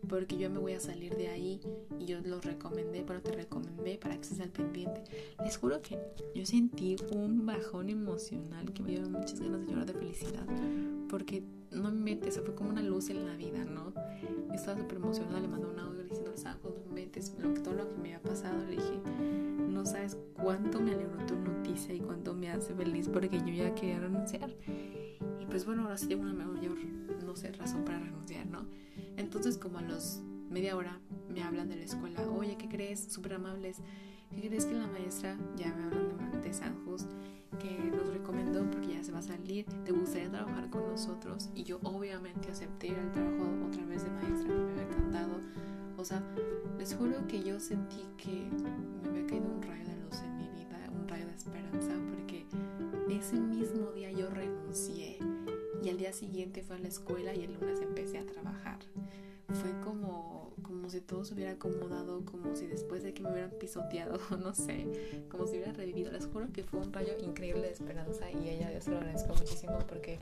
porque 0.08 0.38
yo 0.38 0.48
me 0.52 0.60
voy 0.60 0.74
a 0.74 0.80
salir 0.80 1.16
de 1.16 1.30
ahí 1.30 1.60
y 2.00 2.06
yo 2.06 2.20
los 2.22 2.46
recomendé, 2.46 3.04
pero 3.04 3.20
te 3.20 3.32
recomendé 3.32 3.98
para 3.98 4.14
que 4.14 4.22
estés 4.22 4.40
al 4.42 4.52
pendiente. 4.52 5.02
Les 5.44 5.58
juro 5.58 5.82
que 5.82 5.98
yo 6.36 6.46
sentí 6.46 6.98
un 7.12 7.48
bajón 7.48 7.90
emocional 7.90 8.72
que 8.72 8.84
me 8.84 8.92
dio 8.92 9.10
muchas 9.10 9.40
ganas 9.40 9.62
de 9.62 9.72
llorar 9.72 9.88
de 9.88 9.94
felicidad, 9.94 10.46
porque 11.10 11.42
no 11.72 11.92
me 11.92 12.14
metes, 12.14 12.40
fue 12.42 12.54
como 12.54 12.70
una 12.70 12.84
luz 12.84 13.10
en 13.10 13.26
la 13.26 13.36
vida, 13.36 13.66
¿no? 13.66 13.92
Estaba 14.54 14.80
súper 14.80 14.98
emocionada, 14.98 15.40
le 15.40 15.48
mandé 15.48 15.66
un 15.66 15.80
audio 15.80 16.04
diciendo, 16.04 16.38
Sanjos, 16.38 16.76
no 16.76 16.94
me 16.94 17.02
metes, 17.02 17.34
lo, 17.40 17.56
todo 17.56 17.74
lo 17.74 17.90
que 17.90 17.96
me 17.96 18.14
había 18.14 18.22
pasado, 18.22 18.64
le 18.66 18.76
dije, 18.76 19.02
no 19.76 19.86
sabes 19.86 20.18
cuánto 20.34 20.80
me 20.80 20.94
alegró 20.94 21.18
tu 21.26 21.36
noticia 21.36 21.94
y 21.94 22.00
cuánto 22.00 22.34
me 22.34 22.50
hace 22.50 22.74
feliz 22.74 23.10
porque 23.10 23.40
yo 23.40 23.54
ya 23.54 23.76
quería 23.76 24.00
renunciar. 24.00 24.50
Y 25.40 25.46
pues 25.48 25.66
bueno, 25.66 25.84
ahora 25.84 25.98
sí 25.98 26.08
tengo 26.08 26.24
una 26.24 26.34
mayor, 26.34 26.78
no 27.26 27.36
sé, 27.36 27.52
razón 27.52 27.84
para 27.84 28.00
renunciar, 28.00 28.48
¿no? 28.48 28.66
Entonces 29.18 29.58
como 29.58 29.80
a 29.80 29.82
los 29.82 30.22
media 30.50 30.78
hora 30.78 31.02
me 31.30 31.44
hablan 31.44 31.68
de 31.68 31.76
la 31.76 31.84
escuela, 31.84 32.22
oye, 32.30 32.56
¿qué 32.58 32.70
crees? 32.70 33.12
Súper 33.12 33.34
amables. 33.34 33.82
¿Qué 34.34 34.48
crees 34.48 34.66
que 34.66 34.76
la 34.76 34.88
maestra, 34.88 35.38
ya 35.58 35.74
me 35.74 35.84
hablan 35.84 36.32
de, 36.32 36.40
de 36.40 36.54
San 36.54 36.84
José, 36.86 37.08
que 37.60 37.78
nos 37.96 38.08
recomendó 38.08 38.70
porque 38.72 38.94
ya 38.94 39.04
se 39.04 39.12
va 39.12 39.20
a 39.20 39.24
salir, 39.24 39.66
te 39.84 39.92
gustaría 39.92 40.30
trabajar 40.30 40.70
con 40.70 40.90
nosotros? 40.90 41.50
Y 41.54 41.64
yo 41.64 41.80
obviamente 41.84 42.50
acepté 42.50 42.90
el 42.90 43.12
trabajo 43.12 43.68
otra 43.68 43.86
vez 43.86 44.04
de 44.04 44.10
maestra, 44.10 44.54
me 44.54 44.72
había 44.72 44.84
encantado. 44.84 45.42
O 46.06 46.08
sea, 46.08 46.22
les 46.78 46.94
juro 46.94 47.28
que 47.28 47.42
yo 47.42 47.60
sentí 47.60 48.04
que 48.16 48.48
me 49.02 49.10
había 49.10 49.26
caído 49.26 49.48
un 49.48 49.60
rayo 49.64 49.86
de 49.86 49.96
luz 50.04 50.22
en 50.22 50.38
mi 50.38 50.48
vida, 50.50 50.78
un 50.94 51.08
rayo 51.08 51.26
de 51.26 51.34
esperanza, 51.34 51.94
porque 52.12 52.46
ese 53.10 53.40
mismo 53.40 53.92
día 53.92 54.12
yo 54.12 54.30
renuncié 54.30 55.18
y 55.82 55.90
al 55.90 55.98
día 55.98 56.14
siguiente 56.14 56.62
fue 56.62 56.76
a 56.76 56.80
la 56.80 56.90
escuela 56.90 57.34
y 57.34 57.46
el 57.46 57.56
lunes 57.56 57.82
empecé 57.82 58.20
a 58.20 58.26
trabajar. 58.28 58.78
Fue 59.50 59.72
como, 59.84 60.54
como 60.62 60.92
si 60.92 61.02
todo 61.02 61.26
se 61.26 61.34
hubiera 61.34 61.54
acomodado, 61.54 62.24
como 62.24 62.56
si 62.56 62.68
después 62.68 63.02
de 63.02 63.16
que 63.16 63.24
me 63.24 63.32
hubieran 63.32 63.54
pisoteado, 63.60 64.20
no 64.44 64.54
sé, 64.54 64.86
como 65.32 65.48
si 65.48 65.56
hubiera 65.56 65.74
revivido. 65.74 66.12
Les 66.12 66.28
juro 66.28 66.54
que 66.54 66.62
fue 66.62 66.82
un 66.82 66.94
rayo 66.94 67.14
increíble 67.20 67.64
de 67.64 67.74
esperanza 67.74 68.30
y 68.30 68.48
ella, 68.48 68.72
yo 68.72 68.80
se 68.80 68.92
lo 68.92 68.98
agradezco 68.98 69.34
muchísimo 69.34 69.80
porque 69.88 70.20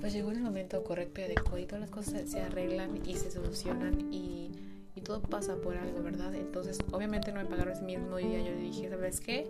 pues 0.00 0.14
llegó 0.14 0.30
en 0.30 0.38
el 0.38 0.42
momento 0.42 0.82
correcto 0.84 1.20
y 1.20 1.24
adecuado 1.24 1.58
y 1.58 1.66
todas 1.66 1.82
las 1.82 1.90
cosas 1.90 2.30
se 2.30 2.40
arreglan 2.40 3.06
y 3.06 3.14
se 3.16 3.30
solucionan 3.30 4.10
y 4.10 4.52
y 4.96 5.02
todo 5.02 5.20
pasa 5.20 5.56
por 5.56 5.76
algo, 5.76 6.02
¿verdad? 6.02 6.34
Entonces, 6.34 6.78
obviamente 6.90 7.30
no 7.30 7.40
me 7.40 7.46
pagaron 7.46 7.74
ese 7.74 7.82
mismo 7.82 8.16
día. 8.16 8.38
Yo 8.38 8.52
le 8.52 8.60
dije, 8.60 8.88
¿sabes 8.88 9.20
qué? 9.20 9.48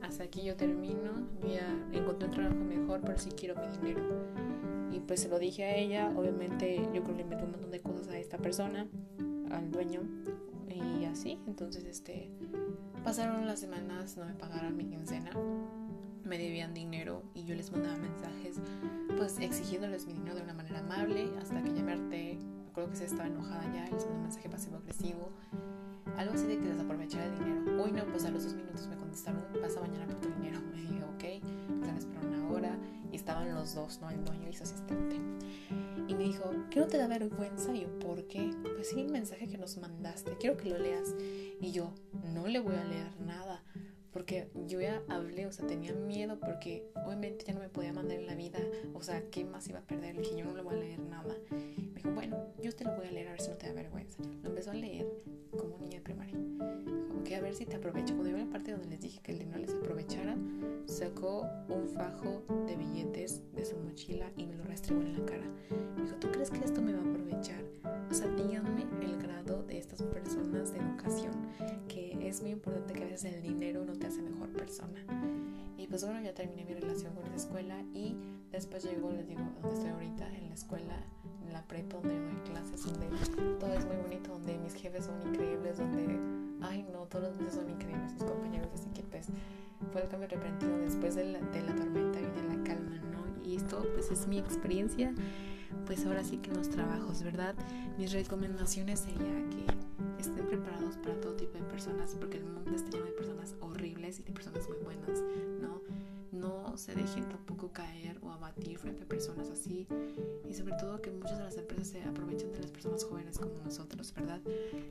Hasta 0.00 0.22
aquí 0.22 0.44
yo 0.44 0.54
termino. 0.54 1.10
Yo 1.42 1.48
ya 1.48 1.68
encontré 1.92 2.28
un 2.28 2.34
trabajo 2.34 2.64
mejor, 2.64 3.00
pero 3.00 3.18
sí 3.18 3.30
quiero 3.30 3.56
mi 3.56 3.76
dinero. 3.76 4.02
Y 4.92 5.00
pues 5.00 5.20
se 5.20 5.28
lo 5.28 5.40
dije 5.40 5.64
a 5.64 5.76
ella. 5.76 6.12
Obviamente, 6.16 6.76
yo 6.94 7.02
creo 7.02 7.04
que 7.06 7.14
le 7.14 7.22
inventé 7.22 7.44
un 7.44 7.50
montón 7.50 7.72
de 7.72 7.80
cosas 7.80 8.06
a 8.08 8.16
esta 8.16 8.38
persona, 8.38 8.86
al 9.50 9.72
dueño. 9.72 10.00
Y 10.68 11.04
así, 11.06 11.40
entonces, 11.48 11.84
este. 11.84 12.30
Pasaron 13.02 13.46
las 13.46 13.58
semanas, 13.58 14.16
no 14.16 14.24
me 14.26 14.34
pagaron 14.34 14.76
mi 14.76 14.84
quincena. 14.84 15.32
Me 16.24 16.38
debían 16.38 16.72
dinero 16.72 17.22
y 17.34 17.44
yo 17.44 17.54
les 17.54 17.70
mandaba 17.70 17.98
mensajes, 17.98 18.56
pues 19.18 19.38
exigiéndoles 19.40 20.06
mi 20.06 20.14
dinero 20.14 20.36
de 20.36 20.42
una 20.42 20.54
manera 20.54 20.78
amable, 20.78 21.28
hasta 21.38 21.62
que 21.62 21.74
ya 21.74 21.82
me 21.82 21.92
harté 21.92 22.38
creo 22.74 22.90
que 22.90 22.96
se 22.96 23.04
estaba 23.04 23.28
enojada 23.28 23.62
ya, 23.72 23.84
les 23.84 24.04
mandé 24.04 24.14
un 24.14 24.22
mensaje 24.22 24.48
pasivo-agresivo, 24.48 25.30
algo 26.16 26.34
así 26.34 26.46
de 26.46 26.58
que 26.58 26.68
desaprovechara 26.68 27.26
el 27.26 27.38
dinero. 27.38 27.84
Uy, 27.84 27.92
no, 27.92 28.04
pues 28.06 28.24
a 28.24 28.30
los 28.30 28.44
dos 28.44 28.54
minutos 28.54 28.86
me 28.88 28.96
contestaron, 28.96 29.42
pasa 29.60 29.80
mañana 29.80 30.06
por 30.06 30.20
tu 30.20 30.28
dinero. 30.28 30.60
Me 30.74 30.80
dije, 30.80 31.02
ok, 31.04 31.44
pues 31.80 31.92
me 31.92 31.98
esperaron 31.98 32.34
una 32.34 32.50
hora 32.50 32.78
y 33.10 33.16
estaban 33.16 33.54
los 33.54 33.74
dos, 33.74 34.00
¿no? 34.00 34.10
El 34.10 34.24
dueño 34.24 34.48
y 34.48 34.52
su 34.52 34.64
asistente. 34.64 35.16
Y 36.06 36.14
me 36.14 36.24
dijo, 36.24 36.50
¿qué 36.70 36.80
no 36.80 36.86
te 36.86 36.98
da 36.98 37.06
vergüenza? 37.06 37.72
Yo, 37.72 37.88
¿por 38.00 38.26
qué? 38.26 38.50
Pues 38.74 38.90
sí, 38.90 39.00
el 39.00 39.10
mensaje 39.10 39.46
que 39.48 39.56
nos 39.56 39.78
mandaste, 39.78 40.36
quiero 40.38 40.56
que 40.56 40.68
lo 40.68 40.78
leas. 40.78 41.14
Y 41.60 41.72
yo, 41.72 41.92
no 42.32 42.46
le 42.46 42.60
voy 42.60 42.74
a 42.74 42.84
leer 42.84 43.20
nada 43.20 43.62
porque 44.14 44.48
yo 44.68 44.80
ya 44.80 45.02
hablé, 45.08 45.44
o 45.44 45.50
sea, 45.50 45.66
tenía 45.66 45.92
miedo 45.92 46.38
porque 46.38 46.88
obviamente 47.04 47.44
ya 47.44 47.52
no 47.52 47.58
me 47.58 47.68
podía 47.68 47.92
mandar 47.92 48.16
en 48.16 48.28
la 48.28 48.36
vida, 48.36 48.60
o 48.94 49.02
sea, 49.02 49.28
¿qué 49.28 49.44
más 49.44 49.68
iba 49.68 49.80
a 49.80 49.82
perder? 49.82 50.14
Le 50.14 50.36
yo 50.36 50.44
no 50.44 50.54
le 50.54 50.62
voy 50.62 50.76
a 50.76 50.78
leer 50.78 51.00
yo 52.64 52.74
te 52.74 52.84
lo 52.84 52.96
voy 52.96 53.06
a 53.06 53.10
leer 53.10 53.28
a 53.28 53.32
ver 53.32 53.42
si 53.42 53.50
no 53.50 53.56
te 53.58 53.66
da 53.66 53.74
vergüenza. 53.74 54.22
Lo 54.42 54.48
empezó 54.48 54.70
a 54.70 54.74
leer 54.74 55.06
como 55.50 55.74
un 55.74 55.82
niño 55.82 55.98
de 55.98 56.00
primaria. 56.00 56.34
Dijo, 56.34 57.22
que 57.22 57.36
a 57.36 57.40
ver 57.42 57.54
si 57.54 57.66
te 57.66 57.76
aprovecho. 57.76 58.14
Cuando 58.14 58.30
llegó 58.30 58.38
la 58.38 58.50
parte 58.50 58.72
donde 58.72 58.88
les 58.88 59.00
dije 59.02 59.20
que 59.22 59.32
el 59.32 59.38
dinero 59.40 59.58
les 59.58 59.74
aprovechara, 59.74 60.34
sacó 60.86 61.46
un 61.68 61.86
fajo 61.90 62.42
de 62.66 62.74
billetes 62.76 63.42
de 63.52 63.66
su 63.66 63.76
mochila 63.76 64.32
y 64.38 64.46
me 64.46 64.56
lo 64.56 64.64
restregó 64.64 65.02
en 65.02 65.12
la 65.12 65.26
cara. 65.26 65.44
Me 65.94 66.04
dijo, 66.04 66.16
¿tú 66.16 66.30
crees 66.30 66.50
que 66.50 66.64
esto 66.64 66.80
me 66.80 66.94
va 66.94 67.00
a 67.00 67.02
aprovechar? 67.02 67.62
O 68.10 68.14
sea, 68.14 68.28
díganme 68.28 68.86
el 69.02 69.18
grado 69.18 69.62
de 69.64 69.76
estas 69.76 70.02
personas 70.02 70.72
de 70.72 70.78
educación, 70.78 71.34
que 71.86 72.16
es 72.26 72.40
muy 72.40 72.52
importante 72.52 72.94
que 72.94 73.04
a 73.04 73.08
veces 73.08 73.34
el 73.34 73.42
dinero 73.42 73.84
no 73.84 73.92
te 73.92 74.06
hace 74.06 74.22
mejor 74.22 74.48
persona. 74.54 75.04
Y 75.76 75.86
pues 75.86 76.02
bueno, 76.02 76.22
ya 76.22 76.32
terminé 76.32 76.64
mi 76.64 76.72
relación 76.72 77.14
con 77.14 77.26
esa 77.26 77.36
escuela 77.36 77.82
y 77.92 78.16
después 78.50 78.84
llegó, 78.84 79.10
les 79.10 79.28
digo, 79.28 79.42
donde 79.60 79.76
estoy 79.76 79.90
ahorita, 79.90 80.34
en 80.34 80.48
la 80.48 80.54
escuela, 80.54 81.04
en 81.46 81.52
la 81.52 81.62
prepa, 81.62 81.96
donde 81.96 82.14
doy 82.14 82.40
clases, 82.50 82.84
donde 82.84 83.06
todo 83.58 83.72
es 83.74 83.84
muy 83.86 83.96
bonito, 83.96 84.32
donde 84.32 84.58
mis 84.58 84.74
jefes 84.74 85.06
son 85.06 85.20
increíbles, 85.22 85.78
donde, 85.78 86.18
ay 86.62 86.82
no, 86.92 87.06
todos 87.06 87.30
los 87.30 87.38
meses 87.38 87.54
son 87.54 87.70
increíbles, 87.70 88.12
mis 88.12 88.24
compañeros, 88.24 88.68
así 88.74 88.88
que 88.90 89.02
pues 89.02 89.26
fue 89.92 90.02
el 90.02 90.08
cambio 90.08 90.28
repentino 90.28 90.78
después 90.78 91.14
de 91.14 91.32
la, 91.32 91.40
de 91.40 91.62
la 91.62 91.74
tormenta 91.74 92.18
viene 92.18 92.56
la 92.56 92.62
calma, 92.64 92.96
¿no? 93.10 93.44
Y 93.44 93.56
esto 93.56 93.84
pues 93.94 94.10
es 94.10 94.26
mi 94.26 94.38
experiencia, 94.38 95.12
pues 95.86 96.06
ahora 96.06 96.24
sí 96.24 96.38
que 96.38 96.50
los 96.52 96.70
trabajos, 96.70 97.22
¿verdad? 97.22 97.54
Mis 97.98 98.12
recomendaciones 98.12 99.00
sería 99.00 99.48
que 99.50 99.66
estén 100.18 100.46
preparados 100.46 100.96
para 100.96 101.20
todo 101.20 101.34
tipo 101.34 101.58
de 101.58 101.64
personas, 101.64 102.16
porque 102.18 102.38
el 102.38 102.44
mundo 102.44 102.72
está 102.74 102.90
lleno 102.90 103.04
de 103.06 103.12
personas 103.12 103.54
horribles 103.60 104.20
y 104.20 104.22
de 104.22 104.32
personas 104.32 104.68
muy 104.68 104.78
buenas, 104.78 105.22
¿no? 105.60 105.80
No 106.34 106.76
se 106.76 106.94
dejen 106.94 107.28
tampoco 107.28 107.72
caer 107.72 108.18
o 108.22 108.30
abatir 108.32 108.78
frente 108.78 109.04
a 109.04 109.06
personas 109.06 109.48
así 109.50 109.86
y 110.48 110.54
sobre 110.54 110.74
todo 110.74 111.00
que 111.00 111.10
muchas 111.10 111.38
de 111.38 111.44
las 111.44 111.56
empresas 111.56 111.88
se 111.88 112.02
aprovechan 112.02 112.52
de 112.52 112.60
las 112.60 112.70
personas 112.72 113.04
jóvenes 113.04 113.38
como 113.38 113.58
nosotros, 113.64 114.12
¿verdad? 114.14 114.40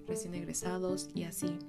Recién 0.08 0.34
egresados 0.36 1.10
y 1.14 1.24
así. 1.24 1.60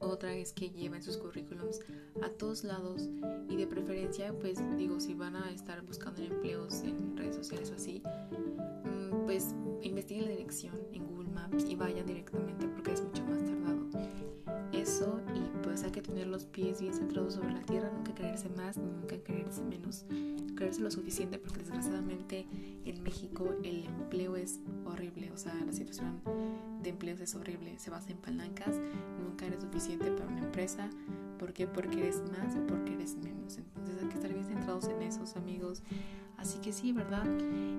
Otra 0.00 0.34
es 0.34 0.52
que 0.52 0.70
lleven 0.70 1.02
sus 1.02 1.16
currículums 1.16 1.80
a 2.22 2.28
todos 2.28 2.62
lados 2.64 3.08
y 3.48 3.56
de 3.56 3.66
preferencia, 3.66 4.32
pues 4.38 4.58
digo, 4.76 5.00
si 5.00 5.14
van 5.14 5.36
a 5.36 5.50
estar 5.50 5.82
buscando 5.82 6.22
empleos 6.22 6.82
en 6.82 7.16
redes 7.16 7.36
sociales 7.36 7.70
o 7.70 7.74
así, 7.74 8.02
mm, 8.84 9.24
pues 9.24 9.54
investiguen 9.82 10.26
la 10.26 10.30
dirección 10.32 10.74
en 10.92 11.06
Google 11.06 11.30
Maps 11.30 11.64
y 11.68 11.74
vayan 11.74 12.06
directamente 12.06 12.68
porque 12.68 12.92
es 12.92 13.02
mucho 13.02 13.24
más 13.24 13.38
tardado. 13.38 13.57
Pues 15.78 15.86
hay 15.86 15.92
que 15.92 16.02
tener 16.02 16.26
los 16.26 16.44
pies 16.44 16.80
bien 16.80 16.92
centrados 16.92 17.34
sobre 17.34 17.52
la 17.52 17.60
tierra, 17.60 17.88
nunca 17.94 18.12
creerse 18.12 18.48
más, 18.48 18.76
nunca 18.76 19.16
creerse 19.22 19.62
menos, 19.62 20.06
creerse 20.56 20.80
lo 20.80 20.90
suficiente 20.90 21.38
porque 21.38 21.60
desgraciadamente 21.60 22.48
en 22.84 23.00
México 23.04 23.54
el 23.62 23.84
empleo 23.84 24.34
es 24.34 24.58
horrible, 24.84 25.30
o 25.30 25.36
sea, 25.36 25.54
la 25.54 25.72
situación 25.72 26.20
de 26.82 26.90
empleos 26.90 27.20
es 27.20 27.32
horrible, 27.36 27.78
se 27.78 27.90
basa 27.90 28.10
en 28.10 28.16
palancas, 28.16 28.74
nunca 29.22 29.46
eres 29.46 29.62
suficiente 29.62 30.10
para 30.10 30.26
una 30.26 30.40
empresa, 30.40 30.90
¿por 31.38 31.52
qué? 31.52 31.68
Porque 31.68 32.00
eres 32.00 32.22
más 32.22 32.56
o 32.56 32.66
porque 32.66 32.94
eres 32.94 33.14
menos, 33.14 33.58
entonces 33.58 34.02
hay 34.02 34.08
que 34.08 34.14
estar 34.14 34.32
bien 34.32 34.46
centrados 34.46 34.88
en 34.88 35.00
esos 35.02 35.36
amigos, 35.36 35.84
así 36.38 36.58
que 36.58 36.72
sí, 36.72 36.90
¿verdad? 36.90 37.24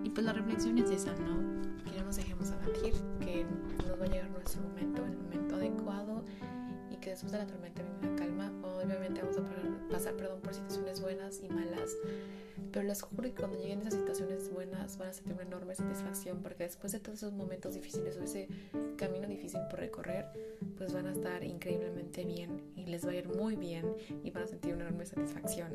Y 0.05 0.09
pues 0.11 0.25
la 0.25 0.31
reflexión 0.31 0.77
es 0.77 0.89
esa, 0.89 1.13
¿no? 1.15 1.35
Que 1.83 1.99
no 1.99 2.05
nos 2.05 2.15
dejemos 2.15 2.49
abatir, 2.51 2.93
que 3.19 3.45
nos 3.85 3.99
va 3.99 4.05
a 4.05 4.07
llegar 4.07 4.29
nuestro 4.29 4.61
momento, 4.61 5.05
el 5.05 5.17
momento 5.17 5.55
adecuado 5.57 6.18
después 7.09 7.31
de 7.31 7.39
la 7.39 7.47
tormenta 7.47 7.81
viene 7.81 8.13
la 8.13 8.15
calma, 8.15 8.51
obviamente 8.63 9.21
vamos 9.21 9.37
a 9.37 9.91
pasar 9.91 10.15
perdón, 10.15 10.41
por 10.41 10.53
situaciones 10.53 11.01
buenas 11.01 11.41
y 11.43 11.49
malas, 11.49 11.95
pero 12.71 12.85
les 12.85 13.01
juro 13.01 13.23
que 13.23 13.33
cuando 13.33 13.57
lleguen 13.57 13.81
esas 13.81 13.95
situaciones 13.95 14.51
buenas 14.53 14.97
van 14.97 15.09
a 15.09 15.13
sentir 15.13 15.33
una 15.33 15.43
enorme 15.43 15.75
satisfacción 15.75 16.41
porque 16.41 16.63
después 16.63 16.91
de 16.91 16.99
todos 16.99 17.17
esos 17.19 17.33
momentos 17.33 17.73
difíciles 17.73 18.17
o 18.17 18.23
ese 18.23 18.47
camino 18.97 19.27
difícil 19.27 19.59
por 19.69 19.79
recorrer, 19.79 20.25
pues 20.77 20.93
van 20.93 21.07
a 21.07 21.11
estar 21.11 21.43
increíblemente 21.43 22.25
bien 22.25 22.61
y 22.75 22.85
les 22.85 23.05
va 23.05 23.11
a 23.11 23.15
ir 23.15 23.27
muy 23.27 23.55
bien 23.55 23.85
y 24.23 24.31
van 24.31 24.43
a 24.43 24.47
sentir 24.47 24.73
una 24.73 24.85
enorme 24.85 25.05
satisfacción 25.05 25.69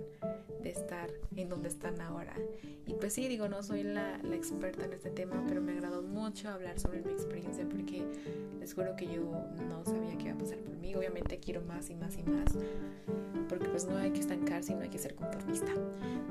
de 0.62 0.70
estar 0.70 1.10
en 1.36 1.48
donde 1.48 1.68
están 1.68 2.00
ahora. 2.00 2.34
Y 2.86 2.94
pues 2.94 3.12
sí, 3.12 3.28
digo, 3.28 3.48
no 3.48 3.62
soy 3.62 3.82
la, 3.82 4.18
la 4.22 4.34
experta 4.36 4.84
en 4.84 4.92
este 4.92 5.10
tema, 5.10 5.42
pero 5.48 5.60
me 5.60 5.72
agradó 5.72 6.02
mucho 6.02 6.48
hablar 6.48 6.78
sobre 6.78 7.02
mi 7.02 7.12
experiencia 7.12 7.66
porque 7.68 8.04
les 8.60 8.74
juro 8.74 8.94
que 8.96 9.06
yo 9.06 9.22
no 9.68 9.84
sabía 9.84 10.16
qué 10.16 10.24
iba 10.24 10.34
a 10.34 10.38
pasar 10.38 10.58
por 10.58 10.76
mí. 10.76 10.94
Obviamente 10.94 11.23
quiero 11.44 11.62
más 11.62 11.90
y 11.90 11.94
más 11.94 12.16
y 12.16 12.22
más, 12.22 12.52
porque 13.48 13.68
pues 13.68 13.86
no 13.86 13.96
hay 13.96 14.10
que 14.10 14.20
estancarse 14.20 14.72
y 14.72 14.76
no 14.76 14.82
hay 14.82 14.90
que 14.90 14.98
ser 14.98 15.14
conformista, 15.14 15.72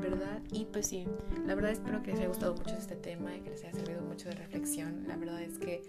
¿verdad? 0.01 0.41
Y 0.51 0.65
pues 0.65 0.87
sí, 0.87 1.05
la 1.45 1.55
verdad 1.55 1.71
espero 1.71 2.01
que 2.01 2.11
les 2.11 2.19
haya 2.19 2.29
gustado 2.29 2.55
mucho 2.55 2.75
este 2.75 2.95
tema 2.95 3.35
y 3.35 3.41
que 3.41 3.51
les 3.51 3.63
haya 3.63 3.73
servido 3.73 4.01
mucho 4.01 4.29
de 4.29 4.35
reflexión. 4.35 5.07
La 5.07 5.15
verdad 5.15 5.41
es 5.41 5.57
que 5.57 5.81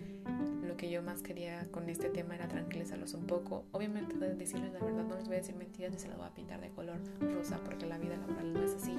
lo 0.67 0.77
que 0.77 0.91
yo 0.91 1.03
más 1.03 1.23
quería 1.23 1.67
con 1.71 1.89
este 1.89 2.09
tema 2.09 2.35
era 2.35 2.49
tranquilizarlos 2.49 3.15
un 3.15 3.27
poco. 3.27 3.65
Obviamente 3.73 4.17
decirles 4.35 4.73
la 4.73 4.81
verdad, 4.81 5.05
no 5.05 5.17
les 5.17 5.27
voy 5.27 5.37
a 5.37 5.39
decir 5.39 5.55
mentiras 5.55 5.93
ni 5.93 5.99
se 5.99 6.09
las 6.09 6.17
voy 6.17 6.27
a 6.27 6.35
pintar 6.35 6.61
de 6.61 6.71
color 6.71 6.99
rosa 7.21 7.61
porque 7.65 7.87
la 7.87 7.99
vida 7.99 8.17
laboral 8.17 8.53
no 8.53 8.63
es 8.63 8.75
así. 8.75 8.97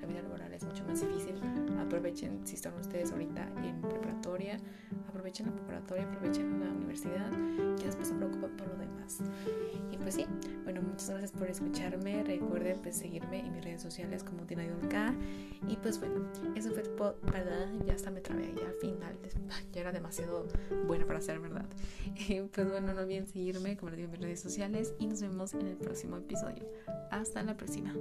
La 0.00 0.06
vida 0.06 0.22
laboral 0.22 0.52
es 0.52 0.64
mucho 0.64 0.84
más 0.84 1.00
difícil. 1.00 1.34
Aprovechen 1.78 2.46
si 2.46 2.54
están 2.54 2.74
ustedes 2.78 3.12
ahorita 3.12 3.48
en 3.64 3.80
preparatoria, 3.80 4.58
aprovechen 5.08 5.46
la 5.46 5.52
preparatoria, 5.52 6.04
aprovechen 6.04 6.60
la 6.60 6.70
universidad 6.70 7.30
y 7.78 7.84
después 7.84 8.08
se 8.08 8.14
preocupan 8.14 8.56
por 8.56 8.68
lo 8.68 8.76
demás. 8.76 9.18
Y 9.90 9.96
pues 9.96 10.14
sí, 10.14 10.26
bueno, 10.64 10.82
muchas 10.82 11.10
gracias 11.10 11.32
por 11.32 11.48
escucharme. 11.48 12.22
Recuerden 12.24 12.78
pues 12.80 12.96
seguirme 12.96 13.40
en 13.40 13.52
mis 13.52 13.64
redes 13.64 13.82
sociales 13.82 14.22
como 14.22 14.44
Tina 14.44 14.64
K. 14.88 15.14
Y 15.68 15.76
pues 15.76 15.98
bueno, 15.98 16.26
eso 16.54 16.70
fue 16.70 16.82
todo, 16.82 17.16
¿verdad? 17.22 17.68
Ya 17.86 17.94
hasta 17.94 18.10
me 18.10 18.20
trabé 18.20 18.44
ahí 18.44 18.60
al 18.66 18.74
final. 18.74 19.16
Ya 19.72 19.80
era 19.80 19.92
demasiado 19.92 20.46
buena 20.86 21.06
para 21.06 21.20
ser 21.20 21.40
verdad. 21.40 21.66
Y 22.28 22.40
pues 22.42 22.70
bueno, 22.70 22.92
no 22.92 23.00
olviden 23.00 23.26
seguirme, 23.26 23.76
como 23.76 23.90
les 23.90 23.98
digo, 23.98 24.06
en 24.06 24.12
mis 24.12 24.20
redes 24.20 24.40
sociales. 24.40 24.94
Y 24.98 25.06
nos 25.06 25.20
vemos 25.20 25.54
en 25.54 25.66
el 25.66 25.76
próximo 25.76 26.16
episodio. 26.16 26.64
Hasta 27.10 27.42
la 27.42 27.56
próxima. 27.56 27.94